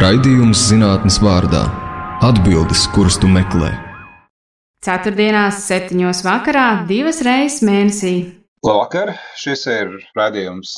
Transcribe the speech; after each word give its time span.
Raidījums 0.00 0.62
zinātnes 0.70 1.18
vārdā- 1.20 1.60
atbildes, 2.28 2.86
kuras 2.94 3.18
tu 3.20 3.28
meklē. 3.28 3.68
Ceturtdienās, 4.80 5.60
septiņos 5.68 6.22
vakarā, 6.24 6.86
divas 6.88 7.20
reizes 7.20 7.60
mēnesī 7.60 8.39
Labvakar! 8.60 9.14
Šis 9.40 9.62
ir 9.72 9.92
raidījums 10.12 10.70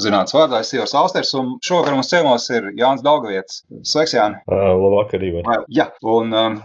Zinātnes 0.00 0.32
vārdā. 0.32 0.62
Es 0.64 0.70
esmu 0.72 1.02
Austers, 1.02 1.34
un 1.36 1.50
šovakar 1.60 1.92
mums 1.92 2.08
ciemos 2.08 2.46
ir 2.48 2.70
Jānis 2.78 3.02
Daugavietis. 3.04 3.58
Sveiks, 3.84 4.14
Jāni! 4.16 4.38
Uh, 4.48 4.70
labvakar, 4.80 5.20
Ivar! 5.20 5.66
Jā, 5.68 5.90
un 6.00 6.32
uh, 6.32 6.56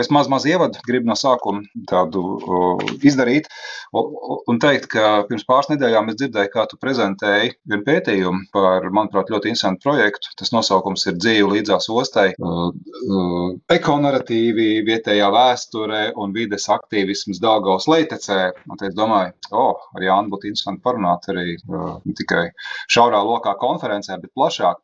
es 0.00 0.08
maz, 0.08 0.30
maz 0.32 0.46
ievadu 0.48 0.80
gribu 0.88 1.10
no 1.10 1.16
sākuma 1.18 1.60
tādu 1.90 2.22
uh, 2.38 2.86
izdarīt 3.04 3.50
un, 3.92 4.14
un 4.48 4.60
teikt, 4.62 4.88
ka 4.94 5.10
pirms 5.28 5.44
pāris 5.48 5.68
nedēļām 5.74 6.08
es 6.08 6.16
dzirdēju, 6.22 6.52
kā 6.54 6.64
tu 6.70 6.80
prezentēji 6.80 7.52
vienu 7.68 7.84
pētījumu 7.90 8.48
par, 8.56 8.88
manuprāt, 8.88 9.28
ļoti 9.34 9.52
interesantu 9.52 9.84
projektu. 9.90 10.32
Tas 10.40 10.54
nosaukums 10.56 11.04
ir 11.04 11.20
Dzīve 11.20 11.52
līdzās 11.52 11.90
ostai 11.92 12.30
uh, 12.32 12.70
uh,- 12.72 13.52
ekonarratīvi, 13.76 14.70
vietējā 14.88 15.28
vēsture 15.36 16.02
un 16.16 16.32
vides 16.32 16.68
aktīvisms 16.72 17.44
Daugavas 17.44 17.90
leitecē. 17.92 18.40
Un 18.72 18.88
es 18.88 18.96
domāju, 18.96 19.36
oh, 19.52 19.88
ar 19.98 20.06
Jānu 20.06 20.32
būtu 20.32 20.50
interesanti 20.50 20.84
parunāt 20.84 21.28
arī 21.32 21.56
uh, 21.58 21.98
ne 22.04 22.16
tikai 22.18 22.48
šaurā 22.90 23.20
lokā 23.26 23.54
konferencē, 23.60 24.18
bet 24.22 24.34
plašāk. 24.38 24.80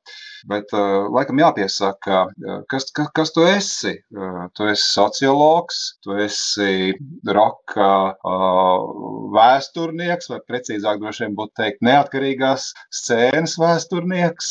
Bet, 0.51 0.75
uh, 0.77 1.07
laikam, 1.15 1.41
jāpiesaka, 1.41 2.21
uh, 2.29 2.59
kas, 2.69 2.91
kas, 2.97 3.09
kas 3.17 3.33
tu 3.33 3.47
esi? 3.49 3.95
Tu 4.55 4.69
esi 4.69 4.85
sociologs, 4.85 5.81
tu 6.05 6.19
esi 6.21 6.93
roka 7.25 7.89
vēsturnieks, 9.35 10.29
vai 10.33 10.41
precīzāk, 10.45 11.01
droši 11.01 11.25
vien 11.25 11.37
būtu 11.39 11.57
teikt, 11.63 11.83
neatkarīgās 11.87 12.71
scēnas 13.01 13.57
vēsturnieks. 13.61 14.51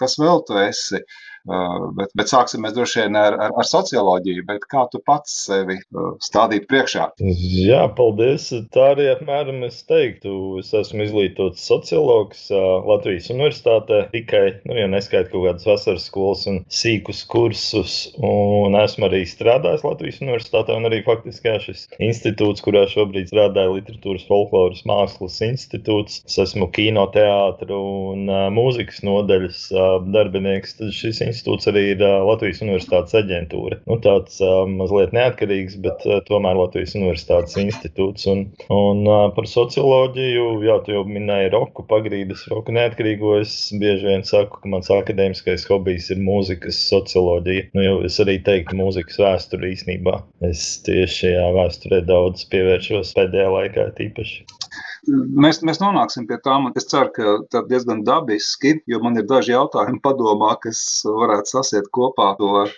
Kas 0.00 0.18
vēl 0.20 0.42
tu 0.48 0.58
esi? 0.60 1.04
Uh, 1.48 1.88
bet, 1.96 2.10
bet 2.18 2.28
sāksim 2.28 2.60
mēs 2.64 2.74
droši 2.76 3.04
vien 3.04 3.16
ar, 3.16 3.36
ar, 3.40 3.54
ar 3.56 3.66
socioloģiju. 3.66 4.44
Kā 4.70 4.84
tu 4.92 5.00
pats 5.06 5.32
sevi 5.46 5.78
uh, 5.80 6.10
stādītu 6.20 6.68
priekšā? 6.68 7.06
Jā, 7.20 7.86
paldies. 7.96 8.50
Tā 8.74 8.90
arī 8.92 9.08
apmēram 9.14 9.64
es 9.64 9.80
teiktu. 9.88 10.58
Es 10.60 10.74
esmu 10.76 11.06
izglītots 11.06 11.64
sociologs 11.64 12.46
uh, 12.52 12.84
Latvijas 12.84 13.30
Universitātē. 13.32 14.02
Tikai, 14.12 14.42
nu, 14.68 14.76
ja 14.76 14.88
neskaidrs 14.92 15.32
kaut 15.32 15.46
kādas 15.46 15.68
vasaras 15.68 16.08
skolas 16.10 16.44
un 16.50 16.60
sīkus 16.68 17.22
kursus, 17.30 17.96
un 18.20 18.76
esmu 18.76 19.08
arī 19.08 19.22
strādājis 19.28 19.86
Latvijas 19.86 20.20
Universitātē, 20.20 20.76
un 20.76 20.90
arī 20.90 21.00
faktiski 21.06 21.56
šis 21.64 21.86
institūts, 22.02 22.62
kurā 22.64 22.84
šobrīd 22.90 23.30
strādāju, 23.32 23.78
Literatūras 23.78 24.28
folkloras 24.28 24.84
mākslas 24.88 25.40
institūts. 25.46 26.20
Es 26.28 26.36
esmu 26.44 26.68
kinoteātru 26.76 27.80
un 28.12 28.28
mūzikas 28.54 29.00
nodaļas 29.06 29.64
uh, 29.72 29.90
darbinieks. 30.12 30.76
Tad 30.80 30.92
šis 30.94 31.24
institūts 31.30 31.70
arī 31.70 31.84
ir 31.94 32.02
Latvijas 32.02 32.62
Universitātes 32.64 33.16
aģentūra. 33.20 33.80
Nu, 33.88 33.98
tāds 34.04 34.40
mazliet 34.70 35.14
neatkarīgs, 35.16 35.78
bet 35.84 36.04
tomēr 36.28 36.58
Latvijas 36.58 36.96
Universitātes 36.98 37.56
institūts. 37.60 38.26
Un, 38.30 38.46
un 38.74 39.02
par 39.36 39.48
socioloģiju, 39.50 40.46
jā, 40.66 40.78
tu 40.84 40.94
jau 40.96 41.04
minēji 41.08 41.52
roku, 41.54 41.86
pagrīdes 41.90 42.46
roku 42.52 42.74
neatkarīgo. 42.76 43.36
Es 43.40 43.54
bieži 43.80 44.10
vien 44.10 44.26
saku, 44.26 44.60
ka 44.62 44.72
mans 44.74 44.90
akadēmiskais 44.94 45.66
hobijs 45.70 46.10
ir 46.14 46.22
mūzikas 46.24 46.82
socioloģija. 46.90 47.70
Nu, 47.76 47.86
jau 47.86 47.96
es 48.08 48.18
arī 48.22 48.38
teiktu, 48.46 48.78
mūzikas 48.80 49.20
vēsture 49.22 49.72
īstenībā. 49.72 50.20
Es 50.50 50.66
tieši 50.86 51.20
šajā 51.20 51.50
vēsturē 51.56 52.00
daudz 52.08 52.46
pievēršos 52.52 53.14
pēdējā 53.18 53.52
laikā 53.56 53.90
tīpaši. 53.98 54.59
Mēs, 55.08 55.60
mēs 55.64 55.80
nonāksim 55.80 56.26
pie 56.28 56.36
tām, 56.44 56.66
un 56.68 56.76
es 56.76 56.86
ceru, 56.90 57.08
ka 57.14 57.34
tā 57.52 57.62
diezgan 57.70 58.02
dabiski, 58.04 58.74
jo 58.90 59.00
man 59.00 59.16
ir 59.16 59.24
daži 59.28 59.54
jautājumi 59.54 60.00
padomā, 60.04 60.52
kas 60.60 60.80
varētu 61.06 61.54
sasiet 61.54 61.88
kopā 61.96 62.34
to 62.40 62.50
uh, 62.64 62.74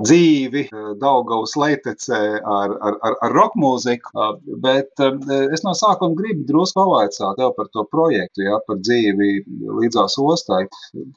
dzīvi, 0.00 0.64
uh, 0.72 0.92
Daugavas 1.00 1.52
leitecē 1.60 2.20
ar, 2.40 2.72
ar, 2.72 2.96
ar, 3.04 3.18
ar 3.26 3.36
rock 3.36 3.58
mūziku, 3.60 4.14
uh, 4.16 4.38
bet 4.64 5.04
uh, 5.04 5.18
es 5.52 5.64
no 5.66 5.74
sākuma 5.76 6.16
gribu 6.16 6.46
drusku 6.48 6.78
pavaicāt 6.80 7.36
tev 7.38 7.52
par 7.58 7.68
to 7.74 7.84
projektu, 7.92 8.46
ja, 8.46 8.60
par 8.66 8.80
dzīvi 8.80 9.30
līdzās 9.82 10.16
ostai. 10.22 10.64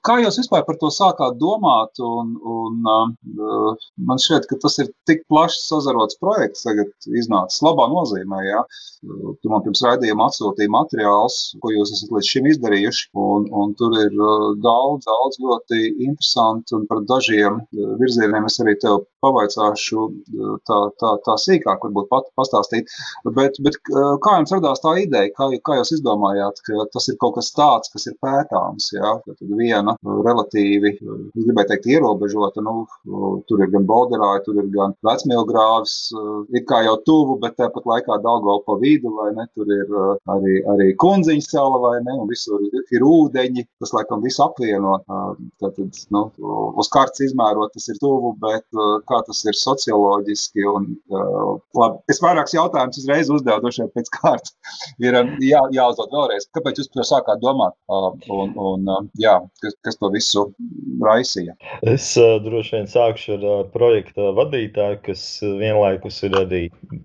Kā 0.07 0.19
jūs 0.23 0.41
vispār 0.41 0.66
par 0.67 0.79
to 0.81 0.91
sākāt 0.94 1.40
domāt, 1.40 2.01
un, 2.03 2.35
un 2.41 2.91
uh, 2.91 3.88
man 4.03 4.22
šķiet, 4.22 4.50
ka 4.51 4.59
tas 4.66 4.79
ir 4.84 4.91
tik 5.07 5.23
plašs 5.31 5.63
sazarots 5.69 6.19
projekts, 6.19 6.66
tagad 6.67 6.91
iznācis 7.16 7.63
labā 7.63 7.88
nozīmē, 7.91 8.44
ja. 8.50 8.66
Tu 9.01 9.50
man 9.50 9.63
pirms 9.66 9.81
raidījuma 9.85 10.28
atsūtīja 10.41 10.72
materiāls, 10.74 11.38
ko 11.62 11.72
jūs 11.74 11.94
esat 11.96 12.12
līdz 12.16 12.29
šim 12.34 12.50
izdarījuši. 12.52 13.07
Un, 13.22 13.47
un 13.53 13.74
tur 13.78 13.94
ir 14.00 14.13
uh, 14.18 14.52
daudz, 14.63 15.06
daudz 15.06 15.40
ļoti 15.41 15.81
interesanti, 16.07 16.75
un 16.78 16.88
par 16.90 17.03
dažiem 17.09 17.62
uh, 17.62 17.94
virzieniem 18.02 18.47
es 18.50 18.59
arī 18.63 18.75
tev 18.81 19.03
pavaicāšu 19.22 20.02
uh, 20.02 20.56
tā, 20.68 20.79
tā, 21.02 21.13
tā 21.25 21.38
sīkāk, 21.46 21.84
varbūt 21.85 22.09
pat 22.12 22.29
pastāstīt. 22.40 22.90
Bet, 23.38 23.59
bet 23.62 23.78
kā 23.85 24.38
jums 24.40 24.53
radās 24.56 24.81
tā 24.84 24.96
ideja, 25.03 25.31
kā, 25.38 25.50
kā 25.66 25.78
jūs 25.79 25.94
izdomājāt, 25.97 26.63
ka 26.66 26.88
tas 26.94 27.09
ir 27.12 27.19
kaut 27.22 27.38
kas 27.38 27.52
tāds, 27.56 27.91
kas 27.94 28.08
ir 28.09 28.18
pētāms? 28.23 28.91
Ja? 28.96 29.13
Tad 29.28 29.53
viena 29.58 29.96
relatīvi, 30.02 30.96
es 30.97 31.46
gribēju 31.46 31.69
teikt, 31.69 31.90
ierobežota, 31.91 32.63
nu, 32.66 32.85
tur 33.50 33.63
ir 33.63 33.72
gan 33.73 33.85
Bolderāja, 33.90 34.44
tur 34.46 34.62
ir 34.62 34.69
gan 34.73 34.96
Vecmilgrāvis, 35.06 35.96
ir 36.56 36.66
kā 36.69 36.81
jau 36.88 36.97
tuvu, 37.06 37.38
bet 37.44 37.58
tāpat 37.59 37.88
laikā 37.88 38.19
Daugavpa 38.23 38.72
pa 38.72 38.78
vidu, 38.81 39.12
vai 39.18 39.31
ne, 39.35 39.46
tur 39.56 39.69
ir 39.73 39.90
arī, 40.35 40.57
arī 40.73 40.89
kundziņa 41.01 41.45
sala, 41.45 41.79
vai 41.83 41.95
ne, 42.05 42.15
un 42.23 42.29
visur 42.29 42.61
ir, 42.69 43.05
ūdeņi, 43.05 43.65
tas 43.81 43.93
laikam 43.95 44.23
visu 44.25 44.43
apvieno. 44.45 44.97
Tātad, 45.61 46.01
nu, 46.15 46.23
uz 46.81 46.89
kārtas 46.93 47.25
izmērot 47.27 47.73
tas 47.75 47.87
ir 47.91 47.99
tuvu, 48.01 48.33
bet 48.41 48.65
kā 49.09 49.21
tas 49.27 49.43
ir 49.47 49.57
socioloģiski 49.57 50.67
un, 50.71 50.89
labi, 51.77 52.01
es 52.11 52.21
vairākus 52.23 52.55
jautājumus 52.57 53.01
uzreiz 53.01 53.31
uzdevu, 53.33 53.63
došai 53.65 53.89
pēc 53.95 54.11
kārtas 54.17 54.55
ir 55.01 55.17
jā, 55.43 55.61
jāuzdod 55.75 56.13
vēlreiz. 56.13 56.47
Kāpēc 56.55 56.81
jūs 56.81 56.91
to 56.93 57.05
sākāt 57.07 57.41
domāt? 57.43 57.75
Un, 57.91 58.55
un 58.55 59.11
jā, 59.19 59.37
kas, 59.63 59.77
kas 59.85 59.99
to 60.01 60.11
visu 60.13 60.47
raisīja? 61.05 61.55
Es 61.87 62.13
droši 62.15 62.77
vien 62.77 62.89
sākšu 62.91 63.37
ar 63.39 63.69
projekta 63.73 64.31
vadītāju, 64.37 65.01
kas 65.07 65.25
vienlaikus 65.41 66.21
ir 66.27 66.37
arī 66.41 66.63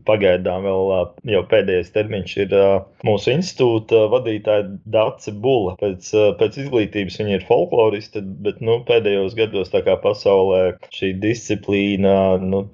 pagaidām 0.09 0.67
vēl 0.67 0.93
jau 1.33 1.43
pēdējais 1.51 1.93
termiņš 1.95 2.37
ir 2.45 2.55
uh, 2.57 2.77
mūsu 3.17 3.33
institūta 3.33 4.07
vadītāja 4.13 4.69
Dāce 4.93 5.33
Bula. 5.33 5.75
Pēc, 5.81 6.11
uh, 6.15 6.29
pēc 6.39 6.61
izglītības 6.63 7.19
viņa 7.21 7.39
ir 7.39 7.47
folkloriste, 7.49 8.23
bet 8.45 8.61
nu, 8.65 8.79
pēdējos 8.87 9.37
gados 9.39 9.73
pasaulē 9.73 10.77
šī 10.95 11.15
disciplīna 11.23 12.37
nu, 12.43 12.65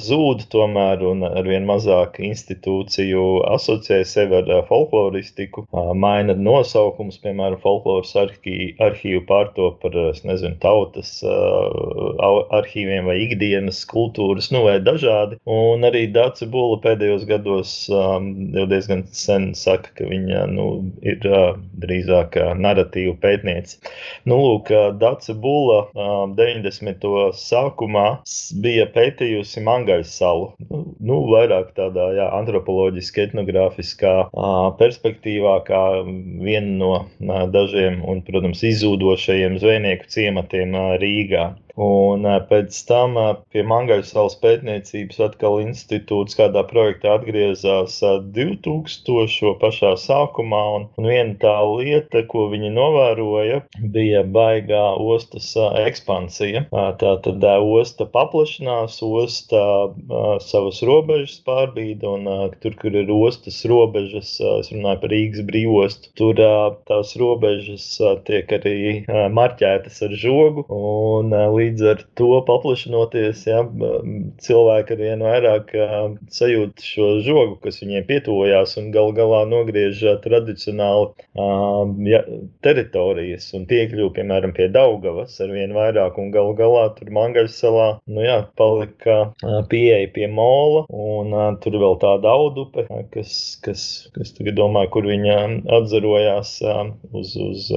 zūd 0.00 0.46
tomēr 0.52 1.04
un 1.04 1.24
arvien 1.28 1.66
mazāk 1.68 2.20
institūciju 2.24 3.44
asociē 3.52 4.00
sevi 4.08 4.38
ar 4.40 4.48
uh, 4.48 4.62
folkloristiku, 4.68 5.66
maina 5.94 6.34
nosaukums, 6.34 7.20
piemēram, 7.22 7.60
folkloras 7.60 8.14
arhī, 8.18 8.72
arhīvu 8.80 9.24
pārto 9.28 9.70
par, 9.82 9.96
es 10.10 10.24
nezinu, 10.24 10.56
tautas 10.62 11.20
arhīviem 11.20 13.08
vai 13.08 13.18
ikdienas 13.26 13.82
kultūras, 13.90 14.50
nu 14.54 14.64
vai 14.66 14.78
dažādi. 14.84 15.40
Un 15.50 15.84
arī 15.86 16.06
Dāce 16.14 16.48
Bula 16.50 16.80
pēdējos 16.82 17.26
gados 17.28 17.74
um, 17.92 18.30
jau 18.56 18.66
diezgan 18.70 19.04
sen 19.14 19.50
saka, 19.58 19.89
ka 19.98 20.08
viņa 20.10 20.44
nu, 20.52 20.66
ir 21.02 21.20
drīzāk 21.82 22.38
narratīva 22.60 23.16
pētniece. 23.22 23.78
Nu, 24.28 24.38
lūk, 24.40 24.70
Dace 25.00 25.34
Bula 25.34 25.82
uh, 25.90 26.24
90. 26.36 27.06
sākumā 27.40 28.06
bija 28.64 28.86
pētījusi 28.94 29.62
Mangaļas 29.66 30.12
salu. 30.20 30.50
Nu, 30.68 30.82
nu, 30.98 31.20
vairāk 31.30 31.72
tādā 31.78 32.10
jā, 32.16 32.28
antropoloģiski, 32.40 33.26
etnogrāfiskā 33.28 34.14
perspektīvā, 34.80 35.56
kā 35.68 35.82
viena 36.44 36.76
no 36.80 36.92
dažiem 37.54 38.00
un, 38.08 38.22
protams, 38.26 38.64
izzūdošajiem 38.70 39.58
zvejnieku 39.62 40.10
ciematiem 40.10 40.76
Rīgā. 41.02 41.50
Un 41.80 42.26
pēc 42.48 42.76
tam 42.88 43.16
pie 43.52 43.62
Mangaļas 43.66 44.12
salas 44.14 44.36
pētniecības 44.42 45.20
atkal 45.28 45.60
institūts 45.62 46.38
kādā 46.38 46.64
projektā 46.70 47.14
atgriezās 47.18 47.98
2000. 48.34 49.54
pašā 49.60 49.94
sākumā, 50.00 50.62
un, 50.76 50.86
un 50.98 51.08
viena 51.10 51.36
tā 51.40 51.56
lieta, 51.68 52.24
ko 52.30 52.48
viņi 52.52 52.72
novēroja, 52.74 53.62
bija 53.94 54.22
baigā 54.24 54.82
ostas 55.00 55.52
ekspansija. 55.84 56.66
Tā 56.70 57.14
tad 57.24 57.46
osta 57.60 58.06
paplašinās, 58.06 59.00
osta 59.04 59.62
savas 60.44 60.82
robežas 60.86 61.38
pārbīda, 61.46 62.14
un 62.16 62.54
tur, 62.62 62.76
kur 62.80 62.96
ir 62.96 63.10
ostas 63.14 63.62
robežas, 63.68 64.36
es 64.60 64.72
runāju 64.74 65.02
par 65.04 65.14
Rīgas 65.14 65.46
brīvostu, 65.46 66.12
tur 66.18 66.40
tās 66.88 67.14
robežas 67.20 67.86
tiek 68.28 68.50
arī 68.58 68.76
marķētas 69.08 70.00
ar 70.06 70.16
žogu, 70.20 70.66
un 70.70 71.34
līdz 71.60 71.86
ar 71.92 72.02
to 72.18 72.30
paplašinoties, 72.48 73.44
ja, 73.48 73.62
cilvēki 74.44 74.96
ar 74.96 75.02
vien 75.04 75.24
vairāk 75.24 75.72
sajūt 76.34 76.84
šo 76.84 77.08
žogu, 77.26 77.58
kas 77.64 77.80
viņiem 77.82 78.06
pietuvojās 78.08 78.76
un 78.80 78.90
gal 78.94 79.12
galā 79.16 79.42
nogriež 79.50 80.02
tradicionāli 80.24 82.08
ja, 82.10 82.22
teritorijas 82.64 83.50
un 83.56 83.66
piekļuvi, 83.70 84.12
piemēram, 84.18 84.54
pie 84.56 84.70
Daugavas 84.72 85.38
ar 85.42 85.52
vien 85.54 85.74
vairāk 85.76 86.18
un 86.20 86.30
gal 86.34 86.52
galā 86.58 86.88
tur 86.96 87.12
Mangaļas 87.14 87.58
salā, 87.62 87.88
nu 88.10 88.24
jā, 88.24 88.40
palika 88.58 89.18
pieeja 89.70 90.10
pie 90.14 90.28
mola 90.30 90.84
un 90.90 91.34
tur 91.62 91.78
vēl 91.82 91.98
tāda 92.02 92.34
audupe, 92.34 92.86
kas, 93.14 93.34
kas, 93.64 93.86
kas 94.16 94.34
tagad 94.36 94.58
domāju, 94.60 94.92
kur 94.96 95.10
viņa 95.10 95.38
atzarojās 95.80 96.56
uz, 97.12 97.36
uz 97.36 97.70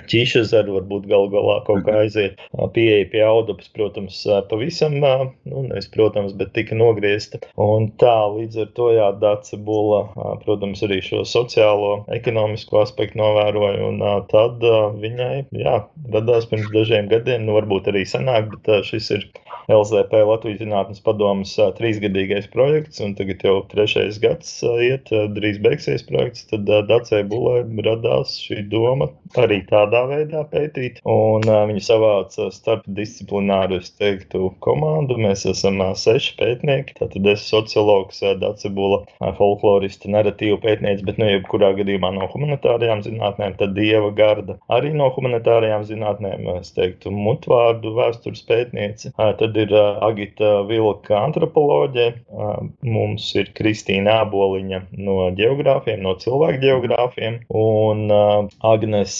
ķīša 0.00 0.44
zaru, 0.50 0.78
varbūt 0.78 1.06
gal 1.10 1.28
galā 1.32 1.58
kaut 1.66 1.84
kā 1.86 2.02
aiziet 2.04 2.40
pieeja 2.74 3.08
pie 3.12 3.22
audupas, 3.26 3.68
protams, 3.76 4.22
pavisam, 4.50 4.96
nu, 5.00 5.64
nevis, 5.68 5.88
protams, 5.92 6.34
bet 6.38 6.52
tika 6.56 6.76
nogriezta. 6.78 7.42
Un 7.60 7.90
tā, 8.00 8.14
līdz 8.36 8.62
ar 8.64 8.72
to, 8.78 8.88
jā, 8.96 9.08
Dace 9.22 9.58
Bula, 9.66 10.02
protams, 10.44 10.82
arī 10.86 11.00
šo 11.04 11.22
sociālo, 11.28 11.92
ekonomisko 12.14 12.82
aspektu 12.82 13.20
novēroja, 13.20 13.88
un 13.90 14.02
tad 14.32 14.64
viņai, 15.02 15.34
jā, 15.62 15.78
radās 16.14 16.48
pirms 16.50 16.72
dažiem 16.74 17.10
gadiem, 17.12 17.46
nu, 17.46 17.56
varbūt 17.60 17.92
arī 17.92 18.06
senāk, 18.08 18.52
bet 18.54 18.88
šis 18.88 19.10
ir 19.18 19.28
LZP 19.70 20.24
Latvijas 20.26 20.58
Zinātnes 20.62 21.02
padomas 21.04 21.52
trīsgadīgais 21.78 22.48
projekts, 22.52 23.00
un 23.04 23.14
tagad 23.18 23.44
jau 23.46 23.60
trešais 23.70 24.18
gads 24.22 24.50
iet, 24.82 25.12
drīz 25.36 25.60
beigsies 25.62 26.04
projekts, 26.08 26.48
tad 26.50 26.66
Dacei 26.88 27.22
Bulai 27.28 27.62
radās 27.86 28.34
šī 28.42 28.64
doma 28.72 29.08
arī 29.38 29.62
tādā 29.82 30.02
veidā 30.10 30.42
pētīt, 30.50 31.00
un 31.08 31.42
viņi 31.42 31.82
savāca 31.82 32.48
starpdisciplināru, 32.54 33.80
es 33.82 33.90
teiktu, 33.98 34.52
komandu. 34.62 35.16
Mēs 35.18 35.44
esam 35.50 35.80
seši 35.98 36.36
pētnieki, 36.38 36.94
tātad 37.00 37.26
es 37.32 37.44
sociologs, 37.50 38.20
Dace 38.38 38.70
Bula, 38.70 39.02
folkloristi, 39.38 40.10
narratīvu 40.12 40.60
pētnieks, 40.62 41.02
bet, 41.06 41.18
nu, 41.20 41.26
jebkurā 41.30 41.72
gadījumā 41.78 42.12
no 42.14 42.28
humanitārajām 42.30 43.02
zinātnēm, 43.06 43.56
tad 43.58 43.74
Dieva 43.76 44.12
garda 44.14 44.58
arī 44.72 44.92
no 44.96 45.08
humanitārajām 45.14 45.86
zinātnēm, 45.88 46.46
es 46.60 46.72
teiktu, 46.76 47.10
mutvārdu 47.14 47.94
vēstures 47.96 48.44
pētnieci. 48.48 49.12
Tad 49.18 49.58
ir 49.58 49.74
Agita 50.04 50.54
Vilka 50.68 51.18
antropoloģija, 51.22 52.14
mums 52.86 53.28
ir 53.38 53.50
Kristīna 53.56 54.20
Āboliņa 54.22 54.84
no 55.02 55.18
geogrāfiem, 55.38 56.02
no 56.04 56.14
cilvēku 56.20 56.62
geogrāfiem, 56.62 57.40
un 57.56 58.06
Agnes 58.62 59.18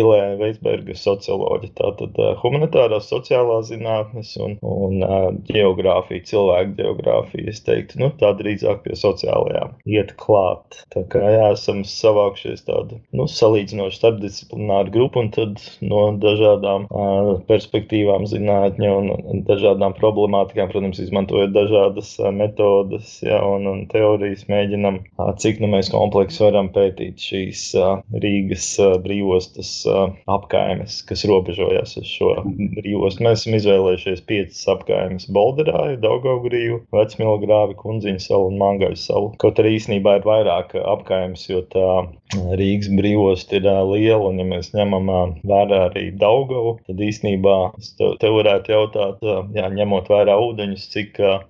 Zīlē 0.00 0.36
Veisberga 0.40 0.94
socioloģija. 0.96 1.74
Tātad 1.80 2.18
humanitārās 2.40 3.08
sociālās 3.10 3.68
zinātnes 3.70 4.32
un, 4.40 4.56
un 4.64 5.00
geogrāfija, 5.48 6.24
cilvēku 6.30 6.76
geogrāfija, 6.78 7.48
es 7.52 7.60
teiktu, 7.66 8.00
nu, 8.02 8.10
tā 8.20 8.32
drīzāk 8.38 8.82
pie 8.84 8.96
sociālajām 8.98 9.76
iet 9.90 10.14
klāt. 10.20 10.80
Tā 10.94 11.04
kā 11.12 11.20
jā, 11.20 11.50
esam 11.54 11.82
savākšies 11.86 12.64
tādu, 12.68 13.00
nu, 13.16 13.26
salīdzinoši 13.30 14.00
starpdisciplināru 14.00 14.94
grupu 14.94 15.24
un 15.24 15.30
tad 15.34 15.60
no 15.84 16.06
dažādām 16.20 16.86
uh, 16.88 17.32
perspektīvām 17.50 18.26
zinātņu 18.30 18.92
un, 18.96 19.12
un 19.32 19.44
dažādām 19.48 19.96
problemātikām, 19.98 20.70
protams, 20.72 21.02
izmantojot 21.02 21.54
dažādas 21.54 22.14
uh, 22.20 22.30
metodas 22.34 23.18
ja, 23.26 23.42
un, 23.46 23.68
un 23.70 23.84
teorijas, 23.90 24.46
mēģinam, 24.50 25.02
uh, 25.18 25.32
cik 25.40 25.60
nu 25.62 25.70
mēs 25.74 25.92
kompleksi 25.92 26.44
varam 26.46 26.72
pētīt 26.74 27.20
šīs 27.20 27.66
uh, 27.78 27.92
Rīgas 28.24 28.72
uh, 28.80 28.96
brīvostas 29.02 29.74
uh, 29.90 30.14
apkaimes, 30.30 31.00
kas 31.08 31.24
robežojas 31.28 31.96
uz 32.00 32.08
šo 32.08 32.32
brīvostu. 32.46 33.24
Mēs 33.26 33.42
esam 33.42 33.58
izvēlējušies 33.58 34.24
piecas 34.28 34.62
apkaimes- 34.74 35.28
Bolderāju, 35.36 36.00
Daugaugriju, 36.04 36.80
Vecmilgrāvi, 36.94 37.76
Kunziņu 37.80 38.22
salu 38.24 38.50
un 38.52 38.58
Mangaļu 38.60 39.00
salu. 39.00 39.32
Kaut 39.42 39.60
arī 39.62 39.76
īsnībā 39.78 40.18
ir 40.20 40.26
vairāk 40.28 40.76
apkaimes, 40.80 41.48
jo 41.50 41.62
tā 41.74 41.90
Rīgas 42.30 42.90
brīvost 42.94 43.52
ir 43.56 43.66
liela, 43.66 44.28
un 44.28 44.38
ja 44.38 44.46
mēs 44.46 44.70
ņemam 44.76 45.08
vērā 45.50 45.80
arī 45.88 46.06
Daugavu, 46.20 46.76
tad 46.86 47.00
īsnībā 47.02 47.56
te, 47.98 48.10
te 48.22 48.30
varētu 48.30 48.74
jautāt, 48.74 49.24
jā, 49.56 49.66
ņemot 49.74 50.10
vērā 50.12 50.36
ūdeņus, 50.38 50.86
cik 50.94 51.18
uh, 51.24 51.42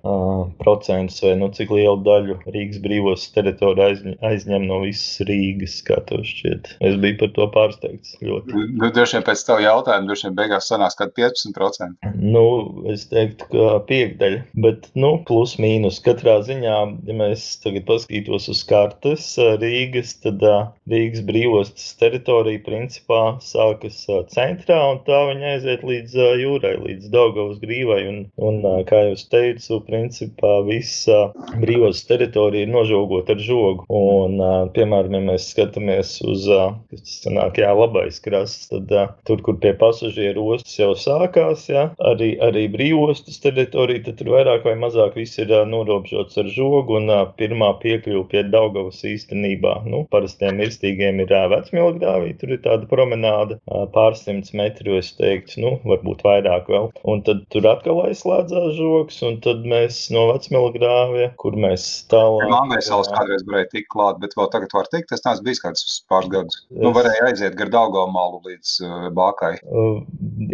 procents 0.61 1.21
vai 1.23 1.35
nu, 1.37 1.51
cik 1.53 1.73
lielu 1.75 1.99
daļu 2.05 2.39
Rīgas 2.47 2.81
brīvos 2.83 3.27
teritorija 3.35 3.91
aizņem, 3.91 4.17
aizņem 4.31 4.67
no 4.69 4.81
visas 4.85 5.21
Rīgas, 5.29 5.77
kā 5.85 5.99
tev 6.09 6.25
šķiet. 6.27 6.75
Es 6.81 6.97
biju 7.01 7.19
par 7.21 7.33
to 7.37 7.49
pārsteigts 7.53 8.17
ļoti. 8.21 8.30
Nu, 8.51 8.89
droši 8.89 9.17
vien 9.17 9.25
pēc 9.27 9.43
tavu 9.47 9.63
jautājumu, 9.65 10.09
droši 10.09 10.27
vien 10.27 10.37
beigās 10.37 10.69
sanāks 10.71 10.97
kaut 10.99 11.13
15%. 11.17 12.11
Nu, 12.21 12.45
es 12.91 13.07
teiktu, 13.11 13.47
ka 13.51 13.79
piekdaļa, 13.89 14.41
bet, 14.65 14.89
nu, 14.99 15.13
plus 15.27 15.57
mīnus. 15.61 16.01
Katrā 16.05 16.39
ziņā, 16.47 16.77
ja 17.07 17.15
mēs 17.17 17.45
tagad 17.63 17.85
paskatītos 17.89 18.49
uz 18.51 18.63
kartes 18.67 19.27
Rīgas, 19.61 20.15
tad 20.23 20.43
Rīgas 20.91 21.25
brīvostas 21.27 21.91
teritorija 21.99 22.63
principā 22.65 23.21
sākas 23.43 24.03
centrā 24.33 24.79
un 24.91 25.01
tā 25.07 25.21
viņa 25.29 25.53
aiziet 25.55 25.85
līdz 25.87 26.17
jūrai, 26.41 26.75
līdz 26.85 27.11
Daugavas 27.13 27.59
grīvai. 27.61 28.01
Un, 28.11 28.21
un 28.41 28.61
kā 28.89 29.03
jau 29.07 29.15
es 29.17 29.25
teicu, 29.31 29.81
principā 29.87 30.57
visa 30.67 31.31
brīvostas 31.61 32.07
teritorija 32.09 32.67
ir 32.67 32.73
nožogota 32.73 33.35
ar 33.35 33.43
žogu. 33.43 33.85
Un, 33.91 34.39
piemēram, 34.75 35.17
ja 35.17 35.23
mēs 35.31 35.51
skatāmies 35.53 36.17
uz, 36.27 36.47
kas 36.91 37.05
tas 37.05 37.17
sanāk, 37.25 37.61
jā, 37.61 37.71
labais 37.75 38.20
krasts, 38.25 38.69
tad 38.71 38.91
tur, 39.27 39.41
kur 39.45 39.57
pie 39.61 39.73
pasažieru 39.77 40.45
ostas 40.55 40.77
jau 40.79 40.91
sākās, 40.97 41.67
jā, 41.71 41.87
arī, 42.11 42.33
arī 42.43 42.67
brīvostas 42.71 43.41
teritorija, 43.43 44.05
tad 44.07 44.19
tur 44.21 44.33
vairāk 44.35 44.65
vai 44.67 44.75
mazāk 44.79 45.17
viss 45.19 45.39
ir 45.41 45.53
norobežots 45.67 46.39
ar 46.41 46.49
žogu 46.51 46.99
un 46.99 47.11
pirmā 47.39 47.73
piekļuva 47.81 48.27
pie 48.31 48.43
Daugavas 48.51 49.01
īstenībā, 49.07 49.75
nu, 49.89 50.03
parastiem 50.13 50.59
mirstīgiem 50.61 51.21
ir 51.23 51.33
vecmilgrāvī, 51.51 52.33
tur 52.39 52.55
ir 52.55 52.61
tāda 52.65 52.87
promenāda 52.89 53.57
pārsimts 53.95 54.53
metru, 54.57 54.97
es 54.99 55.11
teiktu, 55.17 55.59
nu, 55.63 55.73
varbūt 55.87 56.23
vairāk 56.25 56.69
vēl. 56.71 56.89
Un 57.07 57.23
tad 57.27 57.43
tur 57.53 57.67
atkal 57.69 58.03
aizslēdzās 58.07 58.75
žoks, 58.77 59.21
un 59.27 59.39
tad 59.43 59.65
mēs 59.67 60.03
no 60.13 60.27
vecmilgrāvia, 60.31 61.31
kur 61.41 61.57
mēs 61.59 61.87
tālāk. 62.11 62.47
Vēl 62.47 63.07
kādreiz 63.15 63.45
varēja 63.47 63.71
tikt 63.75 63.89
klāt, 63.93 64.19
bet 64.23 64.35
vēl 64.37 64.51
tagad 64.53 64.75
var 64.77 64.89
tikt, 64.91 65.09
tas 65.11 65.25
nāc 65.27 65.41
bijis 65.45 65.63
kāds 65.63 65.85
pāris 66.11 66.31
gadus. 66.33 66.61
Nu, 66.73 66.93
varēja 66.95 67.29
aiziet 67.29 67.57
gar 67.59 67.71
Daugavmalu 68.11 68.41
līdz 68.45 68.71
uh, 68.85 69.07
Bākai. 69.15 69.53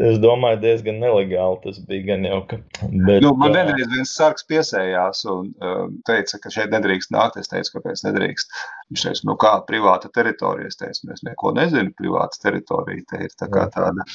Es 0.07 0.19
domāju, 0.21 0.59
diezgan 0.62 1.00
nelegāli 1.01 1.59
tas 1.63 1.80
bija 1.88 2.13
gan 2.13 2.25
jau, 2.27 2.42
ka. 2.50 2.59
Bet, 2.83 3.21
nu, 3.24 3.33
man 3.39 3.56
vienreiz 3.56 3.89
viens 3.92 4.13
sargs 4.13 4.45
piesējās 4.48 5.25
un 5.31 5.51
uh, 5.62 5.88
teica, 6.07 6.39
ka 6.44 6.51
šeit 6.54 6.74
nedrīkst 6.74 7.13
nākt. 7.13 7.39
Es 7.42 7.50
teicu, 7.51 7.77
kāpēc 7.77 8.04
nedrīkst. 8.06 8.54
Viņš 8.88 9.04
teica, 9.04 9.24
nu 9.28 9.34
kā 9.39 9.50
privāta 9.68 10.07
teritorija. 10.16 10.69
Es 10.72 10.80
teicu, 10.80 11.10
es 11.12 11.24
neko 11.28 11.51
nezinu, 11.57 11.92
privāta 11.98 12.39
teritorija. 12.45 13.04
Te 13.10 13.25
ir 13.25 13.34
tā 13.36 13.50
kā 13.51 13.66
tāda 13.74 14.06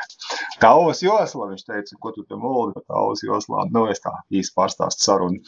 tauvas 0.64 1.02
josla. 1.04 1.50
Viņš 1.50 1.66
teica, 1.66 1.98
ko 2.00 2.12
tu 2.14 2.24
te 2.24 2.38
mūli 2.40 2.72
par 2.72 2.86
tauvas 2.88 3.20
joslām. 3.24 3.68
Nu, 3.74 3.84
es 3.92 4.00
tā 4.04 4.14
īsti 4.32 4.56
pārstāstu 4.56 5.04
sarunu. 5.04 5.42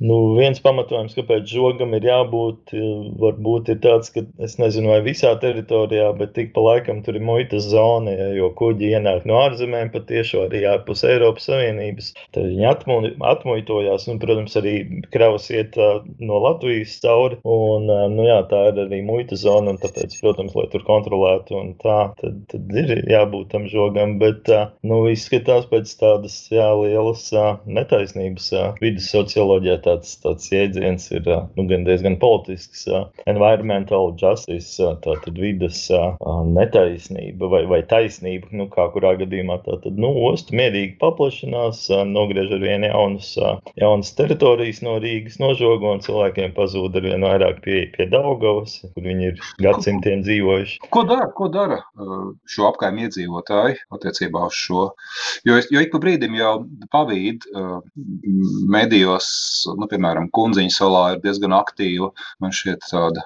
Nu, 0.00 0.16
viens 0.38 0.62
pamatojums, 0.64 1.16
kāpēc 1.18 1.44
žogam 1.52 1.92
ir 1.98 2.06
jābūt, 2.08 2.72
varbūt 3.20 3.72
ir 3.74 3.82
tāds, 3.84 4.12
ka 4.14 4.24
es 4.44 4.56
nezinu, 4.60 4.94
vai 4.94 5.02
visā 5.04 5.34
teritorijā, 5.42 6.08
bet 6.16 6.32
tik 6.38 6.54
pa 6.56 6.64
laikam 6.64 7.02
tur 7.04 7.18
ir 7.18 7.26
muitas 7.28 7.68
zona, 7.68 8.16
ja, 8.16 8.30
jo 8.38 8.48
kuģi 8.56 8.94
ienāk 8.94 9.28
no 9.28 9.42
ārzemēm 9.44 9.92
patiešo 9.92 10.46
arī 10.46 10.64
ārpus 10.72 11.04
Eiropas 11.04 11.50
Savienības. 11.50 12.14
Tad 12.32 12.48
viņi 12.48 12.68
atmu, 12.72 12.98
atmuitojās 13.34 14.08
un, 14.08 14.20
protams, 14.22 14.56
arī 14.60 14.74
kravas 15.12 15.52
iet 15.52 15.76
uh, 15.76 16.00
no 16.24 16.40
Latvijas 16.46 16.96
cauri. 17.04 17.40
Un, 17.44 17.90
nu, 18.12 18.24
jā, 18.28 18.38
tā 18.50 18.62
ir 18.70 18.80
arī 18.84 19.00
muitas 19.06 19.42
zona, 19.44 19.74
un 19.74 19.80
tāpēc, 19.82 20.16
protams, 20.22 20.54
lai 20.58 20.66
tur 20.72 20.84
kontrolētu 20.86 21.58
un 21.58 21.72
tā, 21.82 21.98
tad, 22.20 22.40
tad 22.52 22.74
ir 22.78 22.94
jābūt 23.10 23.50
tam 23.54 23.68
žogam, 23.70 24.16
bet, 24.22 24.48
uh, 24.52 24.70
nu, 24.86 25.02
izskatās 25.10 25.68
pēc 25.70 25.92
tādas, 26.00 26.38
jā, 26.52 26.68
lielas 26.78 27.26
uh, 27.34 27.58
netaisnības. 27.66 28.50
Uh, 28.54 28.68
vidas 28.82 29.08
socioloģijā 29.12 29.78
tāds, 29.84 30.14
tāds 30.22 30.48
jēdziens 30.52 31.08
ir, 31.14 31.28
nu, 31.56 31.66
gan 31.70 31.86
diezgan 31.86 32.18
politisks. 32.20 32.86
Environmental 33.28 34.12
justice, 34.18 34.82
tātad 35.04 35.38
vidas 35.38 35.80
netaisnība 36.48 37.50
vai, 37.52 37.62
vai 37.70 37.80
taisnība, 37.88 38.50
nu, 38.56 38.68
kā 38.72 38.88
kurā 38.94 39.14
gadījumā 39.20 39.60
tā 39.64 39.78
tad, 39.82 39.98
nu, 40.00 40.10
ostu 40.28 40.56
mierīgi 40.58 40.96
paplašinās, 41.02 41.86
nogriež 42.08 42.54
ar 42.56 42.64
vien 42.64 42.86
jaunas, 42.88 43.32
jaunas 43.78 44.14
teritorijas 44.18 44.82
no 44.86 44.98
Rīgas 45.02 45.38
nožogo 45.42 45.92
un 45.94 46.02
cilvēkiem 46.04 46.54
pazūd 46.56 46.98
ar 46.98 47.06
vien 47.08 47.26
vairāk 47.26 47.62
pie, 47.64 47.78
pie 47.94 48.06
Daugavas, 48.10 48.78
kur 48.94 49.04
viņi 49.04 49.28
ir 49.30 49.42
gadsimtiem 49.64 50.22
dzīvojuši. 50.26 50.78
Ko 50.94 51.02
dara, 51.08 51.28
ko 51.34 51.48
dara 51.52 51.80
šo 52.50 52.68
apkaimē 52.70 53.06
iedzīvotāji 53.06 53.78
attiecībā 53.94 54.44
uz 54.48 54.56
šo? 54.58 54.86
Jo, 55.48 55.58
jo 55.74 55.84
ik 55.84 55.92
pa 55.94 56.00
brīdim 56.02 56.36
jau 56.38 56.54
pavīd 56.94 57.46
medijos, 58.70 59.28
nu, 59.78 59.88
piemēram, 59.90 60.30
Kunziņa 60.34 60.74
salā 60.74 61.04
ir 61.14 61.22
diezgan 61.24 61.56
aktīva, 61.56 62.12
man 62.42 62.54
šķiet 62.54 62.86
tāda 62.90 63.24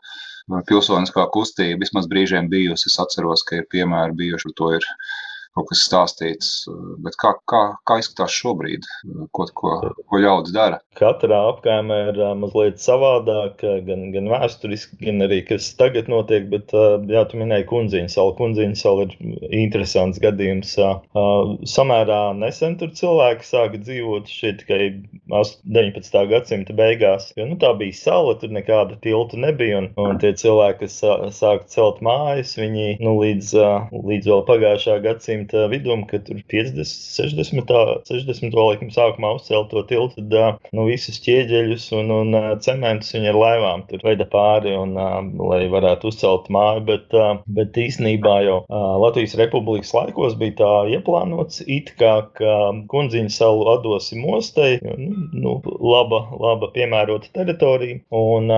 pilsoniskā 0.68 1.28
kustība, 1.34 1.80
vismaz 1.84 2.08
brīžiem 2.10 2.50
bijusi. 2.52 2.90
Es 2.90 2.98
atceros, 3.02 3.44
ka 3.46 3.60
ir 3.60 3.68
piemēri 3.72 4.16
bijuši, 4.18 4.54
to 4.58 4.72
ir 4.78 4.88
kaut 5.56 5.68
kas 5.68 5.84
stāstīts. 5.86 6.50
Bet 7.04 7.16
kā, 7.20 7.34
kā, 7.50 7.62
kā 7.88 7.98
izskatās 8.00 8.34
šobrīd, 8.34 8.86
ko, 9.36 9.46
ko, 9.58 9.74
ko 10.08 10.20
ļaudis 10.22 10.54
dara? 10.54 10.80
Katrā 10.98 11.38
apgājumā 11.50 11.98
ir 12.10 12.20
uh, 12.20 12.32
mazliet 12.38 12.80
savādāk, 12.82 13.64
gan, 13.86 14.08
gan 14.14 14.30
vēsturiski, 14.32 14.98
gan 15.04 15.26
arī 15.26 15.42
kas 15.48 15.70
tagad 15.78 16.08
notiek. 16.12 16.48
Bet, 16.52 16.72
jā, 17.12 17.24
tu 17.28 17.40
minēji 17.40 17.68
Kundziņu 17.70 18.12
salu. 18.12 18.34
Kundziņu 18.38 18.78
salu 18.80 19.06
ir 19.06 19.16
interesants 19.62 20.20
gadījums. 20.22 20.74
Samērā 21.72 22.20
nesen 22.38 22.78
tur 22.80 22.92
cilvēki 22.96 23.48
sāka 23.48 23.80
dzīvot 23.82 24.30
šeit 24.32 24.62
tikai 24.62 24.80
19. 25.28 26.18
gadsimta 26.32 26.76
beigās. 26.76 27.30
Jo, 27.36 27.46
nu, 27.50 27.58
tā 27.60 27.72
bija 27.78 27.96
sala, 27.98 28.36
tur 28.40 28.52
nekāda 28.54 28.98
tilta 29.04 29.40
nebija. 29.40 29.82
Un, 29.82 29.90
un 30.00 30.20
tie 30.22 30.32
cilvēki, 30.38 30.86
kas 30.86 30.98
sāka 31.38 31.68
celt 31.72 32.00
mājas, 32.04 32.56
viņi 32.60 32.98
nu, 33.04 33.16
līdz, 33.20 33.54
līdz 33.92 34.32
vēl 34.32 34.44
pagājušā 34.48 34.98
gadsimta 35.04 35.41
vidum, 35.72 36.04
kad 36.08 36.24
tur 36.26 36.40
50, 36.52 36.84
60, 36.86 37.72
60 38.08 38.56
laikam 38.56 38.92
sākumā 38.94 39.34
uzcelt 39.38 39.70
to 39.72 39.82
tiltu, 39.88 40.22
tad 40.30 40.60
nu, 40.74 40.86
visus 40.88 41.20
ķieģeļus 41.24 41.88
un, 41.98 42.12
un 42.14 42.38
cementus 42.64 43.12
viņi 43.16 43.32
ar 43.32 43.38
laivām 43.38 43.84
tur 43.88 44.04
veda 44.06 44.26
pāri, 44.30 44.74
un, 44.78 44.94
lai 45.38 45.64
varētu 45.72 46.10
uzcelt 46.12 46.50
māju. 46.52 46.84
Bet, 46.88 47.14
bet 47.56 47.78
īstenībā 47.78 48.38
jau 48.46 48.58
Latvijas 49.02 49.36
republikas 49.38 49.92
laikos 49.96 50.36
bija 50.40 50.58
tā 50.62 50.72
ieplānots, 50.96 51.62
it 51.66 51.92
kā 52.00 52.14
kundziņu 52.92 53.32
salu 53.32 53.66
atdosim 53.76 54.24
ostai, 54.32 54.76
nu, 54.82 55.26
nu, 55.32 55.54
laba, 55.80 56.24
laba 56.42 56.70
piemērota 56.74 57.30
teritorija, 57.36 58.00
un 58.16 58.50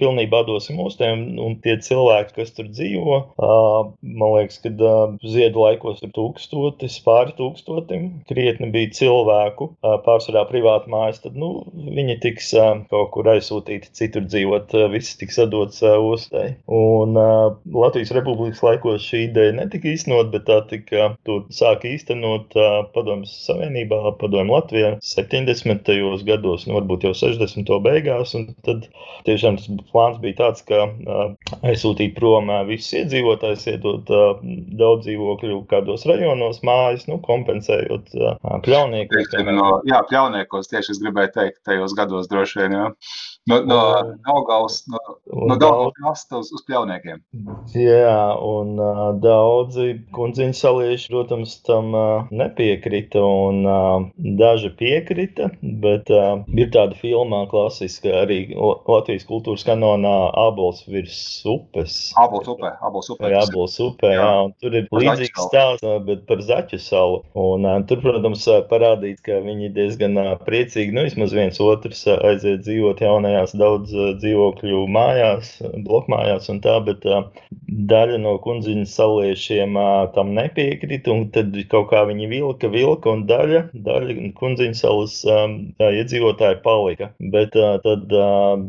pilnībā 0.00 0.42
atdosim 0.44 0.80
ostai, 0.84 1.12
un, 1.14 1.58
tie 1.64 1.76
cilvēki, 1.82 2.36
kas 2.38 2.54
tur 2.56 2.68
dzīvo, 2.70 3.20
man 3.38 4.34
liekas, 4.36 4.60
ka 4.62 4.72
uh, 4.72 5.14
ziedu 5.24 5.62
laikos 5.64 6.02
tur 6.02 6.12
tūkstotis, 6.18 6.98
pāri 7.06 7.34
tūkstotim, 7.38 8.08
krietni 8.28 8.70
bija 8.74 8.90
cilvēku, 8.98 9.70
pārsvarā 10.04 10.44
privāti 10.50 10.90
mājas, 10.92 11.22
tad, 11.24 11.38
nu, 11.38 11.64
viņi 11.72 12.18
tiks 12.24 12.50
kaut 12.90 13.10
kur 13.14 13.30
aizsūtīti 13.34 13.92
citur 13.96 14.26
dzīvot, 14.26 14.74
viss 14.92 15.18
tiks 15.20 15.38
atdots 15.44 15.82
ostai. 15.84 16.48
Un 16.66 17.16
Latvijas 17.18 18.12
Republikas 18.16 18.62
laikos 18.66 19.06
šī 19.06 19.28
ideja 19.28 19.54
netika 19.56 19.90
īstenot, 19.92 20.32
bet 20.34 20.46
tā 20.48 20.60
tika, 20.70 21.12
to 21.28 21.40
sāka 21.54 21.90
īstenot 21.92 22.56
Padomjas 22.94 23.34
Savienībā, 23.46 24.00
Padomju 24.20 24.56
Latvijā 24.56 24.92
70. 25.04 25.92
gados, 26.28 26.66
nu, 26.66 26.78
varbūt 26.78 27.06
jau 27.08 27.14
60. 27.16 27.74
beigās, 27.84 28.34
un 28.38 28.50
tad 28.66 28.88
tiešām 29.28 29.58
tas 29.60 29.70
plāns 29.92 30.18
bija 30.22 30.40
tāds, 30.42 30.64
ka 30.68 30.88
aizsūtīt 31.62 32.16
prom 32.18 32.50
visus 32.68 32.94
iedzīvotājus, 33.02 33.66
iedot 33.72 34.12
daudz 34.78 35.06
dzīvokļu 35.06 35.62
kādos 35.70 36.07
rajonos 36.10 36.60
mājas, 36.66 37.06
nu, 37.10 37.18
kompensējot 37.24 38.14
pļauniekus. 38.64 39.34
No, 39.48 39.78
jā, 39.88 40.02
pļauniekos 40.10 40.70
tieši 40.72 40.94
es 40.94 41.02
gribēju 41.02 41.34
teikt, 41.36 41.60
tajos 41.68 41.94
gados 41.98 42.30
droši 42.30 42.62
vien, 42.62 42.76
jā. 42.78 42.86
No, 43.48 43.60
no 43.64 43.78
Daugavas, 44.26 44.82
no, 44.92 44.98
no 45.48 45.56
Daugavas 45.56 45.94
krasta 45.96 46.38
uz, 46.42 46.50
uz 46.52 46.64
pļauniekiem. 46.68 47.22
Jā, 47.72 48.18
un 48.44 48.74
uh, 48.76 49.00
daudzi 49.22 49.94
kundziņu 50.12 50.56
salieši, 50.56 51.08
protams, 51.12 51.54
tam 51.64 51.94
uh, 51.96 52.28
nepiekrita, 52.34 53.22
un 53.22 53.62
uh, 53.64 54.04
daži 54.38 54.68
piekrita, 54.76 55.48
bet 55.62 56.12
uh, 56.12 56.42
ir 56.52 56.68
tāda 56.74 56.98
filmā 57.00 57.44
klasiska 57.48 58.12
arī 58.24 58.38
Latvijas 58.54 59.24
kultūras 59.28 59.64
kanonā 59.64 60.12
Abols 60.44 60.84
virs 60.90 61.16
upes. 61.48 61.96
Abols 62.20 62.52
upē, 62.52 62.74
Abols 62.84 63.08
upē. 63.14 63.32
Jā, 63.32 63.42
Abols 63.48 63.78
upē, 63.80 64.12
jā. 64.12 64.20
jā, 64.20 64.44
un 64.44 64.54
tur 64.60 64.76
ir 64.76 64.92
līdzīgs 64.92 65.46
stāsts, 65.48 65.88
bet 66.04 66.26
par 66.28 66.44
Zaķu 66.44 66.82
salu. 66.84 67.22
Un 67.38 67.64
uh, 67.64 67.80
tur, 67.88 68.04
protams, 68.04 68.44
parādīt, 68.68 69.24
ka 69.24 69.40
viņi 69.44 69.72
diezgan 69.76 70.20
uh, 70.20 70.34
priecīgi, 70.44 70.92
nu, 70.92 71.08
vismaz 71.08 71.32
viens 71.36 71.64
otrs 71.64 72.04
uh, 72.10 72.20
aiziet 72.28 72.66
dzīvot 72.68 73.00
jaunajā 73.04 73.37
mājās, 73.38 73.54
daudz 73.58 73.92
dzīvokļu 74.18 74.86
mājās, 74.90 75.58
blokmājās 75.84 76.48
un 76.50 76.60
tā, 76.60 76.78
bet 76.84 77.04
daļa 77.88 78.18
no 78.18 78.38
kundziņas 78.42 78.94
saliešiem 78.98 79.76
tam 80.14 80.34
nepiekrita, 80.34 81.12
un 81.12 81.28
tad 81.30 81.54
kaut 81.70 81.90
kā 81.92 82.04
viņi 82.08 82.28
vilka, 82.28 82.68
vilka, 82.68 83.12
un 83.12 83.26
daļa, 83.28 83.70
daļa 83.72 84.32
kundziņas 84.38 84.82
salas 84.82 85.16
iedzīvotāji 85.78 86.60
palika. 86.64 87.10
Bet 87.18 87.54
tad 87.54 88.10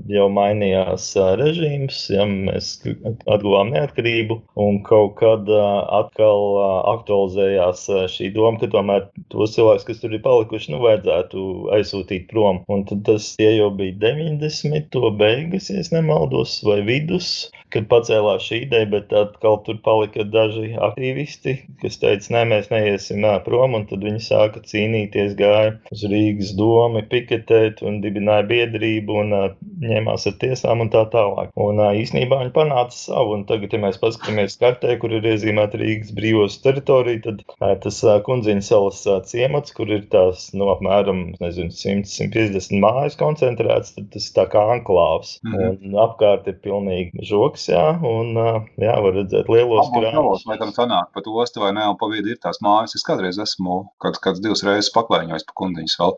jau 0.10 0.28
mainījās 0.30 1.16
režīms, 1.40 2.10
ja 2.14 2.28
mēs 2.30 2.78
atguvām 3.26 3.74
neatkarību, 3.74 4.42
un 4.60 4.82
kaut 4.86 5.18
kad 5.20 5.50
atkal 5.50 6.60
aktualizējās 6.94 7.88
šī 8.14 8.32
doma, 8.36 8.60
ka 8.62 8.70
tomēr 8.72 9.10
tos 9.34 9.56
cilvēkus, 9.56 9.88
kas 9.88 10.04
tur 10.04 10.14
ir 10.14 10.24
palikuši, 10.26 10.74
nu 10.76 10.84
vajadzētu 10.84 11.46
aizsūtīt 11.80 12.30
prom. 12.30 12.64
Un 12.70 12.86
tad 12.90 13.06
tas 13.08 13.34
tie 13.40 13.52
jau 13.56 13.70
bija 13.74 13.96
90 14.00 14.59
desmito 14.60 15.12
beigas, 15.12 15.70
ja 15.70 15.82
nemaldos, 15.92 16.62
vai 16.64 16.82
vidus, 16.82 17.50
kad 17.74 17.88
pacēlās 17.92 18.46
šī 18.46 18.64
ideja, 18.66 18.88
bet 18.90 19.14
atkal 19.16 19.60
tur 19.66 19.80
palika 19.86 20.26
daži 20.26 20.74
aktīvisti, 20.90 21.56
kas 21.84 22.00
teica, 22.02 22.34
nē, 22.36 22.44
mēs 22.54 22.70
neiesim 22.74 23.22
nā, 23.24 23.36
prom, 23.46 23.76
un 23.78 23.86
tad 23.90 24.04
viņi 24.06 24.24
sāka 24.26 24.64
cīnīties, 24.66 25.36
gāja 25.40 25.76
uz 25.94 26.06
Rīgas 26.10 26.54
domu, 26.58 27.04
piketēt 27.12 27.84
un 27.86 28.00
dibināja 28.04 28.48
biedrību 28.50 29.20
un 29.24 29.36
ņēmās 29.84 30.28
ar 30.32 30.38
tiesām 30.42 30.86
un 30.86 30.92
tā 30.94 31.06
tālāk. 31.14 31.54
Un 31.60 31.82
īsnībā 31.86 32.42
viņi 32.44 32.56
panāca 32.56 32.96
savu, 32.96 33.38
un 33.38 33.46
tagad, 33.50 33.74
ja 33.74 33.82
mēs 33.86 34.02
paskatāmies 34.02 34.58
kartē, 34.62 34.98
kur 35.02 35.14
ir 35.16 35.28
iezīmēta 35.34 35.80
Rīgas 35.82 36.14
brīvos 36.18 36.60
teritorija, 36.64 37.24
tad 37.28 37.44
tas 37.86 38.02
uh, 38.06 38.18
kundziņa 38.26 38.66
salas 38.66 39.04
ciemats, 39.30 39.74
kur 39.76 39.92
ir 39.94 40.08
tās, 40.12 40.50
nu, 40.58 40.70
apmēram, 40.74 41.22
nezinu, 41.42 41.74
100-150 41.76 42.82
mājas 42.82 43.18
koncentrēts, 43.20 43.96
tad 43.98 44.10
tas 44.16 44.30
tā 44.36 44.48
kā 44.52 44.66
anklāvs. 44.76 45.38
Mm 45.44 45.56
-hmm. 45.56 45.78
Un 45.90 46.00
apkārt 46.06 46.48
ir 46.48 46.58
pilnīgi 46.64 47.26
žoks, 47.30 47.59
jā, 47.68 47.84
un 48.06 48.32
jā, 48.80 48.96
var 49.04 49.16
redzēt 49.18 49.50
lielos 49.52 49.92
krājumus. 49.94 50.46
Vai 50.50 50.58
tam 50.62 50.74
sanāk 50.76 51.12
pat 51.16 51.28
ostu 51.28 51.64
vai 51.64 51.72
ne, 51.76 51.86
un 51.92 51.98
pa 52.00 52.10
vidu 52.12 52.34
ir 52.34 52.40
tās 52.44 52.62
mājas. 52.66 52.96
Es 52.98 53.06
kādreiz 53.08 53.40
esmu 53.42 53.82
kāds, 54.04 54.22
kāds 54.24 54.44
divas 54.44 54.64
reizes 54.68 54.92
paklēņojis 54.96 55.48
pa 55.50 55.58
kundiņas 55.62 55.98
vēl. 56.02 56.16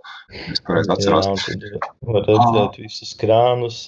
Es 0.53 0.63
pareizi 0.67 0.93
atceros. 0.95 1.31
Jā, 1.31 1.81
var 2.12 2.27
redzēt 2.27 2.77
ah. 2.77 2.81
visus 2.81 3.15
krānus, 3.21 3.83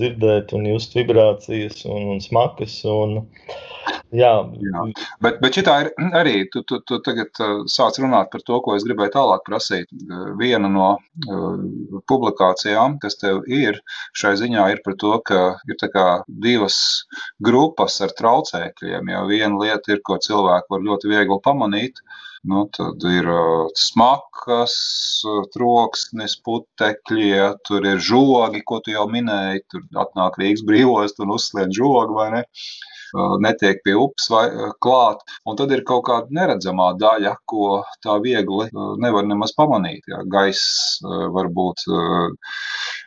dzirdēt 0.00 0.56
un 0.56 0.70
just 0.72 0.96
vibrācijas 0.98 1.84
un, 1.86 2.14
un 2.16 2.24
smakas. 2.24 2.80
Un, 2.88 3.22
Jā, 4.12 4.32
jā. 4.60 4.82
Bet, 5.24 5.38
bet 5.40 5.56
šitā 5.56 5.74
ir 5.86 5.88
arī, 6.18 6.34
tu, 6.52 6.60
tu, 6.68 6.78
tu 6.86 6.98
tagad 7.04 7.38
sāc 7.72 7.96
runāt 8.02 8.28
par 8.32 8.42
to, 8.44 8.58
ko 8.64 8.76
es 8.76 8.84
gribēju 8.84 9.14
tālāk 9.14 9.44
prasīt. 9.46 9.88
Viena 10.40 10.68
no 10.72 10.90
publikācijām, 12.10 12.98
kas 13.02 13.16
tev 13.22 13.40
ir, 13.48 13.80
šai 14.18 14.34
ziņā 14.42 14.68
ir 14.74 14.82
par 14.84 14.98
to, 15.00 15.14
ka 15.28 15.40
ir 15.68 15.80
tā 15.80 15.88
kā 15.94 16.06
divas 16.28 16.71
grupas 17.44 18.00
ar 18.04 18.14
traucēkļiem. 18.18 19.12
Ja 19.14 19.22
viena 19.28 19.56
lieta 19.60 19.94
ir, 19.94 20.02
ko 20.06 20.18
cilvēki 20.22 20.74
var 20.74 20.84
ļoti 20.90 21.14
viegli 21.14 21.40
pamanīt, 21.44 22.04
Nu, 22.50 22.64
tad 22.74 23.04
ir 23.06 23.28
uh, 23.30 23.68
smakas, 23.78 24.72
troksnis, 25.54 26.32
putekļi, 26.42 27.28
ja, 27.28 27.52
tur 27.68 27.86
ir 27.86 28.00
žogi, 28.02 28.64
ko 28.66 28.80
tu 28.82 28.90
jau 28.96 29.04
minēji. 29.12 29.62
Tur 29.70 29.84
atnāk 30.02 30.40
Rīgas 30.42 30.64
brīvos 30.66 31.14
un 31.22 31.36
uzslēdz 31.36 31.78
žogu 31.78 32.18
vai 32.18 32.32
ne. 32.34 32.40
Uh, 32.42 32.91
netiek 33.44 33.82
pie 33.84 33.94
upes 33.98 34.28
vai 34.32 34.44
klāt. 34.84 35.22
Un 35.48 35.58
tad 35.58 35.72
ir 35.74 35.84
kaut 35.88 36.04
kāda 36.08 36.32
neredzamā 36.32 36.92
daļa, 37.00 37.34
ko 37.48 37.82
tā 38.04 38.16
viegli 38.24 38.68
nevar 39.02 39.26
nemaz 39.28 39.54
pamanīt. 39.58 40.06
Jā. 40.08 40.22
Gaiss 40.32 41.00
varbūt 41.02 41.84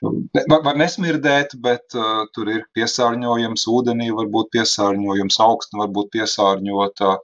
var, 0.05 0.61
var 0.69 0.79
nesmirdēt, 0.79 1.55
bet 1.65 1.95
tur 2.35 2.51
ir 2.53 2.65
piesārņojums, 2.77 3.67
ūdenī 3.71 4.11
var 4.15 4.29
būt 4.33 4.51
piesārņojums, 4.57 5.39
augsta 5.45 5.81
var 5.81 5.93
būt 5.95 6.11
piesārņota. 6.17 7.15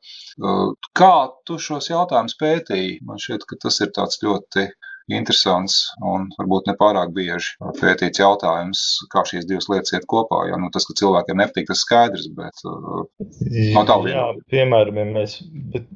Kā 0.97 1.15
tu 1.45 1.59
šos 1.61 1.91
jautājumus 1.91 2.37
pētīji? 2.39 3.01
Man 3.05 3.21
šķiet, 3.21 3.45
ka 3.49 3.59
tas 3.67 3.81
ir 3.83 3.91
tāds 3.95 4.21
ļoti 4.23 4.69
interesants 5.09 5.87
un 6.05 6.29
varbūt 6.37 6.69
nepārāk 6.69 7.13
bieži 7.15 7.55
pētīts 7.79 8.21
jautājums, 8.21 8.83
kā 9.11 9.23
šīs 9.27 9.47
divas 9.49 9.69
lietas 9.71 9.95
iet 9.95 10.07
kopā. 10.11 10.43
Ja? 10.49 10.59
Nu, 10.61 10.69
tas, 10.73 10.85
ka 10.87 10.95
cilvēkiem 10.99 11.39
nepatīk, 11.41 11.69
tas 11.69 11.83
skaidrs, 11.85 12.27
bet 12.37 12.63
uh, 12.67 13.03
no 13.75 13.85
tā 13.87 13.97
līnija. 14.01 14.27
Piemēram, 14.51 14.99
ja 15.01 15.07
mēs, 15.09 15.37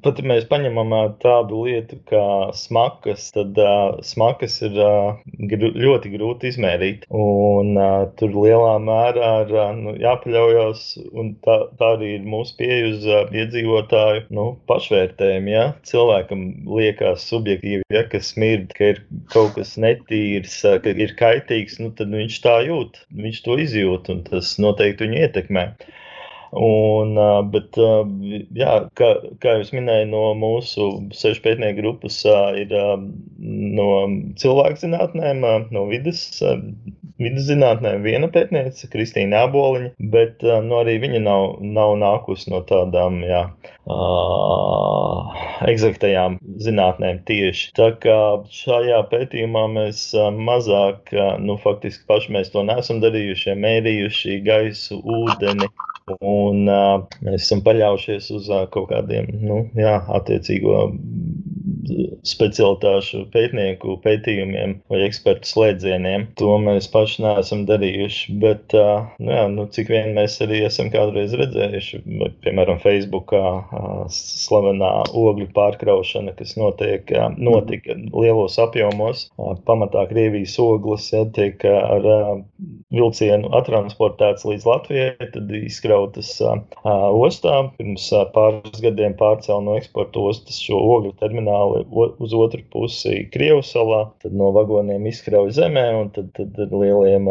pat 0.05 0.21
ja 0.21 0.27
mēs 0.31 0.47
paņemam 0.49 0.95
tādu 1.23 1.65
lietu 1.67 1.99
kā 2.09 2.25
smakas, 2.57 3.29
tad 3.35 3.57
uh, 3.61 3.99
smakas 4.05 4.59
ir 4.65 4.79
uh, 4.79 5.21
gr 5.51 5.69
ļoti 5.75 6.13
grūti 6.15 6.51
izmērīt. 6.53 7.07
Un 7.15 7.75
uh, 7.77 8.07
tur 8.19 8.33
lielā 8.35 8.75
mērā 8.83 9.31
ir 9.45 9.55
uh, 9.55 9.71
nu, 9.77 9.95
jāpaļaujas, 10.01 10.85
un 11.13 11.33
tā, 11.45 11.59
tā 11.79 11.93
arī 11.97 12.15
ir 12.19 12.27
mūsu 12.29 12.57
pieeja 12.59 12.91
uz 12.91 13.07
uh, 13.09 13.23
iedzīvotāju 13.35 14.25
nu, 14.35 14.47
pašvērtējumu. 14.69 15.53
Ja? 15.53 15.65
Cilvēkam 15.87 16.45
liekas 16.75 17.27
subjektīvi, 17.29 17.85
ja, 17.93 18.05
ka 18.09 18.21
smird, 18.23 18.73
ka 18.77 18.93
ir 18.93 19.04
kaut 19.33 19.55
kas 19.57 19.75
netīrs, 19.81 20.55
ka 20.83 20.93
ir 21.05 21.13
kaitīgs, 21.19 21.77
nu, 21.81 21.91
tad 21.97 22.13
viņš 22.15 22.39
tā 22.45 22.55
jūt, 22.67 23.01
viņš 23.25 23.41
to 23.47 23.57
izjūt, 23.65 24.09
un 24.13 24.23
tas 24.29 24.55
noteikti 24.61 25.07
viņu 25.07 25.21
ietekmē. 25.25 25.65
Un, 26.55 27.17
bet, 27.51 27.75
jā, 28.55 28.73
kā, 28.95 29.09
kā 29.43 29.55
jau 29.57 29.65
minēju, 29.75 30.07
no 30.07 30.23
mūsu 30.39 30.87
sešu 31.15 31.41
pētnieku 31.43 31.81
grupas 31.81 32.21
ir 32.55 32.71
no 33.39 33.87
cilvēku 34.39 34.85
zinātnēm, 34.85 35.43
no 35.75 35.83
vidas, 35.89 36.21
vidas 37.19 37.49
zinātnēm 37.49 38.05
viena 38.05 38.29
pētniece, 38.31 38.87
Kristīna 38.93 39.43
Aboliņa, 39.49 39.91
bet 40.15 40.45
nu, 40.45 40.77
arī 40.79 40.95
viņa 41.03 41.21
nav, 41.25 41.57
nav 41.59 41.97
nākusi 41.99 42.53
no 42.53 42.61
tādām 42.69 43.19
jā, 43.27 43.41
eksaktajām 45.73 46.39
zinātnēm 46.63 47.19
tieši. 47.27 47.73
Tā 47.75 47.89
kā 47.99 48.19
šajā 48.61 49.01
pētījumā 49.11 49.65
mēs 49.75 50.07
mazāk, 50.39 51.11
nu, 51.43 51.59
faktiski 51.59 52.07
paši 52.07 52.37
mēs 52.37 52.55
to 52.55 52.63
neesam 52.63 53.03
darījuši, 53.03 53.59
mērījuši 53.59 54.39
gaisu, 54.47 55.01
ūdeni. 55.03 55.67
Un 56.05 56.67
uh, 56.69 57.05
mēs 57.25 57.47
esam 57.47 57.63
paļaujušies 57.65 58.27
uz 58.37 58.49
uh, 58.51 58.65
kaut 58.73 58.91
kādiem, 58.91 59.31
nu, 59.41 59.63
jā, 59.79 59.95
attiecīgo 60.19 60.83
specialitāšu 62.25 63.25
pētnieku 63.33 63.97
pētījumiem 64.03 64.77
vai 64.91 65.01
ekspertu 65.05 65.49
slēdzieniem. 65.49 66.27
To 66.39 66.57
mēs 66.61 66.87
paši 66.91 67.23
neesam 67.25 67.65
darījuši. 67.69 68.35
Bet, 68.41 68.75
nu, 68.75 69.31
jā, 69.31 69.45
nu, 69.51 69.67
cik 69.71 69.91
vien 69.93 70.13
mēs 70.17 70.37
arī 70.43 70.63
esam 70.67 70.91
kādreiz 70.93 71.35
redzējuši, 71.37 72.01
piemēram, 72.45 72.81
Facebookā 72.83 73.43
slavenā 74.13 74.91
ogļu 75.15 75.49
pārkraušana, 75.55 76.35
kas 76.39 76.55
notiek, 76.59 77.11
notika 77.37 77.97
lielos 78.13 78.57
apjomos. 78.61 79.27
Pamatā 79.67 80.05
Krievijas 80.09 80.57
ogles 80.61 81.11
ja, 81.13 81.25
tiek 81.35 81.61
ar 81.69 82.05
vilcienu 82.95 83.51
attransportēts 83.57 84.45
līdz 84.47 84.67
Latvijai, 84.69 85.29
tad 85.33 85.51
izkrautas 85.59 86.35
ostā. 86.83 87.57
Pirms 87.79 88.09
pāris 88.35 88.83
gadiem 88.83 89.15
pārcēla 89.19 89.61
no 89.65 89.77
eksporta 89.79 90.23
ostas 90.31 90.59
šo 90.63 90.79
ogļu 90.95 91.15
terminālu 91.21 91.74
uz 91.95 92.35
otru 92.35 92.61
pusi 92.73 93.25
Krievijas 93.33 93.71
salā, 93.75 94.01
tad 94.23 94.35
no 94.37 94.51
vagoniem 94.55 95.05
izkrauj 95.09 95.53
zemē, 95.57 95.85
un 95.99 96.11
tad, 96.15 96.31
tad 96.37 96.57
ar 96.65 96.73
lieliem 96.75 97.27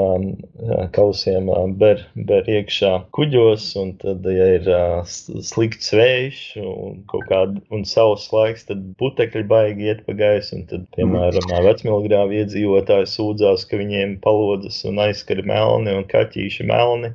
kausiem 0.94 1.50
ber, 1.80 2.02
ber 2.28 2.48
iekšā 2.50 2.92
kuģos, 3.14 3.70
un 3.80 3.94
tad, 4.00 4.26
ja 4.28 4.48
ir 4.58 4.68
slikts 5.08 5.92
vējš 5.94 6.40
un 6.62 7.00
kaut 7.10 7.26
kāda 7.30 7.62
un 7.74 7.84
savs 7.88 8.26
laiks, 8.34 8.66
tad 8.68 8.82
putekļi 9.00 9.44
baigi 9.50 9.90
iet 9.90 10.04
pa 10.06 10.16
gaisu, 10.18 10.60
un 10.60 10.66
tad, 10.70 10.86
piemēram, 10.96 11.50
vecmilgrāvi 11.66 12.42
iedzīvotāji 12.42 13.10
sūdzās, 13.14 13.66
ka 13.68 13.80
viņiem 13.80 14.18
palodzas 14.24 14.82
un 14.88 15.00
aizskari 15.04 15.44
melni 15.46 15.94
un 15.98 16.06
kaķīši 16.10 16.68
melni, 16.68 17.12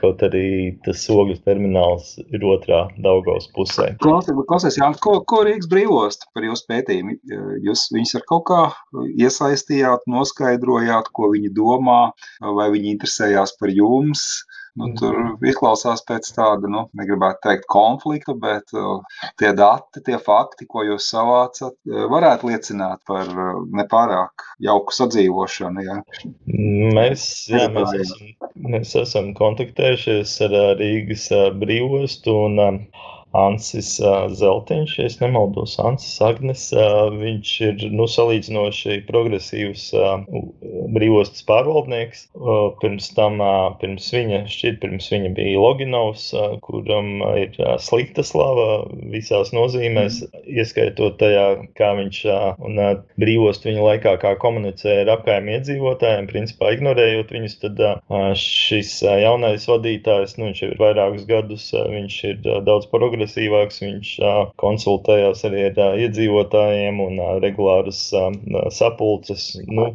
kaut 0.00 0.24
arī 0.26 0.76
tas 0.86 1.04
ogļu 1.10 1.40
termināls 1.46 2.16
ir 2.30 2.44
otrā 2.46 2.86
Daugaus 3.02 3.48
pusē. 3.54 3.90
Klausies, 4.02 4.78
Jānis, 4.78 5.00
ko, 5.02 5.18
ko 5.28 5.42
Rīgas 5.46 5.68
brīvost 5.70 6.28
par 6.34 6.46
jūsu 6.46 6.69
pētījumi. 6.70 7.18
Jūs 7.66 7.88
viņus 7.94 8.16
ar 8.20 8.26
kaut 8.30 8.46
kā 8.50 8.62
iesaistījāt, 9.26 10.06
noskaidrojāt, 10.10 11.12
ko 11.16 11.32
viņi 11.34 11.52
domā, 11.56 12.00
vai 12.40 12.70
viņi 12.74 12.94
interesējās 12.96 13.58
par 13.60 13.74
jums. 13.74 14.26
Nu, 14.78 14.86
mm. 14.86 14.96
tur 15.00 15.48
izklausās 15.50 16.04
pēc 16.06 16.28
tāda, 16.36 16.68
nu, 16.70 16.84
negribētu 16.98 17.42
teikt, 17.42 17.66
konflikta, 17.72 18.36
bet 18.38 18.70
uh, 18.76 19.02
tie 19.40 19.50
dati, 19.58 20.02
tie 20.06 20.18
fakti, 20.22 20.68
ko 20.70 20.84
jūs 20.86 21.08
savācat, 21.10 21.74
uh, 21.90 22.04
varētu 22.12 22.52
liecināt 22.52 23.02
par 23.10 23.26
uh, 23.34 23.58
nepārāk 23.80 24.46
jauku 24.62 24.94
sadzīvošanu. 24.94 25.86
Ja? 25.88 25.98
Mēs, 26.46 27.26
jā, 27.50 27.66
mēs, 27.74 27.96
esam, 28.04 28.30
mēs 28.70 28.94
esam 29.02 29.32
kontaktējušies 29.38 30.36
ar 30.46 30.56
Rīgas 30.78 31.26
brīvostu 31.58 32.38
un 32.46 32.62
uh, 32.62 33.08
Ansis 33.36 33.92
Zeltiņš, 34.34 34.96
ja 34.98 35.08
nemaldos, 35.20 35.76
Ansis 35.78 36.16
Agnes. 36.24 36.64
Viņš 37.14 37.50
ir 37.66 37.84
nu, 37.94 38.06
salīdzinoši 38.10 39.02
progresīvs 39.06 39.90
brīvostas 40.94 41.44
pārvaldnieks. 41.46 42.24
Pirms 42.80 43.10
tam, 43.14 43.38
pirms 43.82 44.08
viņa, 44.14 44.40
šķiet, 44.50 44.80
pirms 44.82 45.10
viņa 45.12 45.30
bija 45.36 45.60
Loginovs, 45.62 46.30
kuram 46.66 47.22
ir 47.38 47.54
slikta 47.82 48.24
slava 48.26 48.82
visās 49.12 49.54
nozīmēs, 49.54 50.24
ieskaitot 50.50 51.20
tajā, 51.22 51.46
kā 51.78 51.92
viņš 52.00 52.20
un 52.66 52.82
brīvost 53.20 53.68
viņa 53.68 53.86
laikā, 53.86 54.16
kā 54.24 54.34
komunicē 54.42 55.00
ar 55.04 55.14
apkaimē 55.14 55.60
iedzīvotājiem, 55.60 56.26
principā 56.30 56.74
ignorējot 56.74 57.30
viņus, 57.36 57.58
tad 57.62 57.84
šis 58.40 58.96
jaunais 59.06 59.70
vadītājs, 59.70 60.34
nu, 60.38 60.50
viņš 60.50 60.66
ir 60.66 60.76
vairākus 60.82 61.26
gadus, 61.30 61.70
viņš 61.70 62.20
ir 62.32 62.42
daudz 62.66 62.90
progresīvs 62.90 63.19
progresīvāks. 63.20 63.80
Viņš 63.84 64.10
konsultējās 64.60 65.44
arī 65.48 65.66
ar 65.70 65.98
iedzīvotājiem 66.00 67.00
un 67.04 67.20
regulāras 67.42 68.10
sapulces. 68.70 69.58
Nu, 69.68 69.92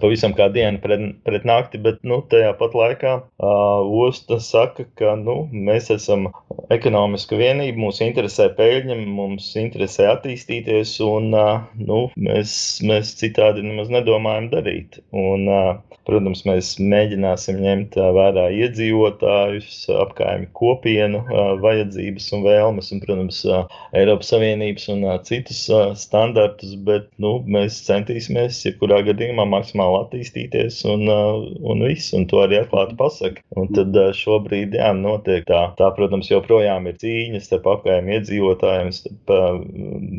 pavisam 0.00 0.34
kā 0.34 0.48
diena 0.52 0.78
pret, 0.82 1.00
pret 1.24 1.44
nakti, 1.44 1.78
bet 1.78 2.02
nu, 2.04 2.22
tajā 2.30 2.52
pat 2.58 2.74
laikā 2.74 3.14
uh, 3.22 3.82
osta 4.06 4.38
saka, 4.40 4.84
ka 4.98 5.14
nu, 5.16 5.48
mēs 5.52 5.90
esam 5.90 6.28
ekonomiska 6.72 7.36
vienība, 7.36 7.80
mūs 7.86 8.02
interesē 8.04 8.48
peļņa, 8.56 8.98
mums 9.06 9.52
interesē 9.56 10.10
attīstīties, 10.12 10.98
un 11.04 11.32
uh, 11.34 11.64
nu, 11.78 12.04
mēs, 12.16 12.54
mēs 12.86 13.14
citādi 13.20 13.64
nemaz 13.66 13.90
nedomājam 13.92 14.50
darīt. 14.52 15.00
Un, 15.12 15.48
uh, 15.48 15.98
protams, 16.08 16.44
mēs 16.48 16.74
mēģināsim 16.82 17.60
ņemt 17.62 17.98
vērā 18.16 18.48
iedzīvotājus, 18.58 19.84
apkaimi 20.02 20.50
kopienu 20.56 21.22
uh, 21.24 21.54
vajadzības 21.62 22.31
un 22.36 22.44
vēlmes, 22.46 22.90
un, 22.94 23.02
protams, 23.02 23.42
Eiropas 23.96 24.32
Savienības 24.32 24.88
un 24.94 25.04
citus 25.26 25.64
standartus, 26.00 26.74
bet 26.86 27.08
nu, 27.22 27.34
mēs 27.46 27.80
centīsimies, 27.86 28.60
jebkurā 28.66 29.02
gadījumā, 29.06 29.46
maksimāli 29.52 30.00
attīstīties 30.02 30.82
un, 30.90 31.06
un 31.08 31.84
viss, 31.86 32.12
un 32.16 32.26
to 32.30 32.42
arī 32.44 32.62
atklāti 32.62 32.96
pasaka. 32.98 33.42
Un 33.58 33.68
tad 33.76 33.96
šobrīd, 34.16 34.76
jā, 34.78 34.92
notiek 34.96 35.46
tā, 35.48 35.64
tā, 35.78 35.90
protams, 35.96 36.30
joprojām 36.32 36.88
ir 36.90 36.98
cīņas 37.02 37.48
starp 37.48 37.68
apgājumu 37.76 38.16
iedzīvotājiem, 38.16 38.92
starp 38.96 39.34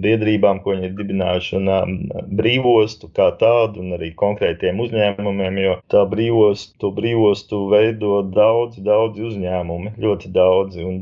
biedrībām, 0.03 0.61
ko 0.63 0.75
viņi 0.75 0.89
ir 0.89 0.95
dibinājuši, 0.97 1.59
un 1.59 1.93
brīvostu 2.37 3.09
kā 3.15 3.31
tādu, 3.39 3.81
un 3.83 3.97
arī 3.97 4.11
konkrētiem 4.19 4.81
uzņēmumiem, 4.83 5.59
jo 5.63 5.77
tā 5.91 6.03
brīvostu, 6.09 6.91
brīvostu 6.95 7.63
veido 7.71 8.21
daudzi, 8.33 8.83
daudzi 8.85 9.25
uzņēmumi, 9.29 9.95
ļoti 10.03 10.31
daudzi, 10.35 10.85
un 10.87 10.99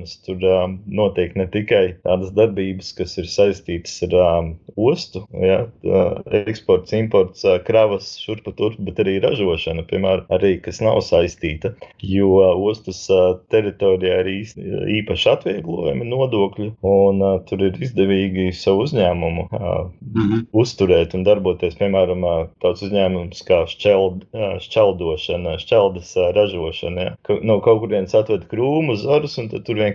ražošanas 0.00 0.20
tur 0.24 0.80
notiek 0.86 1.36
ne 1.36 1.46
tikai 1.50 1.96
tādas 2.04 2.32
darbības, 2.34 2.92
kas 2.96 3.18
ir 3.18 3.26
saistītas 3.28 4.02
ar 4.08 4.54
ostu, 4.76 5.24
ja, 5.32 5.66
eksports, 6.44 6.92
imports, 6.92 7.44
imports, 7.44 7.44
kravas 7.66 8.18
šurpu 8.20 8.52
turp, 8.56 8.78
bet 8.78 8.98
arī 9.00 9.20
ražošana, 9.20 9.84
piemēram, 9.88 10.26
arī 10.30 10.60
kas 10.60 10.80
nav 10.80 11.00
saistīta. 11.02 11.74
Jo 12.02 12.40
ostas 12.70 13.08
teritorijā 13.50 14.20
ir 14.22 14.30
īpaši 15.00 15.30
atvieglojumi 15.34 16.06
nodokļi, 16.08 16.70
un 16.82 17.20
uh, 17.22 17.40
tur 17.46 17.62
ir 17.64 17.76
izdevīgi 17.80 18.50
savu 18.52 18.84
uzņēmumu 18.86 19.46
uh, 19.50 19.90
mm 20.00 20.20
-hmm. 20.20 20.46
uzturēt 20.52 21.14
un 21.14 21.24
darboties. 21.24 21.76
Piemēram, 21.76 22.24
uh, 22.24 22.48
tāds 22.62 22.82
uzņēmums 22.86 23.42
kā 23.46 23.64
šķeld, 23.66 24.24
uh, 24.32 24.58
šķeldošana, 24.60 25.58
šķeldas 25.58 26.16
uh, 26.16 26.30
ražošana. 26.36 27.00
Ja? 27.00 27.16
Ka, 27.22 27.38
no 27.42 27.60
kaut 27.60 27.80
kurienes 27.84 28.14
atved 28.14 28.46
krūmu, 28.50 28.96
zarus, 28.96 29.38
un 29.38 29.48
tur 29.50 29.76
vienkārši 29.76 29.89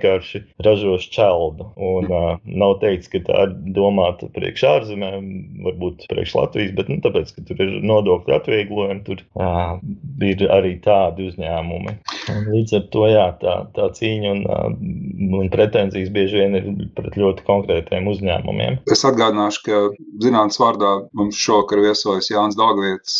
ražo 0.66 0.98
šķeldu. 1.02 1.68
Un 1.76 2.10
uh, 2.12 2.28
nav 2.46 2.78
teikts, 2.82 3.10
ka 3.12 3.22
tā 3.26 3.46
ir 3.48 3.56
domāta 3.76 4.30
priekš 4.36 4.66
ārzemēm, 4.70 5.28
varbūt 5.66 6.08
priekš 6.12 6.36
Latvijas, 6.38 6.74
bet 6.78 6.92
nu, 6.92 7.00
tāpēc, 7.04 7.34
ka 7.36 7.46
tur 7.50 7.64
ir 7.66 7.74
nodokļu 7.86 8.36
atvieglojumi, 8.38 9.04
tur 9.08 9.24
uh, 9.40 9.78
ir 10.26 10.46
arī 10.54 10.76
tādi 10.86 11.30
uzņēmumi. 11.32 11.98
Un 12.34 12.48
līdz 12.54 12.78
ar 12.80 12.86
to 12.94 13.10
jā, 13.12 13.26
tā, 13.42 13.56
tā 13.78 13.90
cīņa 14.00 14.32
un, 14.36 14.44
uh, 14.46 15.42
un 15.42 15.52
pretenzijas 15.54 16.14
bieži 16.16 16.42
vien 16.42 16.60
ir 16.60 16.72
pret 16.98 17.18
ļoti 17.20 17.46
konkrētiem 17.48 18.10
uzņēmumiem. 18.12 18.82
Es 18.92 19.06
atgādināšu, 19.08 19.66
ka 19.68 19.84
zinātnīs 20.24 20.62
vārdā 20.62 20.96
mums 21.18 21.40
šovakar 21.40 21.84
viesojas 21.86 22.32
Jānis 22.32 22.58
Dāngvietis, 22.60 23.20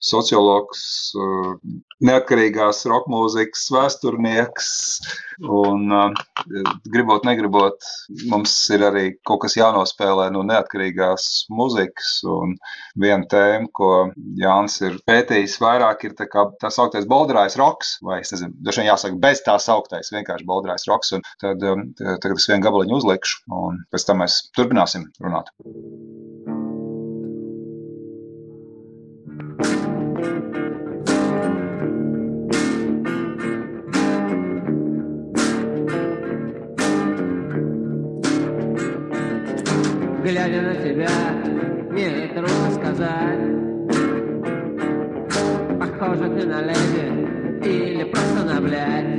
sociologs, 0.00 0.82
neatkarīgās 2.04 2.84
roka 2.90 3.12
mūzikas 3.12 3.66
vēsturnieks. 3.74 4.70
Un, 5.40 5.86
uh, 5.88 6.12
gribot, 6.92 7.24
negribot, 7.24 7.86
mums 8.28 8.52
ir 8.74 8.84
arī 8.84 9.04
kaut 9.24 9.40
kas 9.46 9.56
jānospēlē 9.56 10.26
no 10.34 10.42
neatkarīgās 10.48 11.46
muzikas. 11.56 12.18
Un 12.28 12.56
viena 13.00 13.24
tēma, 13.30 13.70
ko 13.76 13.90
Jānis 14.40 14.80
ir 14.84 14.98
pētījis 15.08 15.56
vairāk, 15.62 16.04
ir 16.08 16.16
tā, 16.18 16.28
tā 16.60 16.72
sauktais 16.72 17.08
Balderais 17.08 17.56
roks, 17.60 17.96
vai 18.04 18.20
es 18.24 18.34
nezinu, 18.34 18.52
dažiem 18.66 18.90
jāsaka 18.90 19.20
bez 19.22 19.44
tā 19.46 19.56
sauktais, 19.62 20.12
vienkārši 20.12 20.48
Balderais 20.48 20.88
roks. 20.90 21.14
Un 21.16 21.24
tad 21.40 21.64
um, 21.72 21.88
tagad 21.96 22.36
es 22.36 22.50
vienu 22.50 22.66
gabaliņu 22.68 23.00
uzlikšu, 23.00 23.44
un 23.64 23.80
pēc 23.92 24.08
tam 24.08 24.20
mēs 24.24 24.42
turpināsim 24.56 25.08
runāt. 25.24 25.54
Глядя 40.30 40.62
на 40.62 40.74
тебя, 40.76 41.08
мне 41.90 42.28
трудно 42.28 42.70
сказать. 42.70 43.40
Похоже 45.80 46.24
ты 46.36 46.46
на 46.46 46.62
леди 46.62 47.68
или 47.68 48.04
просто 48.04 48.44
на 48.44 48.60
блядь. 48.60 49.18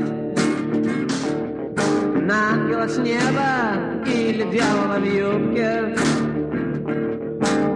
На 2.21 2.54
ангела 2.54 2.88
с 2.88 2.97
неба 2.97 3.52
или 4.06 4.43
дьявола 4.52 5.00
в 5.00 5.06
юбке. 5.06 5.95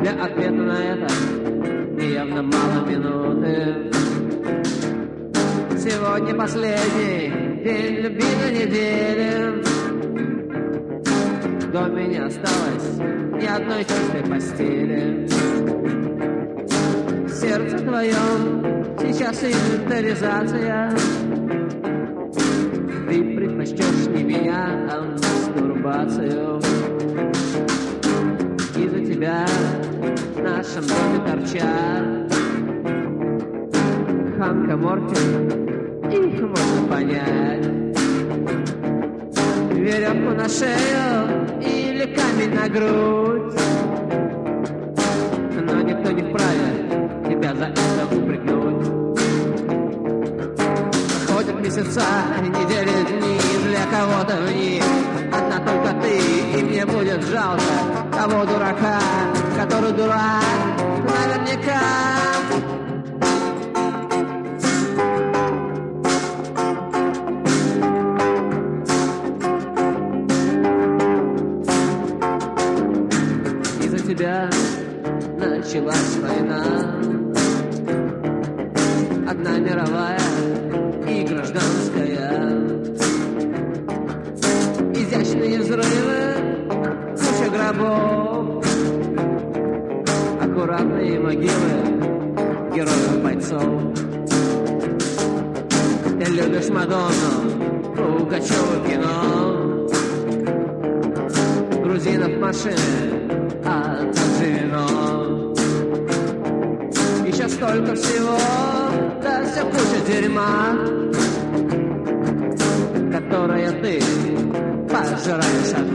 Для 0.02 0.12
ответа 0.24 0.52
на 0.54 0.80
это 0.94 1.08
явно 2.02 2.42
мало 2.42 2.86
минуты. 2.88 3.92
Сегодня 5.78 6.36
последний 6.36 7.64
день 7.64 7.96
любимой 8.00 8.52
недели. 8.52 9.75
До 11.76 11.88
меня 11.88 12.28
осталось 12.28 13.00
ни 13.34 13.46
одной 13.46 13.84
чистой 13.84 14.24
постели. 14.30 15.28
В 17.26 17.30
сердце 17.30 17.80
твоем 17.80 18.96
сейчас 18.98 19.44
инвентаризация. 19.44 20.92
Ты 23.10 23.36
предпочтешь 23.36 24.08
не 24.08 24.24
меня, 24.24 24.88
а 24.90 25.02
мастурбацию. 25.02 26.62
Из-за 28.78 29.14
тебя 29.14 29.46
в 30.34 30.42
нашем 30.42 30.88
доме 30.88 31.20
торчат 31.28 32.34
Ханка 34.38 34.78
Морти, 34.78 35.16
их 36.10 36.40
можно 36.40 36.88
понять. 36.90 37.66
Веревку 39.74 40.32
на 40.34 40.48
шею 40.48 41.25
или 42.06 42.16
камень 42.16 42.54
на 42.54 42.68
грудь. 42.68 43.54
Но 45.62 45.82
никто 45.82 46.12
не 46.12 46.22
вправе 46.22 47.10
тебя 47.30 47.56
за 47.56 47.66
это 47.66 48.16
упрекнуть. 48.16 48.88
Проходят 51.26 51.62
месяца, 51.62 52.04
недели, 52.42 52.92
дни, 53.10 53.40
для 53.68 53.86
кого-то 53.86 54.36
в 54.42 54.56
них 54.56 54.84
одна 55.32 55.58
только 55.60 56.02
ты, 56.02 56.60
и 56.60 56.64
мне 56.64 56.86
будет 56.86 57.24
жалко 57.24 57.64
того 58.12 58.46
дурака, 58.46 59.00
который 59.58 59.92
дурак, 59.92 60.44
наверняка. 61.04 62.75
Last 75.86 76.18
night. 76.18 76.45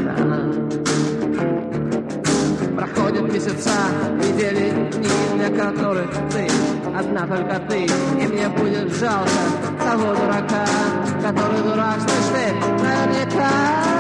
Одна. 0.09 0.40
Проходят 2.76 3.33
месяца, 3.33 3.70
недели, 4.18 4.70
дни, 4.92 5.09
для 5.37 5.48
которых 5.48 6.11
ты 6.33 6.48
одна 6.96 7.26
только 7.26 7.61
ты, 7.68 7.85
и 7.85 8.26
мне 8.26 8.48
будет 8.48 8.94
жалко 8.94 9.31
того 9.85 10.14
дурака, 10.14 10.66
который 11.22 11.62
дурак, 11.62 11.98
слышь 12.00 12.31
ты, 12.35 12.55
наверняка. 12.83 13.99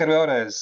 Labvakar 0.00 0.16
vēlreiz. 0.16 0.58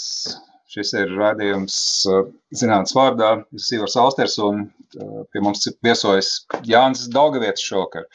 Šis 0.67 0.89
ir 0.99 1.13
raidījums 1.15 1.75
uh, 2.11 2.25
zinātnīs 2.51 2.95
vārdā. 2.97 3.29
Es 3.55 3.69
esmu 3.69 3.77
Ivars 3.77 3.95
Austers 4.03 4.35
un 4.43 4.65
uh, 4.65 5.21
pie 5.31 5.43
mums 5.45 5.63
viesojas 5.87 6.31
Jānis 6.67 7.05
Daugavietis 7.15 7.63
šokar. 7.63 8.09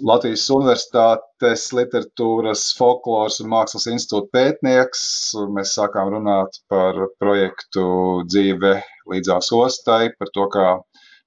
Latvijas 0.00 0.46
Universitātes 0.54 1.66
literatūras, 1.76 2.62
folkloras 2.78 3.36
un 3.44 3.52
mākslas 3.52 3.84
institūta 3.92 4.32
pētnieks. 4.38 5.04
Mēs 5.52 5.76
sākām 5.76 6.14
runāt 6.14 6.56
par 6.72 6.96
projektu 7.20 7.84
dzīve 8.32 8.78
līdzās 9.12 9.52
ostai, 9.60 10.08
par 10.16 10.32
to, 10.32 10.48
kā 10.56 10.66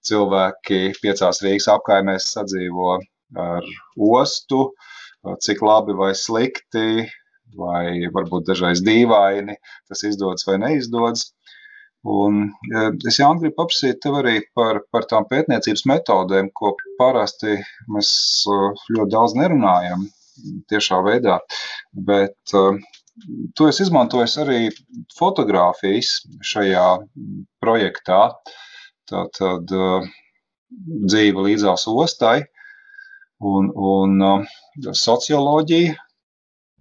cilvēki 0.10 0.96
piecās 1.04 1.46
Rīgas 1.46 1.70
apkaimēs 1.76 2.34
sadzīvo 2.34 2.98
ar 3.46 3.74
ostu, 4.10 4.72
cik 5.38 5.62
labi 5.62 6.02
vai 6.02 6.16
slikti 6.18 7.06
vai 7.58 8.10
varbūt 8.14 8.48
dažreiz 8.50 8.84
dīvaini 8.86 9.58
tas 9.90 10.04
izdodas 10.08 10.46
vai 10.48 10.60
neizdodas. 10.62 11.32
Un 12.08 12.46
es 13.10 13.18
jau 13.20 13.34
gribu 13.40 13.58
paprasīt 13.58 14.00
tev 14.04 14.22
arī 14.22 14.38
par, 14.56 14.80
par 14.92 15.08
tām 15.10 15.26
pētniecības 15.28 15.84
metodēm, 15.90 16.48
ko 16.56 16.76
parasti 17.00 17.58
mēs 17.92 18.12
ļoti 18.48 19.12
daudz 19.12 19.36
nerunājam 19.36 20.06
tiešā 20.72 21.02
veidā, 21.04 21.40
bet 21.92 22.56
tu 23.56 23.68
esi 23.68 23.84
izmantojis 23.84 24.38
arī 24.46 24.62
fotografijas 25.18 26.22
šajā 26.54 26.88
projektā. 27.60 28.22
Tātad 29.10 29.72
dzīve 31.10 31.44
līdzās 31.50 31.88
ostai 31.92 32.38
un, 33.44 33.72
un 33.74 34.46
socioloģija, 34.96 35.96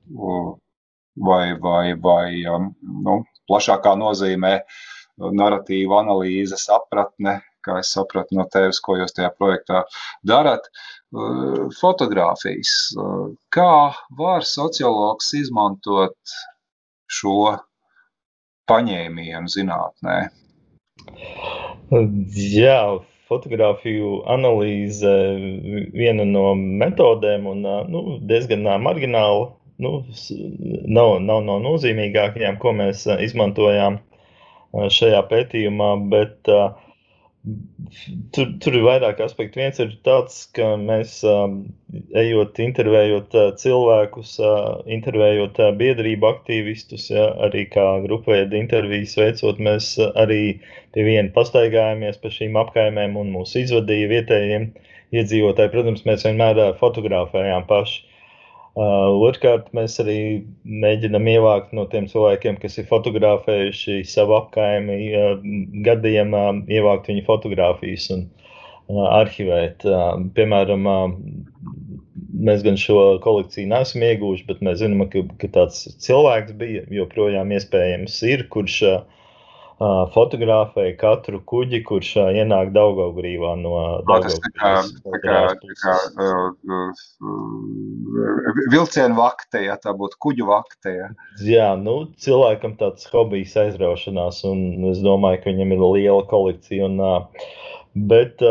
vai, 0.09 1.59
vai, 1.61 1.95
vai 1.95 2.31
nu, 2.45 3.19
plašākā 3.51 3.95
nozīmē 3.99 4.55
narratīva 5.19 6.03
analīze, 6.05 6.59
sapratne, 6.61 7.39
kā 7.67 7.81
es 7.83 7.91
sapratu 7.95 8.39
no 8.39 8.47
tevis, 8.53 8.81
ko 8.81 8.97
jūs 9.01 9.17
tajā 9.17 9.33
projektā 9.39 9.83
darat. 10.27 10.69
Fotogrāfijas. 11.81 12.95
Kā 13.55 13.73
var 14.19 14.47
sociologs 14.47 15.33
izmantot 15.37 16.37
šo 17.09 17.57
paņēmienu 18.69 19.53
zinātnē? 19.53 20.19
Jā, 21.89 22.81
fotografiju 23.29 24.23
analīze 24.29 25.13
viena 25.97 26.27
no 26.29 26.53
metodēm 26.57 27.49
un 27.49 27.65
nu, 27.93 28.03
diezgan 28.29 28.69
margināla. 28.85 29.55
Nu, 29.79 29.93
nav, 30.99 31.15
nav 31.23 31.43
no 31.47 31.59
nozīmīgākajām, 31.63 32.59
ko 32.63 32.75
mēs 32.81 33.05
izmantojām 33.29 34.01
šajā 34.99 35.21
pētījumā, 35.31 35.93
bet 36.11 36.51
uh, 36.53 36.73
Tur, 38.35 38.49
tur 38.63 38.77
ir 38.77 38.85
vairāk 38.85 39.21
aspektu. 39.25 39.61
Viens 39.61 39.79
ir 39.83 39.93
tāds, 40.07 40.41
ka 40.57 40.73
mēs, 40.81 41.13
ejot, 42.23 42.59
intervējot 42.65 43.37
cilvēkus, 43.63 44.35
intervējot 44.97 45.61
biedrību 45.81 46.29
aktīvistus, 46.33 47.07
ja, 47.15 47.29
arī 47.47 47.65
kā 47.73 47.87
grupveida 48.05 48.59
intervijas 48.59 49.15
veicot, 49.21 49.63
mēs 49.69 49.95
arī 50.25 50.43
pie 50.97 51.07
viena 51.07 51.33
pastaigājāmies 51.39 52.21
pa 52.25 52.35
šīm 52.35 52.59
apkaimēm 52.65 53.17
un 53.23 53.33
mūs 53.39 53.55
izvadīja 53.63 54.13
vietējiem 54.13 54.69
iedzīvotāji. 55.17 55.73
Protams, 55.77 56.05
mēs 56.11 56.27
vienmēr 56.29 56.61
fotografējām 56.83 57.69
paši. 57.71 58.03
Uh, 58.77 59.11
Otrkārt, 59.27 59.71
mēs 59.75 59.97
arī 60.03 60.19
mēģinām 60.63 61.27
ievākt 61.33 61.73
no 61.75 61.87
tiem 61.91 62.07
cilvēkiem, 62.11 62.59
kas 62.63 62.79
ir 62.79 62.87
fotografējuši 62.91 64.03
savu 64.07 64.37
apkaimi, 64.37 64.99
uh, 65.19 65.41
gadiem 65.87 66.37
uh, 66.37 66.51
ievākt 66.71 67.11
viņu 67.11 67.25
fotografijas 67.27 68.11
un 68.15 68.29
arhivēt. 68.89 69.85
Piemēram, 70.33 70.87
mēs 72.49 72.63
gan 72.65 72.79
šo 72.81 73.19
kolekciju 73.25 73.69
neesam 73.69 74.05
ieguvuši, 74.07 74.47
bet 74.49 74.63
mēs 74.65 74.79
zinām, 74.81 75.05
ka, 75.13 75.27
ka 75.43 75.51
tāds 75.53 75.83
cilvēks 76.05 76.55
bija 76.57 76.87
joprojām 76.97 77.53
iespējams 77.53 78.17
ir, 78.31 78.47
kurš 78.55 78.79
uh, 78.89 79.03
fotografēja 79.79 80.97
katru 80.99 81.39
kuģi, 81.47 81.83
kurš 81.87 82.11
ienāk 82.35 82.73
Daugaugrīvā 82.75 83.53
no 83.61 83.75
Daugavgrības. 84.09 84.49
Tā 84.49 84.51
kā, 84.59 84.73
tā 85.05 85.21
kā, 85.23 85.37
tā 85.63 85.77
kā 85.83 85.95
vilcienu 88.75 89.19
vakte, 89.19 89.63
ja 89.69 89.79
tā 89.79 89.95
būtu 89.95 90.19
kuģu 90.27 90.49
vakte. 90.51 90.95
Ja. 90.97 91.09
Jā, 91.47 91.71
nu, 91.79 92.09
cilvēkam 92.19 92.75
tāds 92.81 93.07
hobijs 93.13 93.55
aizraušanās, 93.61 94.43
un 94.49 94.91
es 94.91 95.03
domāju, 95.05 95.45
ka 95.45 95.53
viņam 95.53 95.77
ir 95.77 95.85
liela 95.87 96.27
kolekcija. 96.31 96.91
Un, 96.91 96.97
bet 98.11 98.43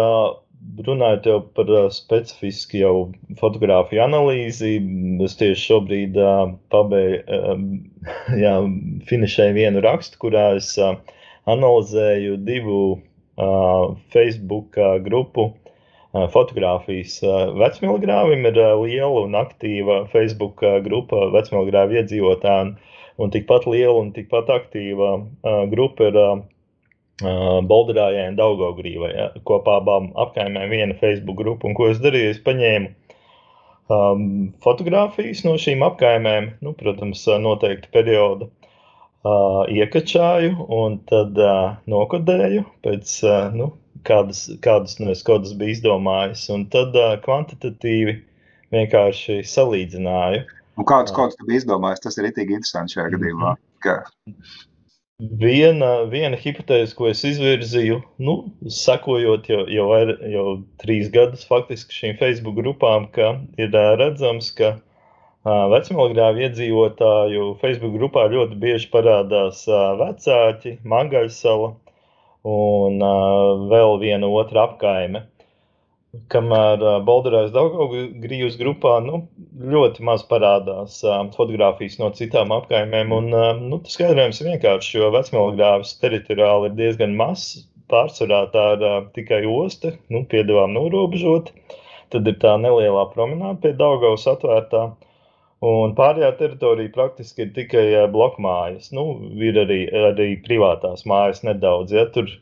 runājot 0.87 1.27
jau 1.29 1.37
par 1.55 1.69
specifisku 1.93 2.79
jau 2.81 2.95
fotografiju 3.39 4.03
analīzi, 4.03 4.77
es 5.25 5.37
tieši 5.39 5.63
šobrīd 5.63 6.17
pabeigšu, 6.73 7.37
jā, 8.43 8.55
finišēju 9.09 9.57
vienu 9.57 9.83
rakstu, 9.85 10.19
kurā 10.21 10.49
es 10.59 10.73
uh, 10.81 10.97
analizēju 11.47 12.37
divu 12.47 12.81
uh, 12.97 13.95
Facebook 14.13 14.77
uh, 14.77 14.97
grupu 15.03 15.47
uh, 15.47 16.27
fotografijas. 16.33 17.19
Uh, 17.23 17.53
Vecmilgrāvim 17.61 18.45
ir 18.49 18.59
uh, 18.59 18.75
liela 18.83 19.23
un 19.23 19.37
aktīva 19.39 20.03
Facebook 20.11 20.63
uh, 20.65 20.77
grupa 20.83 21.29
vecmilgrāvu 21.35 22.01
iedzīvotājiem, 22.01 22.75
un 23.17 23.33
tikpat 23.33 23.65
liela 23.69 23.97
un 24.01 24.11
tikpat 24.15 24.51
aktīva 24.53 25.15
uh, 25.17 25.63
grupa 25.71 26.11
ir 26.11 26.21
Bolderājai 27.21 28.27
un 28.29 28.37
Daugaugrīvai. 28.37 29.09
Ja, 29.15 29.27
kopā 29.47 29.79
abām 29.81 30.11
apkaimēm 30.21 30.69
viena 30.69 30.97
Facebook 30.99 31.39
grupa, 31.39 31.65
un 31.69 31.73
ko 31.77 31.89
es 31.89 32.01
darīju, 32.03 32.35
es 32.35 32.41
paņēmu 32.45 32.91
um, 33.89 34.27
fotogrāfijas 34.63 35.41
no 35.47 35.55
šīm 35.61 35.85
apkaimēm, 35.87 36.51
nu, 36.61 36.75
protams, 36.77 37.23
noteikti 37.41 37.89
perioda 37.93 38.47
uh, 38.47 39.63
iekačāju 39.73 40.67
un 40.77 40.99
tad 41.09 41.41
uh, 41.41 41.79
nokodēju 41.89 42.65
pēc 42.85 43.17
uh, 43.25 43.49
nu, 43.55 43.71
kādas, 44.07 44.45
kādas 44.63 44.99
no 45.01 45.09
es 45.13 45.25
kodus 45.25 45.55
biju 45.57 45.77
izdomājis, 45.77 46.47
un 46.53 46.67
tad 46.73 46.95
uh, 46.97 47.15
kvantitatīvi 47.23 48.19
vienkārši 48.75 49.41
salīdzināju. 49.47 50.45
Un 50.77 50.85
kādus 50.85 51.15
kodus 51.15 51.37
tu 51.39 51.47
biji 51.47 51.63
izdomājis? 51.63 52.03
Tas 52.03 52.19
ir 52.19 52.29
itīgi 52.29 52.59
interesanti 52.59 52.97
šajā 52.97 53.09
gadījumā. 53.15 53.55
Ka... 53.81 54.01
Viena, 55.41 56.03
viena 56.05 56.37
hipotēze, 56.37 56.93
ko 56.93 57.07
es 57.09 57.23
izvirzīju, 57.25 57.95
nu, 58.21 58.33
sekojot 58.69 59.47
jau, 59.49 59.63
jau, 59.73 59.85
vair, 59.89 60.11
jau 60.29 60.43
trīs 60.83 61.07
gadus 61.09 61.47
faktiski 61.49 61.95
šīm 61.95 62.19
Facebook 62.19 62.59
grupām, 62.59 63.07
ka 63.15 63.31
ir 63.57 63.73
redzams, 63.73 64.51
ka 64.59 64.75
Vecmilgrāvu 65.73 66.43
iedzīvotāju 66.45 67.47
Facebook 67.63 67.97
grupā 67.97 68.27
ļoti 68.29 68.59
bieži 68.61 68.91
parādās 68.93 69.63
vecāki, 70.03 70.75
Mangaļsala 70.85 71.71
un 72.53 73.01
vēl 73.73 73.97
viena 74.05 74.29
otra 74.29 74.67
apkaime. 74.67 75.25
Kamēr 76.33 76.83
Bolderājas 77.07 77.53
Daugavgrības 77.55 78.57
grupā 78.59 78.97
nu, 79.05 79.21
ļoti 79.73 80.03
maz 80.07 80.23
parādās 80.29 80.99
fotografijas 81.35 81.97
no 82.01 82.11
citām 82.17 82.53
apkaimēm. 82.55 83.13
Un, 83.15 83.31
nu, 83.63 83.79
tas 83.83 83.97
skaidrojums 83.97 84.43
vienkārši, 84.47 84.97
jo 84.99 85.09
Vecmilgrāvas 85.15 85.95
teritoriāli 86.03 86.71
ir 86.71 86.77
diezgan 86.81 87.17
mazs. 87.19 87.65
Pārsvarā 87.87 88.41
tā 88.51 88.63
ir 88.75 88.81
tikai 89.15 89.45
osta, 89.47 89.93
nu, 90.11 90.25
piedāvām 90.31 90.73
norobežot. 90.75 91.53
Tad 92.11 92.27
ir 92.27 92.35
tā 92.41 92.57
nelielā 92.59 93.05
promenāde 93.13 93.61
pie 93.63 93.71
Daugavas 93.79 94.27
atvērtā. 94.27 94.89
Un 95.67 95.95
pārējā 95.97 96.33
teritorija 96.39 96.93
praktiski 96.93 97.47
ir 97.47 97.53
tikai 97.55 97.85
blokmājas. 98.13 98.91
Nu, 98.93 99.07
ir 99.41 99.57
arī, 99.63 99.79
arī 100.11 100.33
privātās 100.43 101.07
mājas 101.09 101.41
nedaudz. 101.47 101.95
Ja? 101.95 102.05
Tur 102.13 102.27
ir 102.27 102.35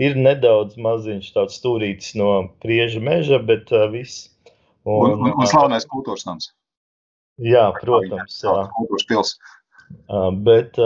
nedaudz 0.00 0.78
maziņš 0.80 1.32
tāds 1.34 1.58
stūrītis 1.60 2.14
no 2.16 2.30
prieža 2.64 3.02
meža, 3.04 3.40
bet 3.44 3.72
uh, 3.74 3.86
viss. 3.92 4.28
Un, 4.88 5.12
un, 5.12 5.32
un 5.34 5.48
slavenais 5.48 5.84
kultūras 5.88 6.24
nams. 6.28 6.50
Jā, 7.40 7.70
protams. 7.80 8.38
Jā. 8.44 8.68
Kultūras 8.76 9.08
pils. 9.08 9.32
Bet, 10.44 10.78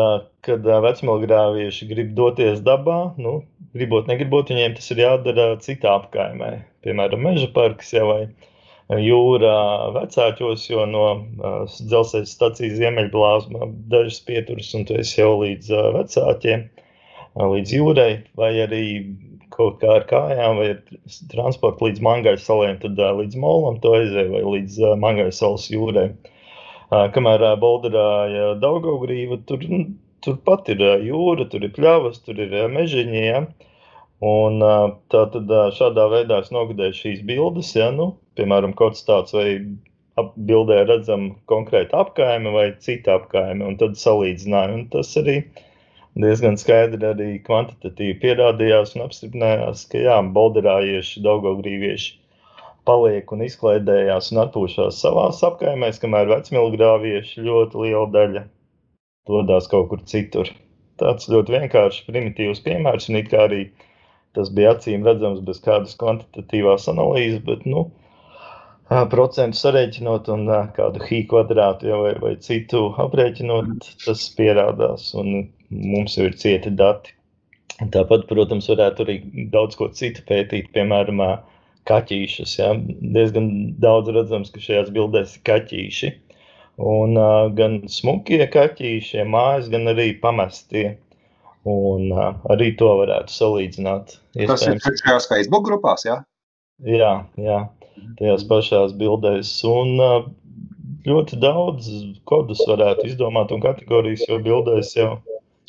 kad 0.46 0.66
vecmilgrāvieši 0.84 1.88
grib 1.90 2.14
doties 2.16 2.62
dabā, 2.64 3.12
nu, 3.20 3.34
gribot, 3.76 4.08
negribot, 4.08 4.48
viņiem 4.48 4.76
tas 4.78 4.88
ir 4.94 5.02
jādara 5.02 5.48
citā 5.60 5.92
apkaimē. 5.98 6.50
Piemēram, 6.86 7.22
meža 7.26 7.50
parks 7.54 7.92
jau 7.92 8.06
vai 8.08 9.00
jūrā 9.04 9.58
vecākos, 9.96 10.64
jo 10.70 10.86
no 10.88 11.04
dzelzceļa 11.68 12.30
stācijas 12.30 12.78
ziemeļblāzma 12.80 13.68
dažas 13.92 14.22
pieturas, 14.24 14.72
un 14.78 14.88
tu 14.88 14.96
esi 15.00 15.20
jau 15.20 15.34
līdz 15.42 15.70
vecākiem, 15.98 16.64
uh, 16.64 16.83
līdz 17.38 17.74
jūrai, 17.74 18.10
vai 18.38 18.52
arī 18.62 18.84
kaut 19.54 19.78
kā 19.82 19.90
ar 20.00 20.06
kājām, 20.10 20.58
vai 20.60 20.68
ar 20.74 20.80
transportu 21.30 21.88
līdz 21.88 22.02
Mangaias 22.04 22.46
saliem, 22.46 22.78
tad 22.82 22.98
uh, 22.98 23.12
līdz 23.20 23.38
Molam 23.42 23.78
to 23.82 23.94
aizēja, 23.98 24.30
vai 24.32 24.42
līdz 24.56 24.78
uh, 24.82 24.94
Mangaias 25.00 25.38
salas 25.42 25.68
jūrai. 25.70 26.08
Uh, 26.90 27.06
kamēr 27.14 27.42
uh, 27.42 27.54
Bolderāja 27.60 28.54
Daugaugrīva, 28.62 29.40
tur, 29.48 29.62
turpat 30.26 30.70
ir 30.74 30.82
uh, 30.82 30.96
jūra, 31.02 31.46
tur 31.50 31.66
ir 31.66 31.74
pļavas, 31.76 32.20
tur 32.26 32.40
ir 32.42 32.54
uh, 32.54 32.66
mežiņi, 32.72 33.22
ja? 33.22 33.44
Un 34.24 34.62
tā 35.12 35.24
tad 35.34 35.50
šādā 35.76 36.04
veidā 36.08 36.38
es 36.40 36.52
nogadēju 36.54 36.94
šīs 36.96 37.24
bildes, 37.28 37.74
ja, 37.76 37.90
nu, 37.92 38.14
piemēram, 38.38 38.72
kaut 38.78 38.94
kas 38.94 39.04
tāds, 39.04 39.34
vai 39.36 39.58
bildē 40.48 40.84
redzam 40.88 41.34
konkrēti 41.50 41.92
apkaimi 41.98 42.52
vai 42.54 42.64
cita 42.80 43.18
apkaimi, 43.18 43.66
un 43.66 43.76
tad 43.76 43.98
salīdzināju. 44.00 44.78
Un 44.78 44.86
tas 44.92 45.10
arī 45.20 45.40
diezgan 46.22 46.58
skaidri 46.60 47.08
arī 47.08 47.30
kvantitatīvi 47.46 48.18
pierādījās 48.22 48.94
un 48.94 49.06
apstiprinājās, 49.08 49.86
ka 49.90 50.02
jā, 50.04 50.18
bolderājieši, 50.36 51.22
daugaugrīvieši 51.24 52.12
paliek 52.88 53.32
un 53.32 53.42
izklaidējās 53.46 54.30
un 54.32 54.42
atpūšās 54.44 55.00
savās 55.00 55.40
apkaimēs, 55.46 55.98
kamēr 56.02 56.30
vecmilgrāvieši 56.30 57.46
ļoti 57.48 57.80
liela 57.80 58.06
daļa 58.14 58.44
dodas 59.28 59.66
kaut 59.72 59.88
kur 59.90 60.04
citur. 60.10 60.50
Tāds 61.00 61.26
ļoti 61.32 61.56
vienkāršs, 61.56 62.04
primitīvs 62.06 62.62
piemērs, 62.62 63.08
un 63.10 63.18
arī 63.40 63.62
tas 64.36 64.50
bija 64.54 64.74
acīm 64.74 65.06
redzams 65.06 65.40
bez 65.46 65.60
kādas 65.64 65.96
kvantitatīvās 65.98 66.86
analīzes, 66.92 67.40
bet, 67.46 67.64
nu, 67.66 67.88
procentu 69.10 69.58
sarēķinot 69.58 70.28
un 70.34 70.46
kādu 70.76 71.02
hī 71.08 71.24
kvadrātu 71.30 71.90
vai, 72.02 72.14
vai 72.20 72.34
citu 72.36 72.92
aprēķinot, 73.06 73.88
tas 74.04 74.28
pierādās 74.38 75.12
un 75.18 75.48
mums 75.74 76.16
jau 76.18 76.28
ir 76.28 76.36
cieti 76.40 76.72
dati. 76.78 77.14
Tāpat, 77.94 78.28
protams, 78.30 78.68
varētu 78.70 79.02
arī 79.02 79.16
daudz 79.50 79.74
ko 79.78 79.88
citu 79.98 80.22
pētīt, 80.28 80.70
piemēram, 80.76 81.22
kaķīšus. 81.90 82.58
Ja? 82.60 82.72
Diezgan 83.16 83.48
daudz 83.82 84.12
redzams, 84.14 84.52
ka 84.54 84.62
šajās 84.62 84.92
bildēs 84.94 85.38
ir 85.38 85.46
kaķīši. 85.50 86.12
Un 86.84 87.18
uh, 87.18 87.48
gan 87.54 87.82
smukie 87.90 88.42
kaķīši, 88.50 89.22
mājas, 89.30 89.70
gan 89.74 89.90
arī 89.90 90.12
pamestie. 90.22 90.96
Un 91.66 92.10
uh, 92.12 92.30
arī 92.54 92.72
to 92.78 92.90
varētu 93.02 93.34
salīdzināt. 93.34 94.18
Tas 94.38 94.66
ir 94.66 94.78
šajās 94.82 95.30
Facebook 95.30 95.66
grupās, 95.66 96.06
jā? 96.06 96.20
Jā, 96.86 97.16
jā 97.38 97.64
tajās 98.18 98.44
pašās 98.48 98.94
bildēs. 98.98 99.52
Un 99.68 100.00
ļoti 101.04 101.38
daudz 101.42 101.90
kodus 102.28 102.62
varētu 102.68 103.08
izdomāt 103.10 103.52
un 103.54 103.62
kategorijas 103.64 104.24
jau 104.28 104.40
bildēs 104.44 104.94
jau 104.98 105.10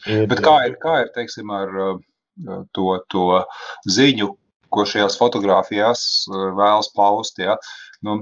ir. 0.07 0.25
Bet 0.31 0.41
kā 0.45 0.55
ir, 0.69 0.77
kā 0.81 1.01
ir 1.03 1.11
teiksim, 1.15 1.51
ar 1.53 1.71
to, 2.75 2.87
to 3.11 3.25
ziņu, 3.89 4.31
ko 4.73 4.85
šajās 4.89 5.17
fotografijās 5.19 6.25
vēlas 6.31 6.91
paust. 6.95 7.39
Ja. 7.39 7.57
Nu, 8.03 8.19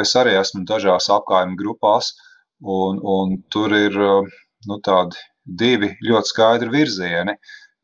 es 0.00 0.14
arī 0.18 0.36
esmu 0.38 0.64
dažās 0.68 1.08
apgājuma 1.12 1.58
grupās, 1.58 2.12
un, 2.62 3.00
un 3.02 3.38
tur 3.52 3.74
ir 3.76 3.98
nu, 3.98 4.78
tādi 4.84 5.18
divi 5.44 5.94
ļoti 6.04 6.32
skaidri 6.32 6.70
virzieni. 6.72 7.34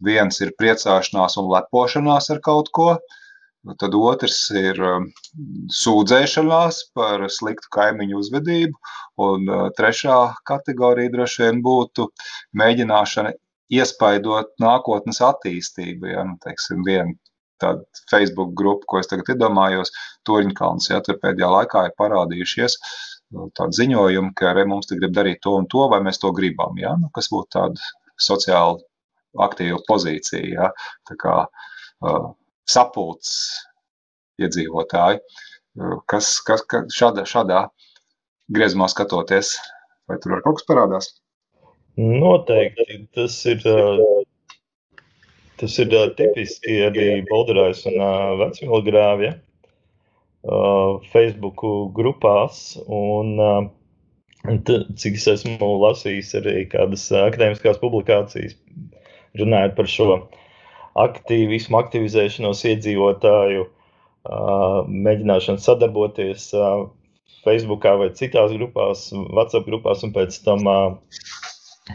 Viens 0.04 0.40
ir 0.44 0.54
priecāšanās 0.58 1.38
un 1.40 1.50
lepošanās 1.52 2.30
ar 2.34 2.40
kaut 2.44 2.70
ko, 2.74 2.94
tad 3.80 3.94
otrs 3.96 4.38
ir 4.56 4.80
sūdzēšanās 5.72 6.80
par 6.96 7.24
sliktu 7.32 7.70
kaimiņu 7.74 8.20
uzvedību, 8.20 8.76
un 9.24 9.48
trešā 9.78 10.18
kategorija 10.48 11.12
droši 11.14 11.46
vien 11.46 11.62
būtu 11.64 12.08
mēģināšana 12.60 13.34
iespaidot 13.74 14.52
nākotnes 14.62 15.22
attīstību. 15.24 16.10
Ja, 16.12 16.26
nu, 16.28 16.36
teiksim, 16.44 16.84
viena 16.86 17.16
tāda 17.62 18.04
Facebook 18.10 18.52
grupa, 18.58 18.86
ko 18.90 19.00
es 19.00 19.08
tagad 19.10 19.30
iedomājos, 19.34 19.92
Toņkalns, 20.28 20.90
ja 20.90 21.00
tur 21.04 21.20
pēdējā 21.22 21.50
laikā 21.54 21.86
ir 21.88 21.98
parādījušies 22.00 22.76
uh, 22.76 23.48
tādi 23.56 23.80
ziņojumi, 23.80 24.32
ka 24.38 24.50
arī 24.52 24.66
mums 24.70 24.90
te 24.90 24.98
grib 24.98 25.14
darīt 25.16 25.42
to 25.44 25.56
un 25.60 25.68
to, 25.70 25.86
vai 25.92 26.00
mēs 26.04 26.20
to 26.22 26.32
gribam, 26.36 26.76
ja, 26.80 26.94
nu, 27.00 27.10
kas 27.14 27.30
būtu 27.32 27.52
tāda 27.56 27.92
sociāli 28.20 28.82
aktīva 29.44 29.80
pozīcija, 29.88 30.44
ja, 30.54 30.70
tā 31.08 31.16
kā 31.20 31.36
uh, 31.44 32.32
sapulcs 32.70 33.34
iedzīvotāji, 34.42 35.20
uh, 35.20 35.98
kas, 36.10 36.36
kas, 36.46 36.64
kas 36.70 36.94
šādā, 36.94 37.26
šādā 37.28 37.66
griezumā 38.54 38.88
skatoties, 38.92 39.56
vai 40.08 40.18
tur 40.20 40.36
var 40.36 40.44
kaut 40.44 40.60
kas 40.60 40.68
parādās? 40.68 41.10
Noteikti. 41.96 43.04
Tas 43.14 43.36
ir, 43.46 43.62
tas 45.60 45.78
ir 45.78 45.94
tipiski 46.18 46.80
arī 46.88 47.08
Bolderājas 47.28 47.84
un 47.90 48.00
Vecmilgrāvja 48.40 49.36
Facebook 51.12 51.62
grupās. 51.96 52.64
Un, 52.90 53.38
cik 55.00 55.20
es 55.20 55.28
esmu 55.36 55.70
lasījis 55.86 56.34
arī 56.40 56.64
kādas 56.72 57.06
akadēmiskās 57.16 57.78
publikācijas 57.80 58.58
runājot 59.38 59.78
par 59.78 59.88
šo 59.90 60.08
aktīvismu, 61.00 61.78
aktivizēšanos 61.80 62.64
iedzīvotāju, 62.70 63.66
mēģināšanu 65.06 65.60
sadarboties 65.60 66.50
Facebookā 67.44 67.96
vai 68.00 68.12
citās 68.16 68.54
grupās, 68.56 69.08
WhatsApp 69.12 69.66
grupās, 69.68 70.04
un 70.06 70.14
pēc 70.14 70.38
tam 70.46 70.64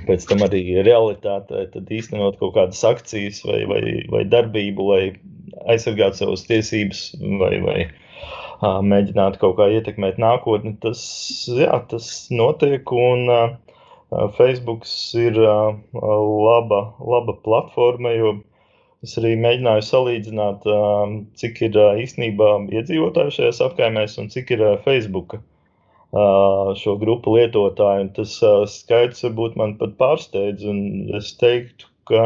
pēc 0.06 0.26
tam 0.30 0.44
arī 0.46 0.62
realitātē 0.86 1.64
īstenot 1.98 2.38
kaut 2.42 2.54
kādas 2.58 2.82
akcijas 2.86 3.42
vai, 3.48 3.64
vai, 3.70 3.82
vai 4.14 4.22
darbību, 4.30 4.86
lai 4.92 5.02
aizsargātu 5.74 6.22
savas 6.22 6.46
tiesības 6.46 7.02
vai, 7.42 7.56
vai 7.64 7.80
uh, 7.88 8.80
mēģinātu 8.86 9.42
kaut 9.42 9.58
kā 9.60 9.70
ietekmēt 9.74 10.20
nākotni. 10.22 10.76
Tas, 10.84 11.02
jā, 11.50 11.82
tas 11.90 12.12
notiek 12.34 12.94
un 12.94 13.26
uh, 13.34 13.58
Facebook 14.38 14.86
ir 15.18 15.42
uh, 15.42 15.74
laba, 15.96 16.84
laba 17.00 17.38
platforma, 17.46 18.14
jo 18.18 18.38
es 19.06 19.16
arī 19.22 19.36
mēģināju 19.40 19.86
salīdzināt, 19.88 20.68
uh, 20.68 21.14
cik 21.40 21.64
ir 21.70 21.80
uh, 21.80 21.94
īstenībā 22.04 22.52
iedzīvotāju 22.80 23.36
šajās 23.38 23.64
apkaimēs 23.70 24.18
un 24.22 24.30
cik 24.34 24.56
ir 24.58 24.66
uh, 24.66 24.76
Facebook. 24.86 25.40
Uh, 25.40 25.44
šo 26.80 26.96
grupu 26.98 27.36
lietotāju. 27.38 28.10
Tas 28.18 28.38
skaits 28.74 29.26
varbūt 29.28 29.58
man 29.60 29.76
pat 29.78 29.94
pārsteidz. 30.00 30.66
Es 31.20 31.36
teiktu, 31.38 31.86
ka, 32.10 32.24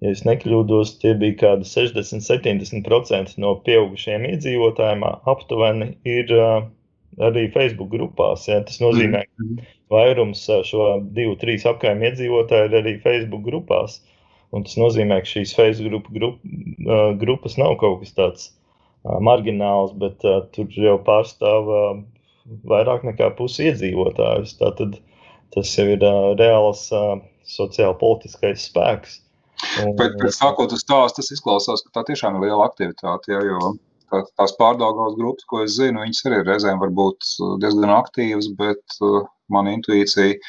ja 0.00 0.14
es 0.14 0.24
nekļūdos, 0.24 0.96
tie 1.02 1.12
bija 1.20 1.36
kādi 1.42 1.68
60-70% 1.68 3.36
no 3.44 3.58
pieaugušiem 3.66 4.24
iedzīvotājiem 4.30 5.04
aptuveni 5.04 5.92
ir 6.08 6.32
arī 7.20 7.44
Facebook 7.52 7.92
grupās. 7.92 8.48
Ja? 8.48 8.62
Tas 8.64 8.80
nozīmē, 8.82 9.26
ka 9.28 9.44
mhm. 9.44 9.68
vairums 9.92 10.46
šo 10.64 10.88
divu, 11.04 11.36
trīs 11.40 11.68
apgājumu 11.68 12.08
iedzīvotāju 12.08 12.70
ir 12.70 12.80
arī 12.80 12.98
Facebook 13.04 13.44
grupās. 13.46 14.00
Un 14.54 14.66
tas 14.66 14.76
nozīmē, 14.78 15.18
ka 15.22 15.30
šīs 15.32 15.54
Facebook 15.56 16.06
grup, 16.14 16.36
grupas 17.20 17.56
nav 17.58 17.74
kaut 17.80 18.04
kas 18.04 18.14
tāds 18.14 18.50
margināls, 19.04 19.92
bet 20.00 20.24
uh, 20.24 20.44
tur 20.54 20.70
jau 20.80 20.96
pārstāv 21.04 21.68
uh, 21.68 21.98
vairāk 22.68 23.04
nekā 23.04 23.30
pusi 23.38 23.68
iedzīvotājus. 23.70 24.56
Tātad 24.60 24.96
tas 25.54 25.72
jau 25.76 25.86
ir 25.92 26.04
uh, 26.04 26.32
reāls 26.38 26.86
uh, 26.94 27.18
sociālpolitiskais 27.48 28.68
spēks. 28.70 29.20
Bet, 29.98 30.16
bet 30.20 30.34
sākot 30.34 30.72
uz 30.74 30.84
tās, 30.88 31.14
tas 31.16 31.30
izklausās, 31.32 31.84
ka 31.84 32.00
tā 32.00 32.08
tiešām 32.10 32.38
ir 32.38 32.48
liela 32.48 32.66
aktivitāte, 32.66 33.32
ja, 33.32 33.40
jo 33.44 33.74
tā, 34.10 34.24
tās 34.40 34.54
pārdaugās 34.58 35.16
grupas, 35.18 35.46
ko 35.48 35.62
es 35.64 35.76
zinu, 35.78 36.02
viņas 36.04 36.24
arī 36.28 36.40
reizēm 36.44 36.82
var 36.82 36.92
būt 36.96 37.28
diezgan 37.62 37.92
aktīvas, 37.94 38.50
bet 38.58 38.98
uh, 39.04 39.22
man 39.52 39.70
intuīcija 39.70 40.40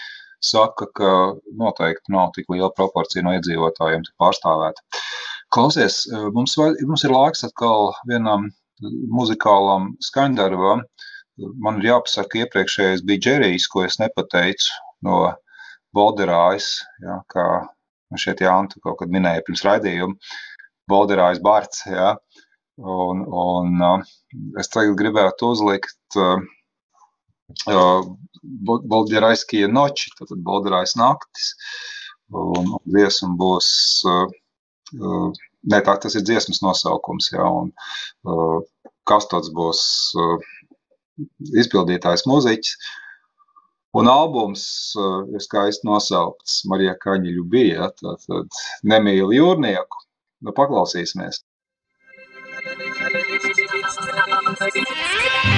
saka, 0.43 0.87
ka 0.97 1.11
noteikti 1.59 2.13
nav 2.13 2.31
tik 2.35 2.49
liela 2.51 2.71
proporcija 2.75 3.23
no 3.25 3.35
iedzīvotājiem 3.37 4.05
pārstāvēta. 4.21 4.83
Klausies, 5.53 6.03
mums, 6.35 6.57
mums 6.57 7.05
ir 7.05 7.13
laiks 7.13 7.45
atkal 7.47 7.93
vienam 8.09 8.49
muzikālam 9.19 9.93
skaņdarbam. 10.03 10.83
Man 11.63 11.79
ir 11.81 11.91
jāpasaka, 11.91 12.43
iepriekšējais 12.43 13.03
bija 13.07 13.23
Džerijs, 13.25 13.67
ko 13.71 13.83
es 13.85 13.99
nepateicu 13.99 14.71
no 15.05 15.21
Bolderājas, 15.95 16.79
ja, 17.03 17.21
kā 17.31 17.45
šeit 18.19 18.43
Jāntu 18.43 18.79
kaut 18.83 18.99
kad 19.01 19.11
minēja 19.11 19.43
pirms 19.47 19.63
raidījuma, 19.65 20.15
Bolderājas 20.91 21.41
Bārts, 21.43 21.83
ja, 21.89 22.13
un, 22.77 23.23
un 23.25 23.81
uh, 23.83 24.03
es 24.59 24.69
tagad 24.71 24.97
gribētu 24.99 25.51
uzlikt 25.55 26.19
uh, 26.19 26.43
Bolderājskie 28.65 29.67
noči, 29.69 30.11
tātad 30.17 30.41
Bolderājas 30.45 30.95
naktis, 30.97 31.53
un, 32.33 32.73
dziesma 32.89 33.35
būs, 33.39 33.69
uh, 34.09 34.25
uh, 34.97 35.29
ne 35.73 35.79
tā, 35.85 35.97
tas 36.01 36.17
ir 36.17 36.25
dziesmas 36.25 36.61
nosaukums, 36.65 37.31
ja, 37.33 37.45
un 37.45 37.71
uh, 38.25 38.59
kastots 39.09 39.51
būs 39.53 39.81
izpildītājs 41.61 42.25
mūziķis. 42.29 42.77
Un 43.95 44.09
albums 44.11 44.65
ir 45.31 45.39
skaisti 45.39 45.87
nosaukts 45.87 46.65
Marija 46.67 46.97
Kaņiļu 46.99 47.45
bija, 47.47 47.87
tad 48.01 48.57
nemīli 48.83 49.37
jūrnieku. 49.37 50.03
Nu, 50.43 50.51
paklausīsimies. 50.51 51.45
Thank 54.57 55.45
you. 55.45 55.54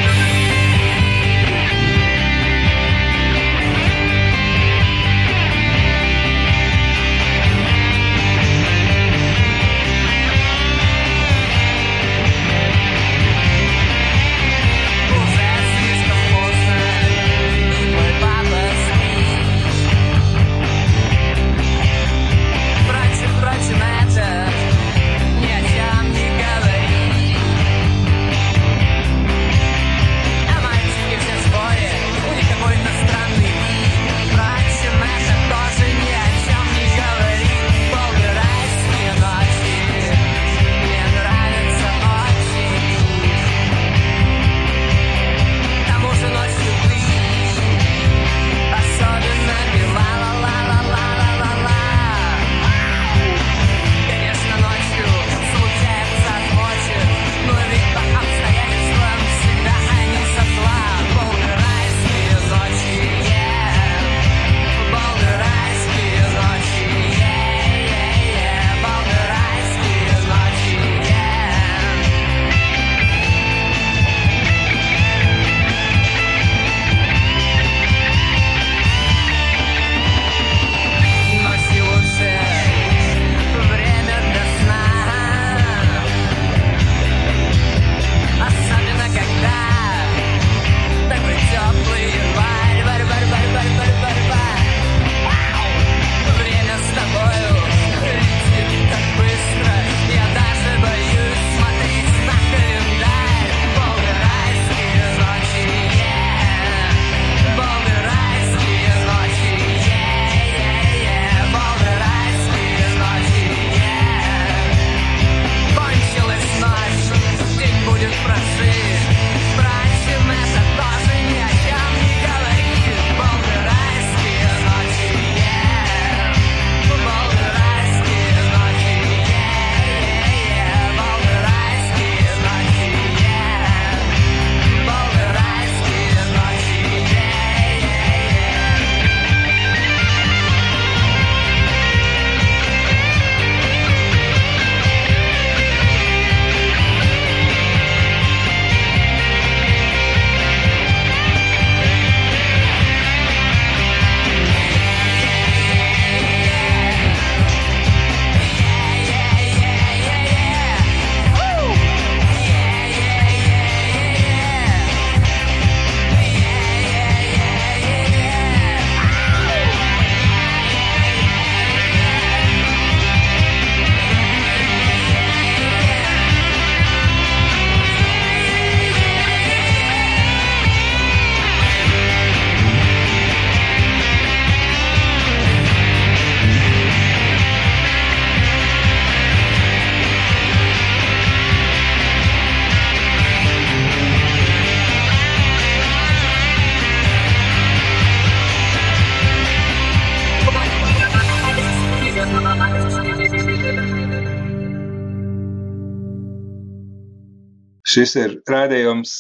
Šis 207.88 208.18
ir 208.20 208.34
rādījums 208.52 209.12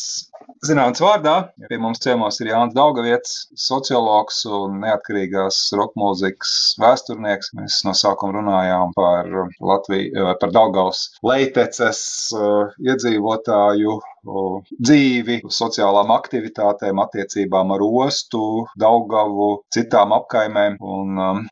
zinātnīs 0.68 1.04
vārdā. 1.04 1.36
Pie 1.70 1.78
mums 1.82 2.02
ciemos 2.04 2.40
ir 2.42 2.50
Jānis 2.52 2.76
Daugavietis, 2.76 3.36
sociologs 3.64 4.42
un 4.50 4.82
neatkarīgās 4.84 5.60
roka 5.78 6.00
mūzikas 6.02 6.54
vēsturnieks. 6.82 7.54
Mēs 7.58 7.80
no 7.88 7.94
sākuma 7.98 8.36
runājām 8.40 8.92
par 8.98 9.30
Latviju, 9.72 10.28
par 10.42 10.54
Daugavas 10.56 11.06
leiteces 11.24 12.02
uh, 12.36 12.76
iedzīvotāju 12.84 14.00
dzīvi, 14.78 15.40
sociālām 15.54 16.12
aktivitātēm, 16.16 17.02
attiecībām 17.04 17.74
ar 17.76 17.84
ostu, 17.88 18.44
Daugavu, 18.80 19.50
citām 19.74 20.16
apkaimēm. 20.18 20.78
Un, 20.82 21.22
um, 21.22 21.44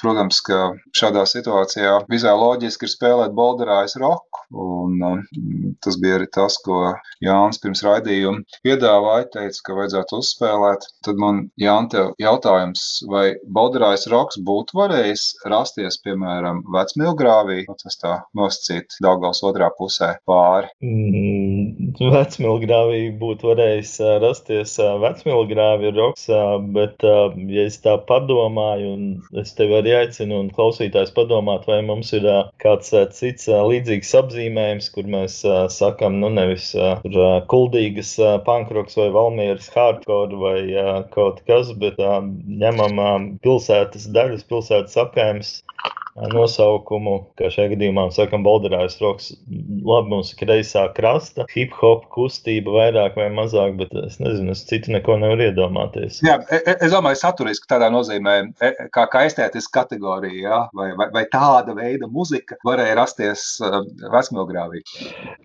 protams, 0.00 0.40
ka 0.46 0.72
šādā 0.96 1.26
situācijā 1.28 2.00
visai 2.10 2.34
loģiski 2.38 2.86
ir 2.86 2.94
spēlēt 2.94 3.36
bolderājas 3.36 3.96
roku. 4.00 4.44
Un, 4.50 4.96
um, 5.06 5.20
tas 5.84 5.98
bija 6.02 6.18
arī 6.18 6.26
tas, 6.34 6.58
ko 6.64 6.94
Jānis 7.22 7.60
pirms 7.62 7.84
raidījuma 7.86 8.60
piedāvāja, 8.66 9.28
teica, 9.36 9.62
ka 9.66 9.78
vajadzētu 9.78 10.20
uzspēlēt. 10.20 10.88
Tad 11.06 11.20
man 11.22 11.44
Jānis 11.60 11.78
jautājums, 12.20 12.82
vai 13.08 13.24
bolderājas 13.56 14.06
roks 14.12 14.40
būtu 14.46 14.76
varējis 14.78 15.26
rasties, 15.48 16.00
piemēram, 16.04 16.62
vecmilgrāvī, 16.74 17.62
nu, 17.68 17.76
tas 17.80 17.98
tā 18.00 18.16
nosacīt 18.36 18.98
Daugavas 19.02 19.42
otrā 19.46 19.70
pusē 19.78 20.12
pāri. 20.28 20.70
Mm, 20.84 21.94
vecmilgrāvī 22.16 23.00
būtu 23.20 23.50
varējis 23.50 23.92
rasties 24.22 24.76
vecmilgrāvi 25.02 25.92
roks, 25.96 26.26
bet, 26.74 27.04
ja 27.04 27.66
es 27.68 27.76
tā 27.84 27.96
padomāju, 28.08 28.92
un 28.94 29.42
es 29.42 29.52
tevi 29.58 29.76
arī 29.80 29.92
aicinu 29.98 30.38
un 30.40 30.48
klausītājs 30.56 31.12
padomāt, 31.16 31.66
vai 31.68 31.80
mums 31.84 32.14
ir 32.16 32.24
kāds 32.64 32.94
cits 33.18 33.50
līdzīgs 33.50 34.14
apzīmējums, 34.22 34.90
kur 34.94 35.10
mēs 35.12 35.40
sakam, 35.76 36.20
nu 36.24 36.32
nevis 36.32 36.70
kuldīgas 37.52 38.14
pankroks 38.48 38.96
vai 39.00 39.10
valmieras 39.14 39.68
hardcore 39.74 40.40
vai 40.40 40.58
kaut 41.12 41.44
kas, 41.50 41.74
bet 41.84 42.00
ņemam 42.00 43.34
pilsētas 43.44 44.08
daļas, 44.14 44.48
pilsētas 44.48 44.96
apkaimes 45.04 45.58
nosaukumu, 46.16 47.16
kā 47.38 47.50
šajā 47.52 47.74
gadījumā 47.74 48.08
sakām, 48.14 48.44
Bolderājas 48.46 48.98
rokas. 49.02 49.30
Labi, 49.46 50.10
mums 50.10 50.32
ir 50.32 50.40
kreisā 50.42 50.86
krasta, 50.96 51.46
hip 51.54 51.74
hop 51.78 52.06
kustība 52.14 52.74
vairāk 52.74 53.18
vai 53.18 53.28
mazāk, 53.34 53.76
bet 53.80 53.94
es 54.04 54.18
nezinu, 54.22 54.54
es 54.54 54.64
citu 54.68 54.94
neko 54.94 55.16
nevaru 55.20 55.48
iedomāties. 55.48 56.20
Jā, 56.26 56.40
e, 56.50 56.60
e, 56.60 56.76
es 56.86 56.94
domāju, 56.94 57.20
saturiski 57.22 57.70
tādā 57.70 57.90
nozīmē, 57.92 58.36
e, 58.60 58.72
kā, 58.94 59.06
kā 59.12 59.24
estētiska 59.28 59.80
kategorija, 59.80 60.40
jā? 60.42 60.60
vai, 60.76 60.90
vai, 60.98 61.08
vai 61.14 61.24
tāda 61.30 61.74
veida 61.78 62.10
muzika 62.10 62.58
varēja 62.66 62.98
rasties 62.98 63.46
vecmilgrāvī? 64.10 64.82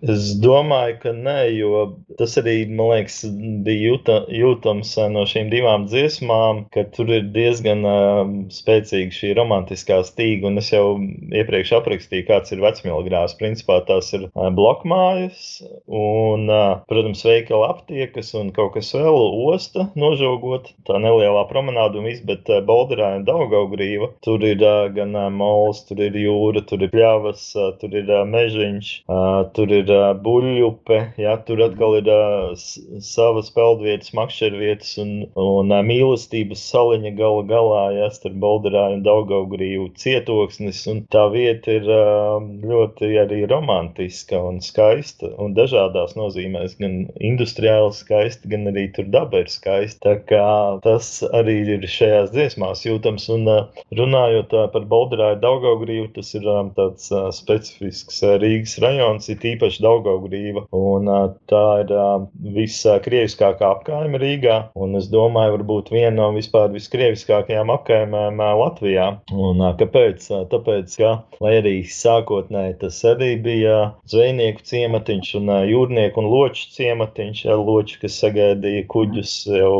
Es 0.02 0.34
domāju, 0.42 0.98
ka 1.04 1.14
nē, 1.16 1.38
jo 1.56 1.84
tas 2.18 2.36
arī, 2.42 2.58
man 2.68 2.92
liekas, 2.94 3.22
bija 3.66 3.92
jūta, 3.92 4.18
jūtams 4.32 4.92
no 5.14 5.24
šīm 5.28 5.50
divām 5.52 5.86
dziesmām, 5.90 6.66
ka 6.74 6.86
tur 6.94 7.10
ir 7.12 7.30
diezgan 7.34 7.86
uh, 7.86 8.22
spēcīga 8.52 9.14
šī 9.14 9.34
romantiskā 9.38 10.02
stīga, 10.06 10.50
un 10.50 10.60
es 10.60 10.65
jau 10.72 10.98
iepriekš 11.34 11.74
aprakstīju, 11.80 12.26
kāds 12.28 12.54
ir 12.54 12.62
vecmilgrās. 12.64 13.36
Principā 13.38 13.78
tās 13.88 14.12
ir 14.16 14.28
blokmājas 14.34 15.62
un, 15.86 16.48
protams, 16.90 17.24
veikala 17.26 17.70
aptiekas 17.74 18.32
un 18.38 18.52
kaut 18.56 18.74
kas 18.76 18.92
vēl 18.96 19.18
osta 19.50 19.88
nožogot. 19.98 20.72
Tā 20.88 21.00
nelielā 21.02 21.46
promenāda 21.50 22.00
un 22.00 22.08
viss, 22.08 22.24
bet 22.26 22.48
Bolderā 22.66 23.14
un 23.18 23.26
Daugaugrīva. 23.26 24.12
Tur 24.24 24.44
ir 24.46 24.62
gan 24.96 25.16
mols, 25.34 25.82
tur 25.88 26.00
ir 26.04 26.16
jūra, 26.20 26.62
tur 26.66 26.84
ir 26.84 26.92
pļavas, 26.94 27.48
tur 27.80 27.96
ir 27.96 28.10
mežiņš, 28.30 28.92
tur 29.56 29.74
ir 29.74 29.92
buļļupe, 30.22 31.00
jā, 31.20 31.36
tur 31.48 31.64
atkal 31.66 31.98
ir 32.00 32.10
savas 32.56 33.50
peldvietas, 33.54 34.12
makšķervietas 34.16 34.96
un, 35.02 35.12
un 35.40 35.74
mīlestības 35.86 36.62
saliņa 36.70 37.12
gala 37.18 37.42
galā, 37.50 37.82
jā, 37.98 38.10
starp 38.14 38.38
Bolderā 38.42 38.88
un 38.94 39.02
Daugaugrīvu 39.06 39.90
cietoks 39.98 40.45
troksnis, 40.46 40.86
un 40.86 41.02
tā 41.10 41.26
vieta 41.32 41.72
ir 41.74 41.86
ļoti 42.66 43.18
arī 43.18 43.46
romantiska 43.50 44.38
un 44.38 44.60
skaista, 44.62 45.28
un 45.38 45.54
dažādās 45.56 46.14
nozīmēs, 46.16 46.76
gan 46.78 47.08
industriāli 47.18 47.92
skaista, 47.94 48.48
gan 48.48 48.66
arī 48.70 48.92
tur 48.94 49.06
daba 49.10 49.42
ir 49.42 49.50
skaista. 49.50 49.98
Tā 50.06 50.14
kā 50.28 50.78
tas 50.82 51.22
arī 51.34 51.58
ir 51.76 51.86
šajās 51.86 52.30
dziesmās 52.34 52.84
jūtams, 52.86 53.28
un 53.34 53.48
runājot 53.96 54.54
par 54.72 54.86
Bolderāju 54.86 55.40
Daugaugrīvu, 55.42 56.12
tas 56.14 56.34
ir 56.34 56.46
tāds 56.76 57.10
specifisks 57.34 58.22
Rīgas 58.22 58.78
rajons, 58.82 59.28
ir 59.32 59.42
īpaši 59.54 59.82
Daugaugrīva, 59.82 60.66
un 60.76 61.10
tā 61.50 61.64
ir 61.82 61.94
visa 62.54 62.98
krieviskākā 63.02 63.72
apkaime 63.76 64.20
Rīgā, 64.22 64.60
un 64.78 64.96
es 65.00 65.10
domāju, 65.10 65.56
varbūt 65.58 65.90
viena 65.94 66.14
no 66.16 66.30
vispār 66.36 66.70
viskrieviskākajām 66.74 67.72
apkaimēm 67.74 68.40
Latvijā. 68.60 69.10
Un 69.34 69.62
kāpēc? 69.80 70.28
Tāpēc, 70.52 70.96
ka, 71.00 71.12
lai 71.42 71.56
arī 71.60 71.74
sākotnēji 71.90 72.76
tas 72.82 72.98
arī 73.08 73.32
bija 73.42 73.76
zvejnieku 74.10 74.64
ciematiņš 74.66 75.32
un 75.40 75.52
jūrnieku 75.70 76.22
un 76.22 76.30
loču 76.30 76.68
ciematiņš, 76.76 77.44
loči, 77.66 77.98
kas 78.02 78.18
sagaidīja 78.22 78.86
kuģus 78.92 79.34
jau, 79.50 79.76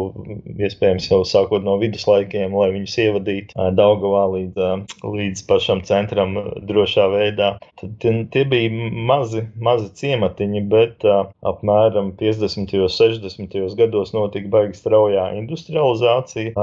iespējams, 0.57 1.11
jau 1.11 1.22
sākot 1.28 1.64
no 1.66 1.76
viduslaikiem, 1.82 2.54
lai 2.57 2.70
viņus 2.74 2.96
ievadītu 3.07 3.68
Daugavā 3.76 4.24
līdz, 4.34 4.86
līdz 5.04 5.44
pašam 5.48 5.82
centram 5.86 6.36
drošā 6.68 7.09
veidā. 7.12 7.52
Tad 7.80 8.07
tie 8.32 8.44
bija 8.48 8.90
mazi, 9.11 9.44
mazi 9.61 9.90
ciematiņi, 10.00 10.64
bet 10.72 11.07
apmēram 11.07 12.12
50. 12.20 12.76
un 12.80 12.92
60. 12.92 13.57
gados 13.78 14.14
notika 14.16 14.50
baigi 14.52 14.78
straujā 14.80 15.28
industrializācija. 15.40 16.54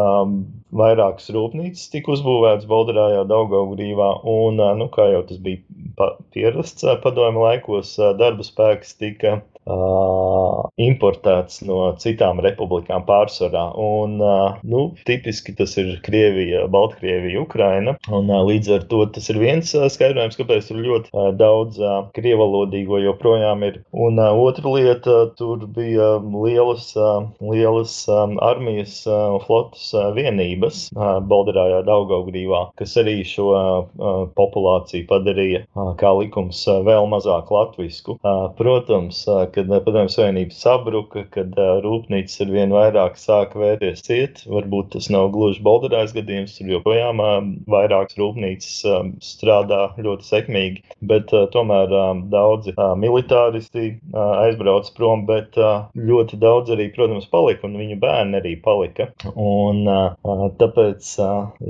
Vairākas 0.74 1.30
rūpnīcas 1.34 1.90
tika 1.94 2.14
uzbūvētas 2.16 2.68
Baldarājā, 2.70 3.24
Daugavgrī 3.30 3.83
brīvā. 3.84 4.10
Un, 4.30 4.64
nu, 4.80 4.90
kā 4.94 5.10
jau 5.12 5.24
tas 5.28 5.40
bija 5.44 6.10
pierasts 6.34 6.88
padomju 7.04 7.44
laikos, 7.44 7.96
darba 8.20 8.46
spēks 8.48 8.96
tika 9.00 9.42
uh, 9.66 10.70
importēts 10.82 11.62
no 11.68 11.94
citām 12.02 12.42
republikām 12.44 13.06
pārsvarā. 13.08 13.66
Un, 13.80 14.18
uh, 14.22 14.60
nu, 14.64 14.86
tipiski 15.08 15.56
tas 15.58 15.76
ir 15.82 15.96
Krievija, 16.06 16.66
Baltkrievija, 16.72 17.42
Ukraina. 17.44 17.96
Un, 18.10 18.32
uh, 18.32 18.44
līdz 18.48 18.74
ar 18.78 18.88
to 18.92 19.04
tas 19.16 19.30
ir 19.32 19.40
viens 19.42 19.74
uh, 19.78 19.88
skaidrojums, 19.92 20.38
kāpēc 20.40 20.70
tur 20.70 20.82
ļoti 20.84 21.14
uh, 21.14 21.32
daudz 21.40 21.80
uh, 21.82 22.08
krievalodīgo 22.18 23.02
joprojām 23.04 23.66
ir. 23.68 23.82
Un 23.94 24.20
uh, 24.22 24.32
otra 24.44 24.76
lieta, 24.76 25.18
tur 25.40 25.66
bija 25.76 26.16
lielas, 26.24 26.92
uh, 26.98 27.28
lielas 27.44 27.96
um, 28.12 28.38
armijas 28.44 29.04
un 29.08 29.38
uh, 29.38 29.46
flotas 29.46 29.90
uh, 29.96 30.10
vienības 30.16 30.88
uh, 30.96 31.18
Balderājā, 31.30 31.84
Daugaugrīvā, 31.88 32.66
kas 32.80 32.96
arī 33.02 33.20
šo 33.28 33.50
uh, 33.54 34.26
populāciju 34.38 35.08
padarīja, 35.10 35.64
uh, 35.76 35.94
kā 36.00 36.14
likums, 36.18 36.64
uh, 36.70 36.82
vēl 36.86 37.08
mazāk 37.12 37.52
latvisku. 37.54 38.18
Uh, 38.22 38.48
protams, 38.58 39.24
uh, 39.30 39.46
kad 39.56 39.72
Padomju 39.86 40.14
Savienība 40.14 40.56
sabruka, 40.58 41.26
kad 41.34 41.54
uh, 41.60 41.78
rūpnīcas 41.84 42.44
ar 42.46 42.54
vien 42.54 42.74
vairāk 42.74 43.18
sāka 43.20 43.60
vērties 43.62 44.04
ciet. 44.06 44.44
Varbūt 44.50 44.94
tas 44.98 45.10
nav 45.14 45.30
gluži 45.36 45.64
Bolderājas 45.66 46.16
gadījums, 46.16 46.58
tur 46.58 46.72
joprojām 46.76 47.22
uh, 47.24 47.34
vairākas 47.70 48.18
rūpnīcas 48.20 48.74
strādā 49.24 49.82
ļoti 50.04 50.28
sekmīgi, 50.28 50.84
bet 51.06 51.32
tomēr 51.54 51.92
daudzi 52.32 52.74
militāristi 53.00 53.94
aizbrauc 54.14 54.90
prom, 54.98 55.26
bet 55.28 55.58
ļoti 55.58 56.40
daudz 56.42 56.74
arī, 56.76 56.90
protams, 56.96 57.28
palika, 57.32 57.68
un 57.68 57.78
viņu 57.82 57.98
bērni 58.02 58.40
arī 58.40 58.54
palika. 58.64 59.10
Un, 59.34 59.84
tāpēc, 60.60 61.10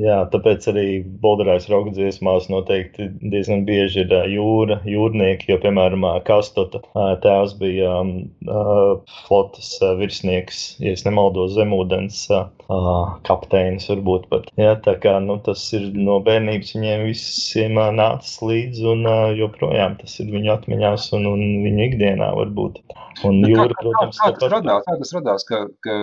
jā, 0.03 0.19
tāpēc 0.33 0.69
arī 0.73 0.87
Bolderājas 1.23 1.69
raugadziesmās 1.71 2.49
noteikti 2.51 3.09
diezgan 3.21 3.65
bieži 3.67 4.03
ir 4.05 4.15
jūra, 4.33 4.79
jūrnieki, 4.87 5.51
jo, 5.53 5.59
piemēram, 5.63 6.05
Kastota 6.27 6.83
tēvs 7.23 7.57
bija 7.59 7.72
bija 7.73 7.93
uh, 8.03 8.93
flotes 9.25 9.75
uh, 9.81 9.93
virsnieks, 9.99 10.63
ja 10.83 10.93
nemaldos, 11.07 11.55
zemūdens 11.57 12.25
uh, 12.31 12.45
kapteinis. 13.27 13.87
Varbūt 13.91 14.27
pat. 14.31 14.49
Jā, 14.59 14.75
tā 14.85 14.95
kā 15.03 15.17
nu, 15.23 15.37
tas 15.45 15.65
ir 15.75 15.89
no 15.97 16.19
bērnības 16.23 16.73
viņiem 16.75 17.05
visiem 17.09 17.79
uh, 17.79 17.91
nācis 17.95 18.39
līdzi, 18.41 18.85
un 18.93 19.07
uh, 19.09 19.31
joprojām 19.37 19.97
tas 20.01 20.19
ir 20.23 20.31
viņu 20.33 20.53
atmiņās 20.57 21.09
un, 21.17 21.29
un 21.33 21.47
viņu 21.65 21.89
ikdienā 21.89 22.33
varbūt. 22.39 22.83
Un 23.27 23.43
jūra, 23.45 23.69
kā, 23.69 23.83
protams, 23.83 24.17
kā, 24.17 24.31
kā 24.31 24.39
tas 24.41 24.51
radās, 24.55 24.85
kā 24.87 24.93
tas 24.99 25.11
radās, 25.13 25.43
ka, 25.45 25.59
ka 25.85 25.97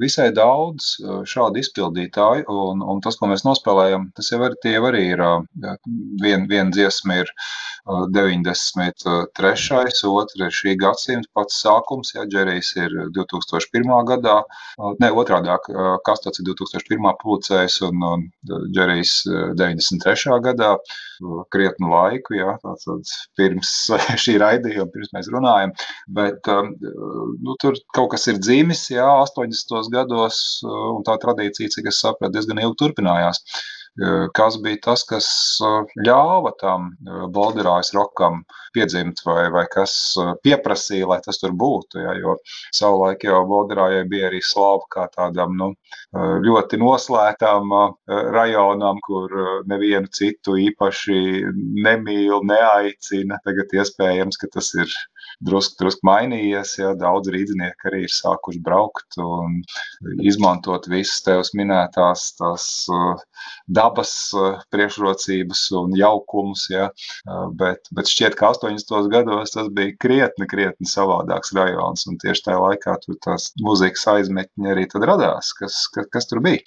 visai 0.00 0.30
daudz 0.34 0.96
šādu 1.30 1.60
izpildītāju, 1.62 2.48
un, 2.50 2.82
un 2.82 3.02
tas, 3.04 3.14
ko 3.20 3.28
mēs 3.30 3.46
nospēlējam, 3.46 4.08
tas 4.16 4.32
jau, 4.32 4.40
ar, 4.48 4.56
jau 4.66 4.82
arī 4.88 5.04
ir 5.12 5.22
viena 6.20 6.50
vien 6.50 6.72
dziesma 6.74 7.20
ir 7.22 7.30
93. 7.86 10.10
otra 10.10 10.48
ir 10.48 10.54
šī 10.54 10.74
gadsimta 10.80 11.28
pats 11.34 11.60
sākums. 11.62 12.12
Jā, 12.14 12.26
Džerijs 12.28 12.74
ir 12.76 12.94
2001. 13.16 13.90
gadā, 14.10 14.36
ne 15.00 15.10
otrādāk, 15.22 15.70
Kastots 16.06 16.40
ir 16.40 16.46
2001. 16.48 17.08
pulcējs 17.22 17.80
un, 17.86 18.04
un 18.06 18.26
Džerijs 18.74 19.14
93. 19.58 20.36
gadā, 20.44 20.74
krietnu 21.52 21.90
laiku, 21.92 22.36
jā, 22.38 22.54
tātad 22.62 23.12
pirms 23.38 23.72
šī 24.24 24.36
raidījuma, 24.42 24.88
pirms 24.94 25.12
mēs 25.16 25.32
runājam, 25.32 25.74
bet 26.20 26.48
nu, 26.50 27.56
tur 27.62 27.78
kaut 27.96 28.12
kas 28.14 28.28
ir 28.32 28.40
dzīvis, 28.40 28.86
jā, 28.94 29.08
80. 29.26 29.92
gados, 29.92 30.40
un 30.64 31.04
tā 31.06 31.18
tradīcija, 31.20 31.74
cik 31.76 31.92
es 31.92 32.00
sapratu, 32.04 32.36
diezgan 32.38 32.62
ilgi 32.64 32.80
turpinājās 32.84 33.44
kas 34.36 34.56
bija 34.62 34.78
tas, 34.84 35.02
kas 35.08 35.26
ļāva 36.06 36.52
tam 36.60 36.90
balderājas 37.34 37.92
rokam 37.96 38.42
piedzimt, 38.74 39.22
vai, 39.26 39.48
vai 39.50 39.64
kas 39.70 39.92
pieprasīja, 40.44 41.08
lai 41.10 41.18
tas 41.24 41.40
tur 41.42 41.52
būtu. 41.58 42.00
Ja, 42.04 42.14
jo 42.18 42.36
savulaik 42.76 43.24
jau 43.26 43.42
balderājai 43.50 44.06
bija 44.08 44.30
arī 44.30 44.40
slāva 44.46 44.86
kā 44.94 45.06
tādam 45.14 45.56
nu, 45.58 45.70
ļoti 46.46 46.80
noslēgtām 46.80 47.74
rajonam, 48.36 49.00
kur 49.06 49.34
nevienu 49.70 50.10
citu 50.14 50.56
īpaši 50.70 51.20
nemīl, 51.84 52.40
neaicina. 52.46 53.40
Tagad 53.44 53.74
iespējams, 53.74 54.38
ka 54.40 54.50
tas 54.54 54.72
ir 54.78 54.94
drusku, 55.44 55.76
drusku 55.80 56.06
mainījies. 56.06 56.76
Jā, 56.80 56.94
daudz 56.98 57.30
rīznieki 57.32 57.90
arī 57.90 58.04
ir 58.06 58.14
sākuši 58.14 58.62
braukt 58.64 59.18
un 59.22 59.60
izmantot 60.22 60.88
visas 60.90 61.22
tevis 61.26 61.52
minētās 61.58 62.30
tās, 62.38 62.66
uh, 62.92 63.18
dabas 63.80 64.12
uh, 64.36 64.60
priekšrocības 64.74 65.64
un 65.80 65.96
jaukumus. 65.98 66.66
Jā, 66.72 66.90
uh, 66.92 67.46
bet, 67.60 67.90
bet 67.96 68.10
šķiet, 68.10 68.36
ka 68.38 68.52
80. 68.54 69.10
gados 69.12 69.56
tas 69.56 69.70
bija 69.76 69.96
krietni, 70.02 70.48
krietni 70.50 70.88
savādāks 70.90 71.54
rajons. 71.56 72.06
Un 72.10 72.20
tieši 72.22 72.46
tajā 72.48 72.60
laikā 72.66 72.98
tur 73.04 73.18
tās 73.24 73.50
muzikas 73.64 74.06
aizmetņi 74.14 74.74
arī 74.74 74.88
radās. 75.00 75.54
Kas, 75.58 75.82
kas, 75.94 76.08
kas 76.12 76.30
tur 76.30 76.42
bija? 76.44 76.62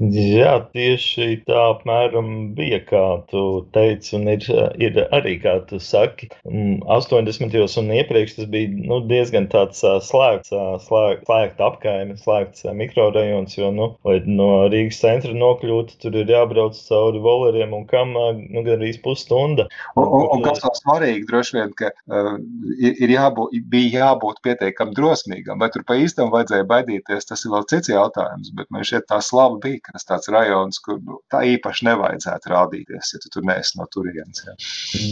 Jā, 0.00 0.54
tieši 0.72 1.42
tā 1.44 1.58
apmēram 1.76 2.54
bija, 2.56 2.78
kā 2.88 3.02
tu 3.28 3.42
teici, 3.74 4.14
un 4.16 4.24
ir, 4.32 4.46
ir 4.80 4.96
arī, 5.12 5.36
kā 5.42 5.58
tu 5.68 5.78
saki, 5.78 6.30
80. 6.48 7.44
Mm, 7.44 7.66
un 7.82 7.92
iepriekš 7.98 8.38
tas 8.38 8.48
bija 8.50 8.70
nu, 8.72 9.02
diezgan 9.06 9.46
tāds 9.52 9.82
slēgts, 10.08 10.50
slēgt, 10.86 11.26
slēgt 11.28 11.60
apkaime, 11.62 12.16
slēgts 12.18 12.64
mikrorajons, 12.78 13.58
jo, 13.58 13.68
nu, 13.74 13.90
lai 14.08 14.16
no 14.26 14.48
Rīgas 14.72 15.02
centra 15.04 15.36
nokļūtu, 15.36 16.00
tur 16.02 16.18
ir 16.18 16.32
jābrauc 16.34 16.80
cauri 16.88 17.22
voleriem 17.22 17.76
un 17.76 17.86
kam, 17.90 18.16
nu, 18.16 18.64
gan 18.64 18.72
arī 18.78 18.94
pusstunda. 19.04 19.68
Un, 19.94 20.08
un, 20.08 20.26
un 20.38 20.46
kas 20.48 20.64
vēl 20.64 20.76
svarīgi, 20.80 21.28
droši 21.30 21.58
vien, 21.60 21.76
ka 21.78 21.92
uh, 21.92 22.32
ir 22.80 23.12
jābūt, 23.12 23.60
bija 23.70 24.08
jābūt 24.08 24.42
pietiekam 24.48 24.96
drosmīgam, 24.96 25.60
vai 25.62 25.70
tur 25.74 25.86
pa 25.86 26.00
īstam 26.00 26.32
vajadzēja 26.32 26.66
baidīties, 26.72 27.28
tas 27.28 27.44
ir 27.44 27.54
vēl 27.54 27.68
cits 27.70 27.92
jautājums, 27.92 28.50
bet 28.56 28.72
man 28.72 28.88
šeit 28.88 29.06
tā 29.12 29.20
slava 29.22 29.60
bija, 29.62 29.81
tas 29.90 30.06
tāds 30.08 30.30
rajons, 30.32 30.78
kur 30.82 30.98
nu, 31.02 31.18
tā 31.32 31.42
īpaši 31.56 31.86
nevajadzētu 31.88 32.50
rādīties, 32.52 33.12
ja 33.14 33.20
tu 33.22 33.30
tur 33.34 33.46
neesi 33.48 33.78
no 33.78 33.86
turienes. 33.92 34.44
Jā. 34.46 34.54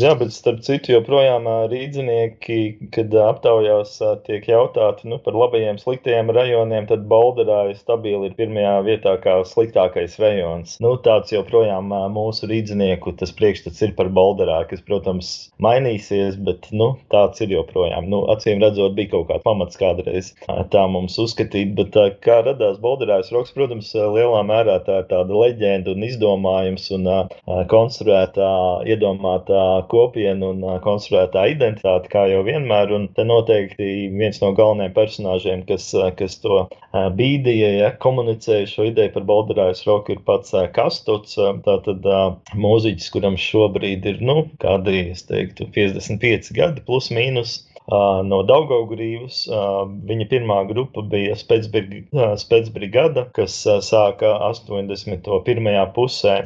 jā, 0.04 0.12
bet 0.20 0.32
starp 0.34 0.62
citu 0.66 0.94
joprojām 0.94 1.48
rīdzinieki, 1.72 2.90
kad 2.94 3.14
aptaujās 3.24 3.96
tiek 4.26 4.46
jautāti 4.50 5.10
nu, 5.10 5.18
par 5.24 5.36
labajiem, 5.38 5.80
sliktajiem 5.82 6.32
rajoniem, 6.34 6.88
tad 6.90 7.06
Bolderāja 7.10 7.76
stabili 7.78 8.30
ir 8.30 8.36
pirmajā 8.38 8.76
vietā 8.86 9.16
kā 9.22 9.40
sliktākais 9.48 10.16
rajons. 10.22 10.76
Nu, 10.82 10.94
tāds 11.02 11.34
joprojām 11.34 11.92
mūsu 12.14 12.48
rīdzinieku 12.50 13.16
tas 13.20 13.34
priekšstats 13.36 13.82
ir 13.86 13.96
par 13.98 14.12
Bolderā, 14.14 14.62
kas, 14.70 14.84
protams, 14.86 15.32
mainīsies, 15.62 16.38
bet 16.46 16.70
nu, 16.72 16.92
tāds 17.12 17.42
ir 17.44 17.56
joprojām. 17.56 18.08
Nu, 18.12 18.22
acīm 18.32 18.62
redzot, 18.62 18.94
bija 18.98 19.16
kaut 19.16 19.28
kāds 19.32 19.46
pamats 19.46 19.80
kādreiz 19.80 20.32
tā 20.70 20.86
mums 20.90 21.18
uzskatīt, 21.20 21.74
bet 21.78 21.96
kā 22.24 22.40
radās 22.46 22.78
Bolderājas 22.82 23.32
roks, 23.34 23.54
protams, 23.56 23.92
lielā 23.94 24.42
mērā 24.46 24.59
mērā 24.60 24.78
tā 24.84 25.00
ir 25.02 25.06
tāda 25.10 25.36
leģenda 25.36 25.94
un 25.94 26.04
izdomājums 26.04 26.88
un 26.96 27.08
uh, 27.08 27.62
konstruētā, 27.70 28.50
iedomātā 28.88 29.64
kopiena 29.92 30.52
un 30.52 30.64
uh, 30.64 30.76
konstruētā 30.84 31.46
identitāte, 31.54 32.10
kā 32.12 32.26
jau 32.30 32.42
vienmēr. 32.46 32.92
Un 32.96 33.08
te 33.16 33.24
noteikti 33.24 34.10
viens 34.12 34.40
no 34.42 34.52
galvenajiem 34.56 34.96
personāžiem, 34.96 35.64
kas, 35.68 35.88
uh, 35.96 36.10
kas 36.16 36.38
to 36.44 36.64
uh, 36.66 37.08
bīdīja, 37.16 37.72
ja, 37.78 37.92
komunicēja 38.02 38.68
šo 38.70 38.90
ideju 38.90 39.14
par 39.16 39.28
Baldarājas 39.30 39.84
roku, 39.88 40.16
ir 40.16 40.22
pats 40.26 40.54
uh, 40.56 40.66
Kastots, 40.74 41.38
uh, 41.40 41.54
tātad 41.66 42.06
uh, 42.08 42.36
mūziķis, 42.54 43.10
kuram 43.14 43.40
šobrīd 43.40 44.06
ir, 44.12 44.22
nu, 44.24 44.44
kādi, 44.62 45.06
es 45.14 45.24
teiktu, 45.28 45.70
55 45.76 46.54
gadi 46.56 46.84
plus 46.86 47.10
mīnus 47.14 47.60
no 47.90 48.40
Daugaugrīvas. 48.46 49.42
Viņa 50.10 50.26
pirmā 50.30 50.60
grupa 50.68 51.02
bija 51.02 51.34
spēcbrigada, 51.38 53.26
kas 53.36 53.56
sāka 53.86 54.32
81. 54.50 55.70
pusē, 55.94 56.36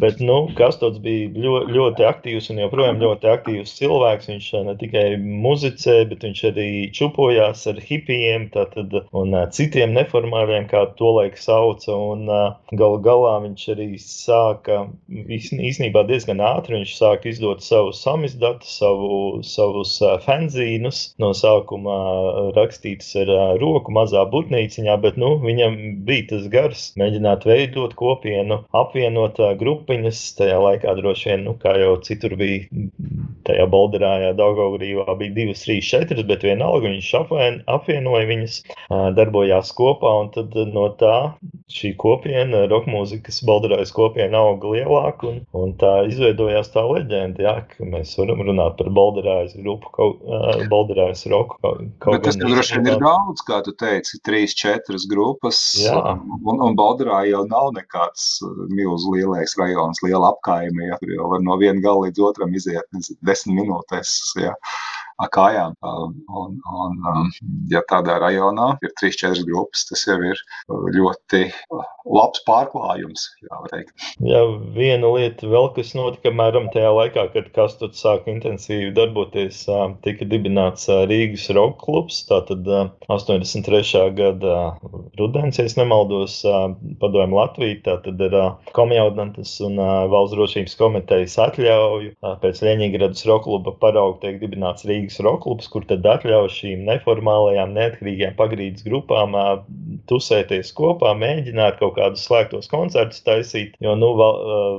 bet, 0.00 0.20
nu, 0.24 0.38
Kastots 0.58 1.00
bija 1.02 1.30
ļoti, 1.32 1.72
ļoti 1.76 2.06
aktīvs 2.08 2.50
un 2.52 2.62
joprojām 2.64 3.00
ļoti 3.02 3.30
aktīvs 3.32 3.76
cilvēks. 3.78 4.30
Viņš 4.32 4.48
ne 4.68 4.76
tikai 4.80 5.06
muzicē, 5.20 5.98
bet 6.10 6.26
viņš 6.26 6.42
arī 6.52 6.68
čupojās 6.96 7.66
ar 7.70 7.80
hipijiem 7.82 8.48
tātad, 8.54 8.94
un 9.16 9.36
citiem 9.54 9.94
neformāliem, 9.96 10.68
kā 10.70 10.84
to 10.98 11.12
laik 11.18 11.38
sauca, 11.40 11.94
un 11.94 12.26
gal 12.78 12.98
galā 13.04 13.34
viņš 13.46 13.66
arī 13.74 13.88
sāka, 14.02 14.82
īsnībā 15.10 16.04
diezgan 16.08 16.42
ātri, 16.44 16.78
viņš 16.80 16.94
sāka 16.98 17.30
izdot 17.30 17.64
savus 17.64 18.02
samizdatus, 18.04 18.76
savu, 18.80 19.42
savus 19.46 19.96
fanzīnus, 20.24 21.02
no 21.22 21.32
sākuma 21.36 21.98
rakstītas 22.56 23.12
ar 23.22 23.32
roku 23.62 23.94
mazā 23.94 24.24
burtnīciņā, 24.32 24.96
bet 25.02 25.18
nu, 25.20 25.34
viņam 25.42 25.78
bija 26.06 26.28
tas 26.32 26.48
gars 26.52 26.88
mēģināt 27.00 27.41
veidot 27.48 27.94
kopienu, 27.98 28.62
apvienot 28.76 29.40
grupiņas. 29.60 30.20
Tajā 30.38 30.58
laikā 30.62 30.94
droši 30.98 31.30
vien, 31.30 31.44
nu, 31.48 31.56
kā 31.60 31.74
jau 31.80 31.94
citur 32.04 32.36
bija, 32.40 32.68
tajā 33.48 33.66
Bolderājā, 33.72 34.32
Daugaugrīvā 34.38 35.06
bija 35.20 35.36
divas, 35.36 35.64
trīs, 35.66 35.88
četras, 35.88 36.24
bet 36.28 36.46
vienalga 36.46 36.90
viņš 36.90 37.10
apvien, 37.20 37.60
apvienoja 37.70 38.28
viņas, 38.30 38.58
darbojās 39.18 39.72
kopā, 39.76 40.14
un 40.22 40.32
tad 40.34 40.56
no 40.72 40.88
tā 41.00 41.16
šī 41.72 41.94
kopiena, 42.00 42.66
rokmūzikas 42.70 43.42
Bolderājas 43.48 43.94
kopiena 43.96 44.42
auga 44.42 44.74
lielāk, 44.74 45.24
un, 45.28 45.40
un 45.56 45.74
tā 45.80 45.92
izveidojās 46.10 46.72
tā 46.74 46.84
leģenda, 46.88 47.44
jā, 47.46 47.54
ka 47.70 47.88
mēs 47.88 48.14
varam 48.20 48.44
runāt 48.44 48.76
par 48.80 48.92
Bolderājas 48.92 49.56
grupu 49.58 49.92
kaut, 49.96 50.20
balderājas 50.72 51.24
roku. 51.32 51.58
Bet 52.04 52.24
tas 52.26 52.38
droši 52.38 52.78
vien 52.78 52.92
ir 52.92 53.00
daudz, 53.02 53.44
kā 53.46 53.60
tu 53.66 53.74
teici, 53.78 54.20
trīs, 54.26 54.54
četras 54.58 55.06
grupas. 55.10 55.60
Jā. 55.80 56.16
Un, 56.42 56.60
un 56.62 56.76
balderā 56.78 57.21
jau 57.28 57.42
nav 57.50 57.70
nekāds 57.76 58.40
uh, 58.46 58.64
milz 58.72 59.06
lielais 59.12 59.56
rajons, 59.58 60.02
liela 60.04 60.32
apkaime, 60.32 60.88
ja 60.90 60.98
tur 61.00 61.14
jau 61.16 61.30
var 61.34 61.44
no 61.44 61.58
viena 61.60 61.82
gala 61.84 62.06
līdz 62.06 62.24
otram 62.30 62.54
iziet 62.58 62.88
desmit 63.22 63.58
minūtēs. 63.60 64.16
Ja 64.42 64.54
kājām. 65.32 65.74
Um, 65.82 66.14
un, 66.28 66.58
un, 66.66 66.98
um, 67.08 67.30
ja 67.70 67.82
tādā 67.90 68.18
rajonā 68.22 68.76
ir 68.82 68.92
3-4 69.00 69.44
grupas, 69.48 69.86
tas 69.88 70.04
jau 70.06 70.18
ir 70.24 70.38
uh, 70.38 70.86
ļoti 70.94 71.44
uh, 71.50 71.84
labs 72.08 72.42
pārklājums. 72.46 73.28
Jā, 74.22 74.42
viena 74.76 75.12
lieta 75.14 75.48
vēl, 75.50 75.70
kas 75.76 75.94
notika 75.98 76.32
apmēram 76.32 76.68
tajā 76.74 76.90
laikā, 76.96 77.26
kad 77.34 77.50
Kastuts 77.56 78.02
sāka 78.02 78.32
intensīvi 78.32 78.92
darboties, 78.96 79.64
um, 79.70 79.96
tika 80.06 80.26
dibināts 80.28 80.88
uh, 80.90 81.04
Rīgas 81.10 81.48
roka 81.56 81.78
klubs. 81.84 82.22
Tātad 82.28 82.66
83. 83.08 84.02
gada 84.16 84.56
rudens, 85.18 85.58
ja 85.60 85.68
nemaldos, 85.78 86.40
padomju 87.00 87.36
Latviju, 87.38 87.78
tātad 87.86 88.20
ir 88.22 88.34
komjaudantas 88.76 89.54
un 89.64 89.78
valsts 90.12 90.36
drošības 90.36 90.76
komitejas 90.78 91.38
atļauju 91.46 92.12
pēc 92.42 92.62
Ļeņigradas 92.66 93.24
roka 93.28 93.42
kluba 93.42 93.74
parauga 93.82 94.20
tiek 94.22 94.38
dibināts 94.42 94.86
Rīgas 94.88 95.01
Rīgas 95.02 95.18
roklubs, 95.26 95.66
kur 95.66 95.82
tad 95.90 96.06
atļauj 96.06 96.50
šīm 96.54 96.84
neformālajām, 96.86 97.72
neatkarīgajām 97.74 98.36
pagrīdes 98.38 98.84
grupām 98.86 99.34
tusēties 100.10 100.72
kopā, 100.76 101.12
mēģināt 101.18 101.78
kaut 101.80 101.96
kādus 101.98 102.24
slēgtos 102.26 102.70
koncertus 102.72 103.22
taisīt, 103.26 103.76
jo, 103.82 103.94
nu, 103.98 104.12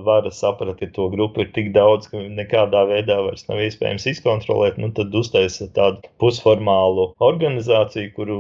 vara 0.06 0.32
saprat, 0.34 0.76
ka 0.80 0.90
to 0.96 1.10
grupu 1.14 1.44
ir 1.44 1.52
tik 1.56 1.72
daudz, 1.76 2.10
ka 2.12 2.22
nekādā 2.22 2.84
veidā 2.90 3.20
vairs 3.26 3.46
nav 3.50 3.62
iespējams 3.64 4.08
izkontrolēt, 4.14 4.80
nu, 4.82 4.92
tad 4.96 5.14
uztaisa 5.16 5.70
tādu 5.76 6.04
pusformālu 6.22 7.10
organizāciju, 7.24 8.14
kuru 8.18 8.40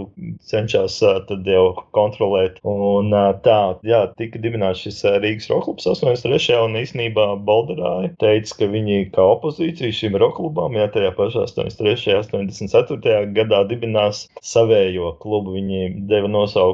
cenšas 0.49 0.99
tad 1.29 1.47
jau 1.47 1.65
kontrolēt. 1.95 2.59
Un 2.67 3.13
tā, 3.45 3.59
jā, 3.87 4.03
tika 4.19 4.41
dibināts 4.43 4.83
šis 4.85 5.03
Rīgas 5.23 5.49
roklubs 5.51 5.87
83. 5.89 6.57
un 6.63 6.77
īstenībā 6.79 7.29
Baldarāja 7.47 8.13
teica, 8.21 8.59
ka 8.59 8.71
viņi 8.73 9.09
kā 9.15 9.25
opozīcija 9.35 9.95
šim 9.95 10.17
roklubam, 10.21 10.77
jā, 10.77 10.89
tajā 10.93 11.13
pašā 11.17 11.47
83 11.47 11.83
83. 11.83 12.37
un 12.39 12.49
84. 12.49 13.33
gadā 13.35 13.63
dibinās 13.67 14.27
savējo 14.43 15.13
klubu. 15.21 15.53
Viņi 15.57 16.07
deva 16.09 16.29
nosaukumu 16.31 16.72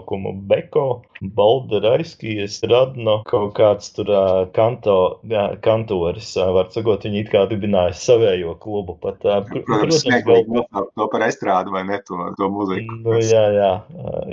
Beko, 0.50 1.02
Balderaiskijas, 1.36 2.60
Radno, 2.70 3.20
kaut 3.28 3.54
kāds 3.58 3.92
tur 3.96 4.10
kanto, 4.56 5.20
kantoris. 5.66 6.32
Var 6.38 6.70
sakot, 6.74 7.04
viņi 7.08 7.26
it 7.26 7.32
kā 7.34 7.44
dibināja 7.50 7.96
savējo 7.98 8.56
klubu. 8.62 8.96
Pat, 9.04 9.20
pr 9.20 9.64
Protams, 9.68 10.02
smieklīgi 10.04 10.54
nosaukt 10.56 10.94
to 10.96 11.08
par 11.12 11.26
estrādi 11.28 11.74
vai 11.74 11.84
ne, 11.88 12.00
to, 12.08 12.20
to 12.40 12.50
mūziku. 12.54 13.00
Nu, 13.04 13.18
jā, 13.24 13.44
jā, 13.56 13.72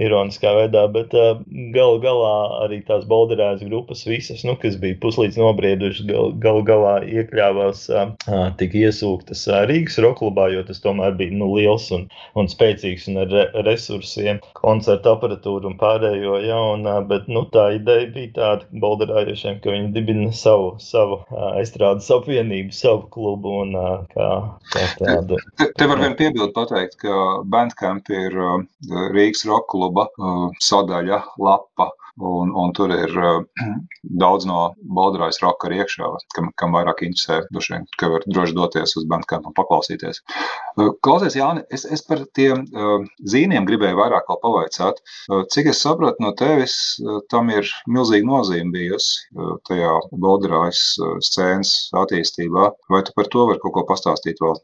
ironiskā 0.02 0.52
veidā, 0.60 0.86
bet 0.92 1.14
galu 1.74 2.00
galā 2.02 2.34
arī 2.66 2.80
tās 2.86 3.06
balderājas 3.08 3.64
grupas 3.66 4.04
visas, 4.06 4.44
nu, 4.46 4.56
kas 4.60 4.78
bija 4.80 4.98
puslīdz 5.02 5.38
nobriedušas, 5.40 6.06
gal, 6.10 6.32
galu 6.42 6.62
galā 6.66 6.94
iekļāvās, 7.06 7.86
tika 8.60 8.82
iesūktas 8.86 9.46
Rīgas 9.70 9.98
roklubā, 10.02 10.48
jo 10.54 10.62
tas 10.66 10.82
tomēr 10.84 11.16
bija 11.18 11.34
nu, 11.34 11.50
liels 11.56 11.88
un, 11.94 12.06
un 12.38 12.50
spēcīgs 12.50 13.08
un 13.10 13.22
ar 13.24 13.32
re 13.32 13.46
resursiem, 13.66 14.40
koncertu 14.58 15.14
aparatūru 15.14 15.55
un 15.64 15.76
pārējo, 15.80 16.36
jā, 16.44 16.58
un, 16.74 16.84
uh, 16.86 17.00
bet, 17.08 17.28
nu, 17.32 17.46
tā 17.54 17.68
ideja 17.78 18.10
bija 18.12 18.32
tāda 18.36 18.80
balderājušiem, 18.82 19.60
ka 19.64 19.72
viņi 19.72 19.92
dibina 19.94 20.28
savu, 20.36 20.74
savu 20.82 21.22
estrādes 21.62 22.10
apvienību, 22.12 22.74
savu 22.76 23.06
klubu 23.14 23.54
un 23.62 23.76
kā, 24.12 24.30
kā 24.74 24.86
tādu. 25.00 25.40
Te, 25.56 25.70
te 25.72 25.88
var 25.88 26.02
vien 26.02 26.16
piebildu 26.18 26.52
pateikt, 26.56 26.98
ka 27.02 27.20
Bandcamp 27.52 28.10
ir 28.12 28.36
Rīgas 29.14 29.46
roka 29.48 29.70
kluba 29.72 30.08
sadaļa, 30.62 31.22
lapa. 31.42 31.90
Un, 32.16 32.52
un 32.56 32.72
tur 32.72 32.92
ir 32.94 33.12
uh, 33.20 33.42
daudz 34.22 34.46
no 34.48 34.70
Baldarājas 34.96 35.42
roka 35.42 35.68
arī 35.68 35.82
iekšā, 35.82 36.08
kam, 36.36 36.48
kam 36.56 36.76
vairāk 36.76 37.02
interesē, 37.04 37.42
vien, 37.52 37.84
ka 38.00 38.08
var 38.12 38.24
droši 38.24 38.56
doties 38.56 38.96
uz 38.96 39.04
Bandcamp 39.10 39.48
un 39.50 39.56
paklausīties. 39.56 40.22
Uh, 40.76 40.94
klausies, 41.04 41.36
Jāni, 41.36 41.64
es, 41.72 41.84
es 41.84 42.04
par 42.06 42.24
tiem 42.38 42.64
uh, 42.72 43.04
zīmiem 43.28 43.68
gribēju 43.68 43.98
vairāk 44.00 44.30
vēl 44.30 44.40
pavaicāt. 44.44 45.02
Uh, 45.28 45.44
cik 45.52 45.68
es 45.72 45.82
sapratu 45.84 46.24
no 46.24 46.32
tevis, 46.38 46.96
uh, 47.04 47.20
tam 47.32 47.52
ir 47.52 47.68
milzīga 47.92 48.28
nozīme 48.30 48.72
bijusi 48.72 49.26
uh, 49.36 49.56
tajā 49.68 49.92
Baldarājas 50.16 50.82
uh, 51.02 51.16
scēnas 51.24 51.74
attīstībā. 52.00 52.70
Vai 52.92 53.02
tu 53.04 53.12
par 53.16 53.28
to 53.32 53.46
vari 53.50 53.60
kaut 53.62 53.76
ko 53.76 53.84
pastāstīt 53.88 54.40
vēl? 54.40 54.56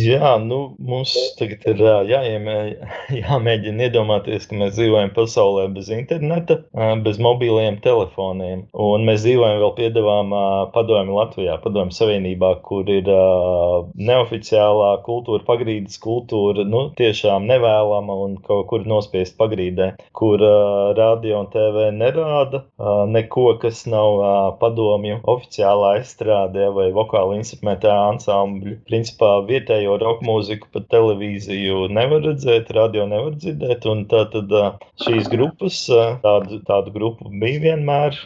Jā, 0.00 0.34
nu, 0.42 0.60
mums 0.78 1.12
tagad 1.38 1.64
ir 1.70 1.84
jāiemē, 2.10 2.56
jāmēģina 3.22 3.88
iedomāties, 3.88 4.48
ka 4.48 4.58
mēs 4.60 4.76
dzīvojam 4.78 5.12
pasaulē 5.16 5.68
bez 5.74 5.90
interneta, 5.94 6.53
ā, 6.84 6.90
bez 7.04 7.20
mobiliem 7.22 7.78
telefoniem. 7.84 8.66
Un 8.72 9.06
mēs 9.08 9.24
dzīvojam 9.24 9.60
vēl 9.62 9.74
piedevām 9.78 10.34
padomju 10.74 11.18
Latvijā, 11.18 11.58
padomju 11.64 11.94
savienībā, 11.96 12.50
kur 12.66 12.88
ir 12.90 13.08
neoficiālā 13.94 14.90
kultūra, 15.06 15.44
pagrīdes 15.46 15.98
kultūra, 16.02 16.64
nu, 16.68 16.86
tiešām 16.98 17.48
nevēlama 17.50 18.16
un 18.26 18.36
kaut 18.44 18.66
kur 18.70 18.86
nospiest 18.88 19.36
pagrīdē, 19.40 19.90
kur 20.16 20.42
radio 20.98 21.42
un 21.42 21.50
TV 21.52 21.88
nerāda 21.94 22.64
neko, 23.10 23.46
kas 23.62 23.84
nav 23.90 24.20
padomju 24.60 25.20
oficiālā 25.30 25.94
estrādē 26.00 26.70
vai 26.74 26.90
vokāla 26.96 27.38
instrumentā 27.38 27.94
ansambļu. 28.10 28.78
Principā 28.88 29.36
vietējo 29.48 29.98
roka 30.02 30.26
mūziku 30.26 30.70
pa 30.74 30.84
televīziju 30.92 31.88
nevar 31.94 32.24
redzēt, 32.28 32.72
radio 32.76 33.06
nevar 33.10 33.36
dzirdēt. 33.38 33.84
Tātad 33.84 34.52
šīs 35.02 35.28
grupas, 35.32 35.78
tādu, 36.44 36.60
tādu 36.66 36.92
grupu 36.94 37.30
bija 37.40 37.60
vienmēr, 37.62 38.16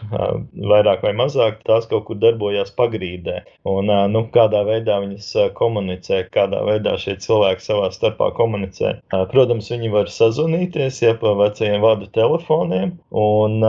vairāk 0.54 1.02
vai 1.02 1.14
mazāk, 1.16 1.62
tās 1.66 1.86
kaut 1.90 2.06
kur 2.08 2.18
darbojās 2.18 2.72
pagrīdē. 2.76 3.42
Un 3.68 3.90
nu, 4.12 4.24
kādā 4.34 4.64
veidā 4.66 4.98
viņas 5.02 5.54
komunicē, 5.58 6.28
kādā 6.34 6.62
veidā 6.66 6.96
šie 6.98 7.16
cilvēki 7.22 7.64
savā 7.64 7.90
starpā 7.94 8.30
komunicē. 8.36 8.98
Protams, 9.32 9.70
viņi 9.70 9.92
var 9.94 10.10
sazvanīties, 10.12 11.02
ja 11.02 11.14
pa 11.18 11.34
vecajiem 11.38 11.82
vārdu 11.82 12.08
telefoniem 12.14 12.96
un, 13.10 13.60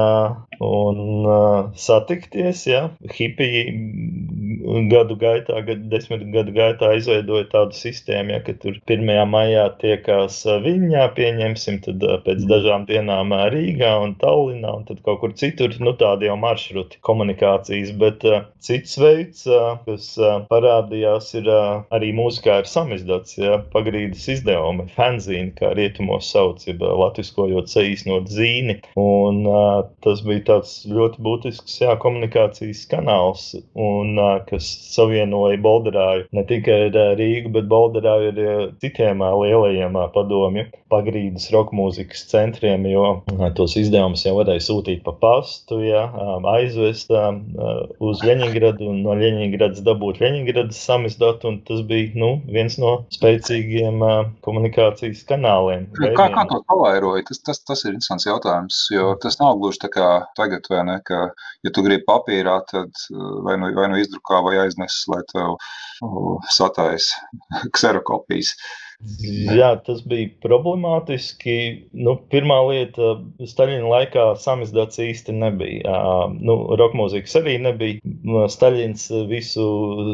un 0.60 1.30
satikties, 1.76 2.66
ja 2.68 2.90
hipiji 3.16 3.66
gadu 4.92 5.16
gaitā, 5.20 5.62
gadu, 5.66 5.88
desmit 5.92 6.26
gadu 6.34 6.54
gaitā 6.56 6.92
izveidoja 6.98 7.48
tādu 7.52 7.78
sistēmu, 7.78 8.36
ja, 8.36 8.42
ka 8.44 8.56
tur 8.62 8.80
1. 8.90 9.14
maijā 9.30 9.68
tiekās 9.82 10.42
Viņā, 10.64 11.06
pieņemsim, 11.16 11.80
tad 11.86 12.04
pēc 12.26 12.44
dažām 12.50 12.86
dienām 12.90 13.34
Rīgā 13.54 13.92
un 14.04 14.16
Tallinā, 14.40 14.72
un 14.80 14.86
tad 14.88 15.02
kaut 15.04 15.20
kur 15.22 15.34
citur, 15.36 15.74
nu 15.84 15.92
tādi 16.00 16.30
jau 16.30 16.36
maršruti 16.40 17.00
komunikācijas, 17.06 17.92
bet 18.00 18.24
uh, 18.28 18.46
cits 18.64 18.96
veids, 19.02 19.44
uh, 19.50 19.76
kas 19.84 20.14
uh, 20.22 20.46
parādījās, 20.52 21.34
ir 21.40 21.50
uh, 21.52 21.82
arī 21.96 22.12
mūzikā 22.16 22.60
ir 22.62 22.70
samizdots, 22.70 23.36
ja, 23.40 23.60
pagrīdes 23.74 24.28
izdevumi, 24.36 24.88
fanzīni, 24.96 25.52
kā 25.58 25.74
rietumos 25.76 26.30
sauc, 26.32 26.64
ja 26.68 26.76
latviskojot 26.80 27.72
saīsnot 27.72 28.30
zīni, 28.32 28.78
un 29.00 29.44
uh, 29.50 29.84
tas 30.06 30.24
bija 30.26 30.46
tāds 30.54 30.76
ļoti 30.88 31.24
būtisks, 31.26 31.80
jā, 31.84 31.98
komunikācijas 32.00 32.86
kanāls, 32.92 33.50
un 33.76 34.16
uh, 34.16 34.38
kas 34.48 34.70
savienoja 34.96 35.60
Bolderāju 35.64 36.30
ne 36.36 36.46
tikai 36.48 36.80
ar 36.88 37.20
Rīgu, 37.20 37.52
bet 37.58 37.68
Bolderāju 37.72 38.32
ar 38.32 38.72
citiem 38.80 39.20
lielajiem 39.20 40.00
padomju 40.16 40.70
pagrīdes 40.90 41.50
roka 41.54 41.76
mūzikas 41.76 42.24
centriem, 42.32 42.88
jo 42.90 43.20
tos 43.58 43.76
izdevumus 43.80 44.26
jau 44.30 44.38
varēja 44.38 44.64
sūtīt 44.66 45.04
pa 45.06 45.14
pastu, 45.20 45.82
ja, 45.84 46.06
aizvest 46.54 47.12
uz 47.12 48.24
Ļeņingradu 48.26 48.88
un 48.92 49.02
no 49.06 49.16
Ļeņingradas 49.20 49.84
dabūt 49.86 50.22
Ļeņingradas 50.24 50.80
samizdatu, 50.90 51.52
un 51.52 51.60
tas 51.68 51.84
bija, 51.90 52.14
nu, 52.20 52.32
viens 52.50 52.78
no 52.82 52.96
spēcīgiem 53.16 54.04
komunikācijas 54.46 55.26
kanāliem. 55.30 55.88
Kā, 55.98 56.14
kā, 56.18 56.28
kā 56.36 56.46
to 56.52 56.62
pavairoja? 56.70 57.26
Tas, 57.30 57.44
tas, 57.50 57.62
tas 57.68 57.86
ir 57.86 57.96
interesants 57.96 58.28
jautājums, 58.30 58.82
jo 58.94 59.14
tas 59.22 59.40
nav 59.42 59.60
gluži 59.62 59.84
tā 59.84 59.92
kā 59.94 60.10
tagad, 60.40 60.68
vai 60.72 60.86
ne, 60.88 61.00
ka, 61.06 61.30
ja 61.66 61.74
tu 61.76 61.86
gribi 61.86 62.06
papīrā, 62.08 62.60
tad 62.70 63.08
vai 63.46 63.58
nu, 63.60 63.74
vai 63.78 63.90
nu 63.92 64.00
izdrukā 64.02 64.44
vai 64.46 64.58
aiznes, 64.66 65.02
lai 65.12 65.24
tev 65.32 65.58
satais 66.56 67.12
kserokopijas. 67.76 68.56
Jā, 69.00 69.70
tas 69.80 70.02
bija 70.04 70.28
problemātiski. 70.44 71.54
Nu, 71.96 72.18
pirmā 72.32 72.58
lieta, 72.68 73.14
Staļina 73.48 73.88
laikā 73.88 74.26
samizdāts 74.44 75.00
īsti 75.00 75.36
nebija. 75.40 75.94
Nu, 76.36 76.58
roka 76.80 77.00
mūzikas 77.00 77.38
arī 77.40 77.56
nebija. 77.64 78.04
Staļins 78.52 79.06
visu 79.30 79.68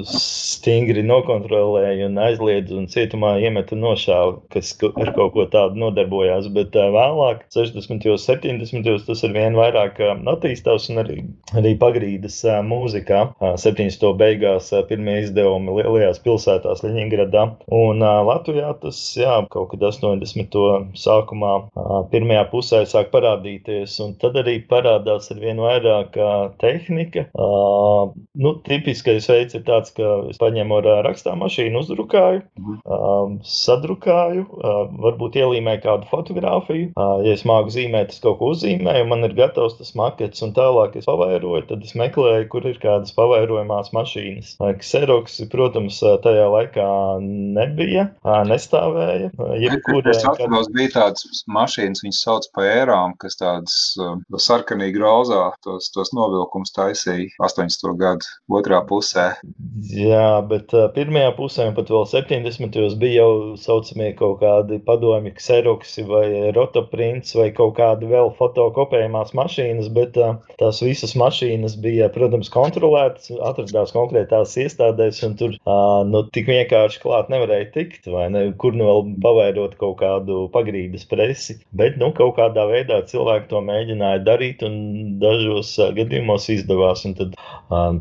stingri 0.06 1.02
nokontrolēja 1.06 2.12
un 2.12 2.20
aizliedza 2.28 2.78
un 2.78 2.86
cietumā 2.92 3.34
iemeta 3.42 3.78
nošāva, 3.80 4.38
kas 4.54 4.76
ar 4.92 5.12
kaut 5.18 5.34
ko 5.34 5.48
tādu 5.50 5.82
nodarbojās. 5.82 6.52
Bet 6.54 6.78
vēlāk, 6.78 7.42
60. 7.58 8.06
un 8.14 8.22
70. 8.22 8.92
tas 9.10 9.26
ar 9.26 9.34
vien 9.34 9.58
vairāk 9.58 10.04
attīstās 10.36 10.92
un 10.94 11.02
arī, 11.02 11.18
arī 11.58 11.74
pagrīdas 11.82 12.38
mūzikā. 12.70 13.26
70. 13.42 14.14
beigās 14.22 14.70
pirmie 14.92 15.24
izdevumi 15.24 15.80
lielajās 15.82 16.22
pilsētās 16.22 16.86
Ļeņingradā 16.86 17.50
un 17.82 18.06
Latvijā 18.06 18.75
tas 18.82 19.00
jā, 19.18 19.38
kaut 19.54 19.72
kad 19.74 19.84
80. 19.88 20.56
sākumā, 21.00 21.54
pirmajā 22.12 22.44
pusē 22.52 22.82
sāk 22.90 23.12
parādīties, 23.14 23.96
un 24.04 24.16
tad 24.22 24.38
arī 24.42 24.58
parādās 24.70 25.32
ar 25.34 25.42
vien 25.42 25.62
vairāk 25.62 26.18
tehnika. 26.62 27.28
Nu, 27.36 28.54
tipiskais 28.66 29.30
veids 29.32 29.58
ir 29.58 29.64
tāds, 29.68 29.94
ka 29.96 30.12
es 30.30 30.40
paņemu 30.42 30.80
ar 30.82 30.90
rakstā 31.08 31.36
mašīnu, 31.40 31.82
uzdrukāju, 31.84 32.44
sadrukāju, 33.46 34.46
varbūt 35.06 35.40
ielīmēju 35.42 35.84
kādu 35.86 36.10
fotografiju. 36.12 36.92
Ja 36.96 37.34
es 37.34 37.46
māku 37.48 37.74
zīmēt, 37.76 38.14
es 38.16 38.22
kaut 38.24 38.40
ko 38.40 38.52
uzzīmēju, 38.56 39.08
man 39.12 39.28
ir 39.28 39.36
gatavs 39.38 39.78
tas 39.80 39.94
makets, 39.98 40.44
un 40.46 40.54
tālāk 40.58 40.98
es 41.00 41.08
pavairoju, 41.10 41.66
tad 41.72 41.86
es 41.86 41.96
meklēju, 41.98 42.48
kur 42.52 42.68
ir 42.68 42.80
kādas 42.82 43.16
pavairojumās 43.16 43.92
mašīnas. 43.96 44.56
Xerox, 44.84 45.40
protams, 45.52 46.02
tajā 46.24 46.46
laikā 46.52 46.88
nebija. 47.24 48.10
Nes 48.50 48.65
nestāvēja. 48.66 49.30
Jebkurā 49.62 50.12
es 50.12 50.24
atceros, 50.26 50.70
bija 50.74 50.92
tādas 50.94 51.44
mašīnas, 51.52 52.04
viņas 52.04 52.22
sauc 52.26 52.48
par 52.56 52.68
ērām, 52.70 53.16
kas 53.22 53.38
tādas 53.40 53.78
uh, 54.00 54.18
sarkanī 54.42 54.92
grauzā 54.96 55.52
tos, 55.64 55.90
tos 55.94 56.12
novilkums 56.16 56.74
taisīja 56.76 57.30
80. 57.40 57.96
gadu 58.00 58.26
otrā 58.50 58.82
pusē. 58.88 59.34
Jā, 59.92 60.42
bet 60.50 60.74
uh, 60.74 60.88
pirmajā 60.96 61.34
pusē, 61.38 61.70
un 61.70 61.78
pat 61.78 61.92
vēl 61.92 62.06
70. 62.10 62.98
bija 63.02 63.26
jau 63.26 63.56
saucamie 63.60 64.12
kaut 64.18 64.42
kādi 64.42 64.80
padomi, 64.86 65.34
kseroksi 65.36 66.06
vai 66.10 66.52
rotoprints 66.56 67.36
vai 67.38 67.52
kaut 67.56 67.76
kādi 67.80 68.10
vēl 68.10 68.34
fotokopējumās 68.40 69.36
mašīnas, 69.38 69.92
bet 69.96 70.18
uh, 70.22 70.38
tās 70.62 70.82
visas 70.84 71.16
mašīnas 71.20 71.78
bija, 71.84 72.10
protams, 72.14 72.52
kontrolētas, 72.54 73.32
atradās 73.46 73.94
konkrētās 73.96 74.56
iestādēs, 74.62 75.22
un 75.28 75.38
tur 75.40 75.56
uh, 75.56 76.02
nu, 76.08 76.26
tik 76.36 76.50
vienkārši 76.52 77.02
klāt 77.04 77.32
nevarēja 77.34 77.72
tikt, 77.76 78.10
vai 78.12 78.28
ne? 78.34 78.48
Kur 78.62 78.76
nu 78.78 78.88
vēl 78.90 79.04
pavairot 79.24 79.78
kaut 79.82 79.98
kādu 80.02 80.46
pagrīdes 80.54 81.08
presi. 81.10 81.58
Bet 81.76 82.00
nu, 82.02 82.12
kaut 82.16 82.36
kādā 82.40 82.68
veidā 82.70 83.02
cilvēki 83.10 83.50
to 83.52 83.62
mēģināja 83.66 84.24
darīt, 84.26 84.64
un 84.66 85.20
dažos 85.22 85.76
gadījumos 85.98 86.50
izdevās. 86.54 87.06
Un 87.08 87.16
tad, 87.18 87.36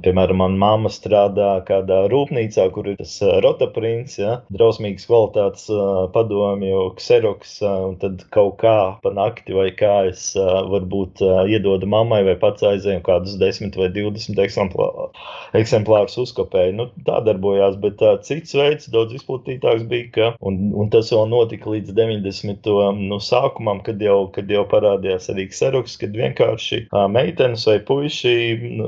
piemēram, 0.04 0.42
manā 0.44 0.60
mamma 0.64 0.90
strādā 0.92 1.58
kādā 1.68 2.04
rūpnīcā, 2.12 2.68
kur 2.74 2.88
ir 2.90 2.98
tas 3.00 3.16
rotaprints. 3.44 4.18
Ja? 4.20 4.38
drausmīgas 4.54 5.06
kvalitātes 5.08 5.66
uh, 5.72 6.06
padomju 6.14 6.90
kseroks, 6.98 7.56
uh, 7.64 7.88
un 7.90 7.96
tad 8.00 8.24
kaut 8.34 8.58
kā 8.62 8.76
pa 9.02 9.12
nakti 9.14 9.56
vai 9.56 9.68
kā 9.76 9.94
es 10.10 10.30
uh, 10.38 10.64
varbūt 10.72 11.22
uh, 11.24 11.42
iedodu 11.50 11.88
mammai 11.90 12.22
vai 12.26 12.36
pats 12.40 12.64
aizēju 12.66 13.02
kādus 13.06 13.36
10 13.40 13.76
vai 13.80 13.90
20 13.94 14.40
eksemplāru, 14.44 15.10
eksemplārus 15.58 16.18
uzkopēju. 16.24 16.76
Nu, 16.78 16.88
tā 17.06 17.20
darbojās, 17.26 17.78
bet 17.82 18.02
uh, 18.04 18.16
cits 18.26 18.56
veids, 18.56 18.90
daudz 18.94 19.16
izplatītāks 19.18 19.86
bija, 19.90 20.10
ka, 20.14 20.30
un, 20.48 20.58
un 20.76 20.90
tas 20.92 21.10
vēl 21.12 21.28
notika 21.30 21.70
līdz 21.72 21.94
90. 21.96 22.70
Nu, 23.08 23.18
sākumam, 23.22 23.80
kad 23.84 24.02
jau, 24.02 24.26
kad 24.34 24.50
jau 24.50 24.64
parādījās 24.70 25.30
arī 25.32 25.46
kseroks, 25.50 25.96
kad 26.00 26.14
vienkārši 26.16 26.84
uh, 26.86 27.06
meitenes 27.10 27.66
vai 27.68 27.78
puiši 27.86 28.34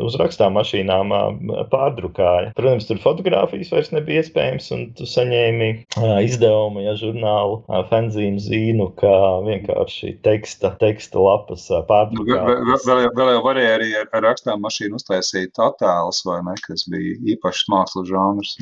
uz 0.03 0.19
rakstām 0.21 0.57
mašīnām 0.59 1.15
uh, 1.15 1.63
pārdrukāja. 1.73 2.53
Protams, 2.59 2.89
tur 2.89 3.01
fotografijas 3.03 3.73
vairs 3.75 3.93
nebija 3.95 4.25
iespējams, 4.25 4.69
un 4.77 4.85
tu 4.99 5.09
saņēmi 5.09 5.71
uh, 5.77 6.19
izdevumu, 6.25 6.85
ja 6.87 6.97
žurnālu, 6.99 7.63
fanzīnu 7.91 8.43
zīnu, 8.43 8.91
kā 9.01 9.17
vienkārši 9.47 10.17
teksta, 10.27 10.73
teksta 10.81 11.23
lapas 11.23 11.69
uh, 11.73 11.83
pārdrukāt. 11.89 12.53
Vēl, 12.87 13.09
vēl, 13.17 13.33
jau 13.37 13.43
varēja 13.47 13.79
arī 13.79 13.91
ar, 14.03 14.11
ar 14.17 14.29
rakstām 14.31 14.63
mašīnu 14.65 15.01
uztaisīt 15.01 15.61
attēlus, 15.63 16.23
vai 16.29 16.41
ne, 16.47 16.57
kas 16.67 16.87
bija 16.93 17.17
īpašs 17.35 17.67
mākslas 17.73 18.11
žanrs. 18.11 18.57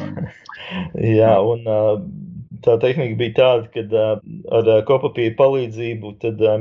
Jā, 1.18 1.34
un 1.42 1.66
tā 2.64 2.76
tehnika 2.80 3.18
bija 3.18 3.34
tāda, 3.38 3.68
ka 3.72 4.04
ar 4.58 4.70
kopapīra 4.88 5.34
palīdzību 5.38 6.14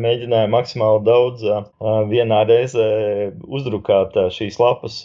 mēģināja 0.03 0.49
maksimāli 0.51 1.03
daudz 1.07 1.43
vienā 2.11 2.41
reizē 2.49 2.87
uzdrukāt 3.43 4.17
šīs 4.35 4.59
lapas. 4.61 4.99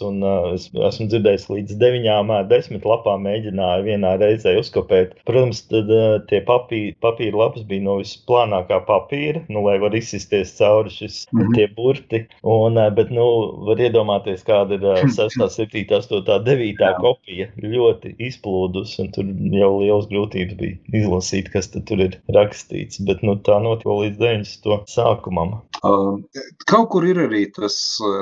Es 0.53 0.67
esmu 0.89 1.09
dzirdējis, 1.11 1.47
līdz 1.53 1.77
deviņām, 1.81 2.33
desmit 2.51 2.87
lapām 2.87 3.25
mēģināja 3.27 3.85
vienā 3.87 4.15
reizē 4.21 4.55
uzkopēt. 4.59 5.15
Protams, 5.29 5.63
tad 5.71 5.91
tie 6.31 6.41
papīra, 6.45 6.95
papīra 7.03 7.43
lapas 7.45 7.65
bija 7.69 7.85
no 7.87 7.99
visplānākā 8.01 8.81
papīra, 8.87 9.43
nu, 9.49 9.63
lai 9.67 9.77
var 9.81 9.95
izsisties 9.97 10.55
cauri 10.57 10.93
šis, 10.93 11.21
mm 11.31 11.41
-hmm. 11.41 11.55
tie 11.55 11.67
burti. 11.75 12.23
Un, 12.43 12.79
bet, 12.95 13.11
nu, 13.15 13.27
var 13.69 13.79
iedomāties, 13.79 14.43
kāda 14.47 14.79
ir 14.79 14.85
6, 15.15 15.39
7, 15.55 15.85
8, 15.99 16.43
9 16.45 16.93
kopija. 16.99 17.49
Ļoti 17.59 18.15
izplūdus, 18.29 18.97
un 19.01 19.11
tur 19.15 19.25
jau 19.55 19.71
liels 19.81 20.07
grūtības 20.09 20.57
bija 20.59 20.88
izlasīt, 20.95 21.51
kas 21.53 21.69
tur 21.73 22.03
ir 22.03 22.19
rakstīts. 22.35 23.01
Bet 23.07 23.23
nu, 23.25 23.37
tā 23.45 23.59
notika 23.63 23.95
līdz 24.01 24.19
90. 24.21 24.89
sākumam. 24.89 25.59
Uh, 25.79 26.19
kaut 26.67 26.89
kur 26.93 27.05
ir 27.07 27.21
arī 27.23 27.45
tas 27.55 27.75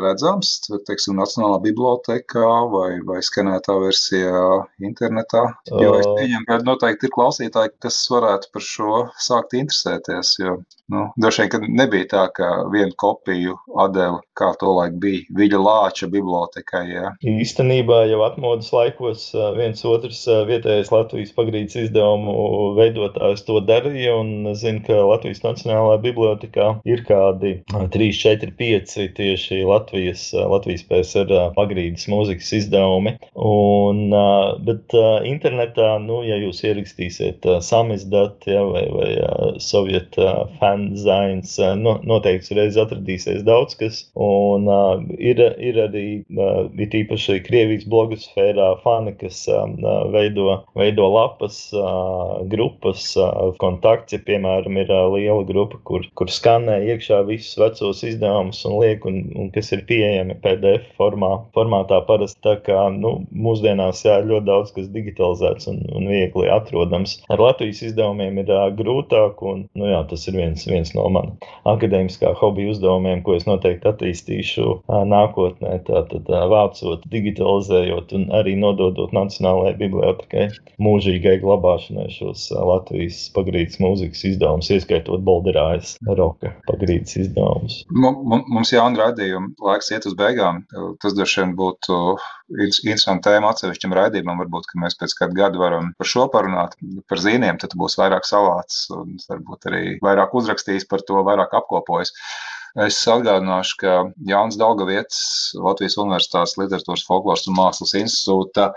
redzams, 0.03 0.53
teiksim, 0.87 1.17
Nacionālā 1.17 1.59
bibliotekā 1.63 2.49
vai, 2.73 2.89
vai 3.07 3.21
skanētā 3.25 3.77
versijā 3.81 4.43
internetā. 4.83 5.43
Jo 5.71 5.95
es 5.97 6.07
pieņemu, 6.19 6.45
ka 6.49 6.59
noteikti 6.67 7.09
ir 7.09 7.15
klausītāji, 7.15 7.75
kas 7.83 7.99
varētu 8.13 8.51
par 8.53 8.65
šo 8.65 9.03
sākt 9.23 9.55
interesēties. 9.57 10.35
Jo, 10.41 10.57
nu, 10.93 11.07
droši 11.17 11.43
vien, 11.43 11.51
ka 11.53 11.61
nebija 11.81 12.09
tā, 12.13 12.25
ka 12.37 12.51
vienu 12.73 12.93
kopiju 12.99 13.57
atdeva, 13.85 14.21
kā 14.37 14.51
to 14.61 14.73
laik 14.77 14.99
bija 15.01 15.25
Viļa 15.39 15.61
Lāča 15.63 16.09
bibliotekai. 16.11 16.83
Jā. 16.93 17.13
Īstenībā 17.33 18.03
jau 18.11 18.21
atmodas 18.27 18.69
laikos 18.75 19.29
viens 19.57 19.83
otrs 19.87 20.23
vietējais 20.49 20.93
Latvijas 20.93 21.33
pagrīdes 21.37 21.79
izdevumu 21.87 22.35
veidotājs 22.77 23.45
to 23.47 23.59
darīja. 23.65 24.15
Es 24.51 24.61
zinu, 24.63 24.81
ka 24.85 24.97
Latvijas 25.05 25.43
Nacionālajā 25.43 25.99
bibliotekā 26.03 26.67
ir 26.87 27.03
kādi 27.07 27.53
3, 27.73 28.09
4, 28.17 28.53
5 28.59 28.95
tieši 29.17 29.61
Latvijas, 29.67 30.29
Latvijas 30.33 30.85
PSR 30.89 31.51
pagrīdes 31.57 32.07
mūzikas 32.11 32.53
izdevumi. 32.61 33.15
Un, 33.37 34.13
bet 34.67 34.95
internetā, 35.27 35.93
nu, 36.03 36.21
ja 36.27 36.39
jūs 36.41 36.63
ierakstīsiet 36.67 37.47
samizdat 37.65 38.47
ja, 38.49 38.63
vai, 38.67 38.85
vai 38.93 39.11
sovietu 39.63 40.27
fanzains, 40.61 41.57
noteikti 41.77 42.53
uzreiz 42.53 42.79
atradīsies 42.81 43.43
daudz 43.47 43.77
kas. 43.79 44.03
Un 44.17 44.67
ir, 45.17 45.41
ir 45.61 45.81
arī, 45.87 46.07
ir 46.27 46.97
īpaši 47.01 47.41
Krievijas 47.45 47.87
blogosfērā 47.89 48.73
fani, 48.83 49.13
kas 49.19 49.43
veido, 50.13 50.61
veido 50.77 51.07
lapas 51.13 51.67
grupas 52.51 53.09
kontakts, 53.61 54.15
ja, 54.15 54.21
piemēram, 54.27 54.77
ir 54.81 54.91
liela 55.13 55.43
grupa, 55.47 55.79
kur, 55.87 56.05
kur 56.17 56.31
skanē 56.31 56.79
iekšā 56.93 57.23
visus 57.27 57.57
vecos 57.59 58.03
izdevumus 58.07 58.63
un 58.69 58.77
liek, 58.81 59.05
un, 59.09 59.23
un 59.37 59.51
kas 59.55 59.71
ir 59.75 59.83
pieejami 59.89 60.37
PDF 60.43 60.87
formā, 60.99 61.33
formātā 61.57 62.01
parasti. 62.07 62.39
Tā 62.45 62.57
kā 62.65 62.87
nu, 62.93 63.17
mūsdienās 63.33 64.03
jā, 64.05 64.19
ļoti 64.27 64.47
daudz 64.47 64.73
kas 64.75 64.89
digitalizēts 64.93 65.69
un, 65.71 65.81
un 65.97 66.09
viegli 66.11 66.49
atrodams. 66.53 67.17
Ar 67.33 67.41
Latvijas 67.41 67.83
izdevumiem 67.89 68.41
ir 68.43 68.53
grūtāk, 68.77 69.41
un 69.41 69.65
nu, 69.77 69.89
jā, 69.89 70.03
tas 70.09 70.27
ir 70.29 70.37
viens, 70.39 70.67
viens 70.69 70.93
no 70.97 71.07
maniem 71.09 71.37
akadēmiskā 71.67 72.33
hobija 72.39 72.73
uzdevumiem, 72.73 73.21
ko 73.25 73.35
es 73.37 73.47
noteikti 73.47 73.89
attīstīšu 73.91 74.67
nākotnē. 75.11 75.77
Tātad 75.87 76.29
vācot, 76.51 77.05
digitalizējot 77.11 78.13
un 78.17 78.27
arī 78.37 78.55
nododot 78.59 79.13
Nacionālajai 79.15 79.75
bibliotekai 79.81 80.47
mūžīgai 80.83 81.37
glabāšanai 81.43 82.09
šos 82.27 82.47
Latvijas 82.51 83.19
pagrīdes 83.35 83.79
mūzikas 83.81 84.23
izdevumus, 84.27 84.69
ieskaitot 84.73 85.23
Balderājas 85.25 85.95
roka 86.17 86.53
pagrīdes 86.67 87.17
izdevumus. 87.23 87.81
Mums 87.91 88.73
jau 88.73 88.85
ir 88.91 88.99
raidījumi, 89.01 89.53
laiks 89.63 89.91
iet 89.93 90.07
uz 90.09 90.15
beigām. 90.17 90.63
Tas 91.01 91.15
droši 91.15 91.41
vien 91.43 91.55
būtu 91.59 91.99
interesanti 92.57 93.27
tēma 93.27 93.51
atsevišķam 93.53 93.95
raidījumam. 93.97 94.41
Varbūt, 94.43 94.69
ka 94.71 94.81
mēs 94.83 94.97
pēc 94.99 95.15
kāda 95.19 95.37
gada 95.37 95.61
varam 95.61 95.93
par 95.97 96.11
šo 96.11 96.27
parunāt, 96.33 96.77
par 97.09 97.23
zīmēm, 97.23 97.59
tad 97.61 97.75
būs 97.79 97.97
vairāk 97.99 98.27
savāds 98.27 98.87
un 98.95 99.17
varbūt 99.27 99.71
arī 99.71 99.83
vairāk 100.03 100.35
uzrakstījis 100.37 100.87
par 100.91 101.03
to, 101.07 101.23
vairāk 101.27 101.55
apkopojis. 101.61 102.13
Es 102.85 102.99
atgādināšu, 103.09 103.77
ka 103.81 103.93
Jānis 104.29 104.57
Dalgavietis, 104.59 105.21
Latvijas 105.57 105.97
Universitātes 106.01 106.57
Literatūras, 106.59 107.05
Folkloras 107.07 107.47
un 107.49 107.57
Mākslas 107.57 107.95
institūta 107.97 108.67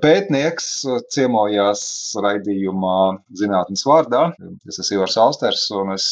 pētnieks, 0.00 0.68
ciemojās 1.12 1.82
raidījumā 2.24 2.98
Zinātnes 3.40 3.84
vārdā. 3.88 4.28
Es 4.68 4.80
esmu 4.80 5.00
Ivars 5.00 5.18
Austers, 5.20 5.66
un 5.76 5.92
es 5.96 6.06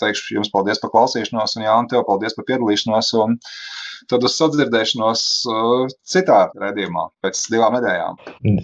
teikšu 0.00 0.38
jums 0.38 0.52
paldies 0.54 0.80
par 0.82 0.94
klausīšanos, 0.94 1.58
un 1.58 1.66
Jāni, 1.66 1.92
tev 1.92 2.06
paldies 2.08 2.38
par 2.38 2.48
piedalīšanos. 2.48 3.12
Un 3.24 3.36
tad 4.10 4.24
uz 4.26 4.36
sadzirdēšanos 4.38 5.22
uh, 5.50 5.86
citā 6.06 6.38
redzējumā 6.60 7.06
pēc 7.24 7.40
divām 7.52 7.76
nedēļām. 7.76 8.20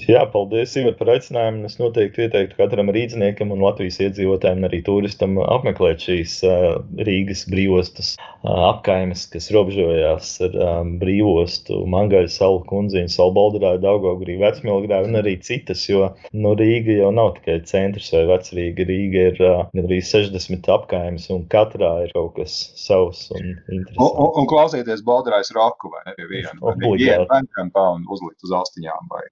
Jā, 0.07 0.25
paldies 0.33 0.75
Ivar, 0.79 0.97
par 0.99 1.13
aicinājumu. 1.15 1.65
Es 1.69 1.79
noteikti 1.81 2.27
ieteiktu 2.27 2.59
katram 2.59 2.93
rīzniekam 2.95 3.55
un 3.55 3.65
Latvijas 3.65 4.01
iedzīvotājiem, 4.07 4.67
arī 4.69 4.83
turistam 4.87 5.39
apmeklēt 5.43 6.05
šīs 6.07 6.39
uh, 6.47 6.83
Rīgas 7.09 7.47
brīvostas 7.51 7.72
uh, 7.77 8.69
apkaimes, 8.73 9.27
kas 9.33 9.51
robežojās 9.55 10.33
ar 10.47 10.57
um, 10.67 10.95
brīvostu 11.03 11.83
Mangaļu 11.93 12.33
salu, 12.33 12.63
Kunziņu, 12.69 13.13
Salbaldarāju, 13.13 13.83
Daugaugrī, 13.85 14.39
Vecmilgrāju 14.41 15.11
un 15.11 15.21
arī 15.21 15.37
citas, 15.45 15.85
jo 15.91 16.11
nu, 16.33 16.55
Rīga 16.59 16.99
jau 17.01 17.13
nav 17.15 17.35
tikai 17.39 17.61
centrs 17.69 18.13
vai 18.15 18.25
Vecrīga. 18.33 18.89
Rīga 18.89 19.29
ir 19.33 19.45
uh, 19.47 19.63
arī 19.85 20.01
60 20.05 20.73
apkaimes 20.77 21.29
un 21.35 21.47
katrā 21.53 21.93
ir 22.07 22.17
kaut 22.17 22.35
kas 22.41 22.57
savs 22.79 23.29
un 23.37 23.53
interesants. 23.53 23.97
Un, 23.99 24.11
un, 24.11 24.35
un 24.43 24.51
klausieties, 24.51 25.05
Baldarā 25.07 25.43
aizrājis 25.43 25.57
roku 25.57 25.91
vai 25.93 26.03
ne 26.07 26.15
pie 26.17 26.29
viena. 26.31 26.57
Vienu 26.83 27.27
pentempā 27.31 27.87
un 27.97 28.05
uzlikt 28.11 28.43
uz 28.47 28.53
austiņām 28.59 29.09
vai 29.13 29.25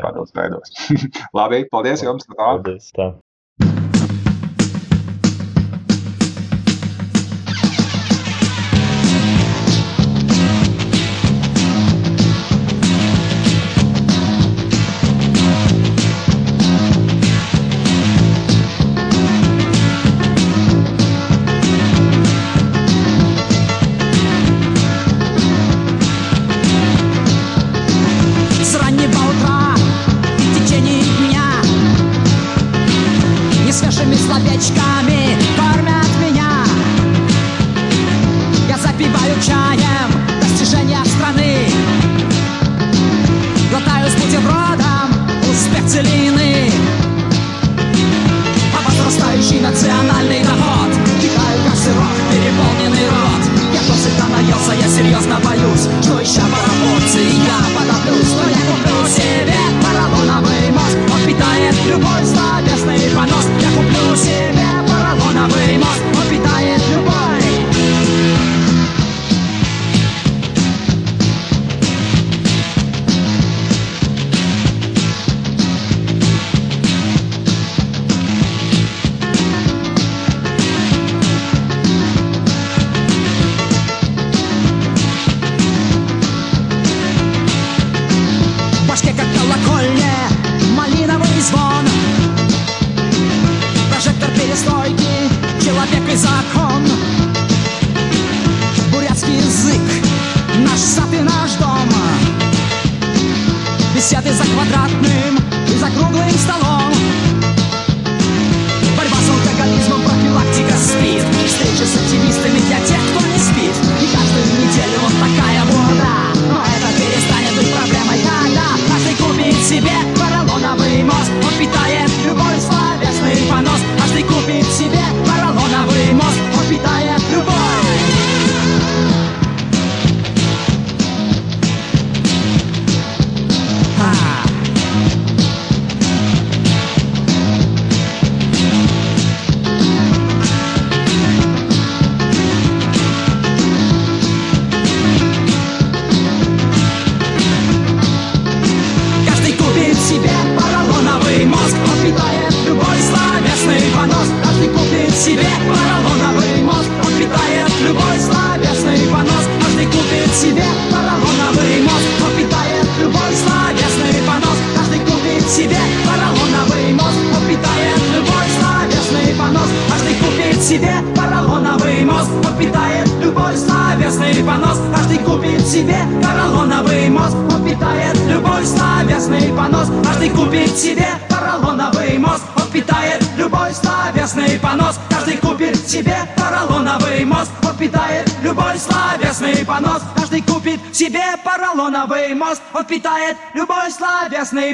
kādos 0.00 0.32
veidos. 0.36 0.72
Labi, 1.38 1.64
paldies 1.70 2.04
jums! 2.04 2.26
Tā. 2.30 2.38
Paldies, 2.40 2.90
tā. 2.96 3.12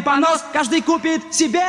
понос 0.07 0.44
каждый 0.52 0.82
купит 0.82 1.34
себе. 1.34 1.66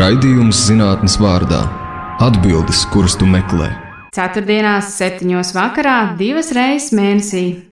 Raidījums 0.00 0.56
zinātnes 0.68 1.18
vārdā- 1.20 1.60
atbildes, 2.26 2.86
kuras 2.92 3.16
tu 3.20 3.28
meklē. 3.28 3.68
Ceturtdienās, 4.16 4.94
septiņos 4.96 5.52
vakarā, 5.52 6.16
divas 6.16 6.48
reizes 6.56 6.94
mēnesī. 6.96 7.60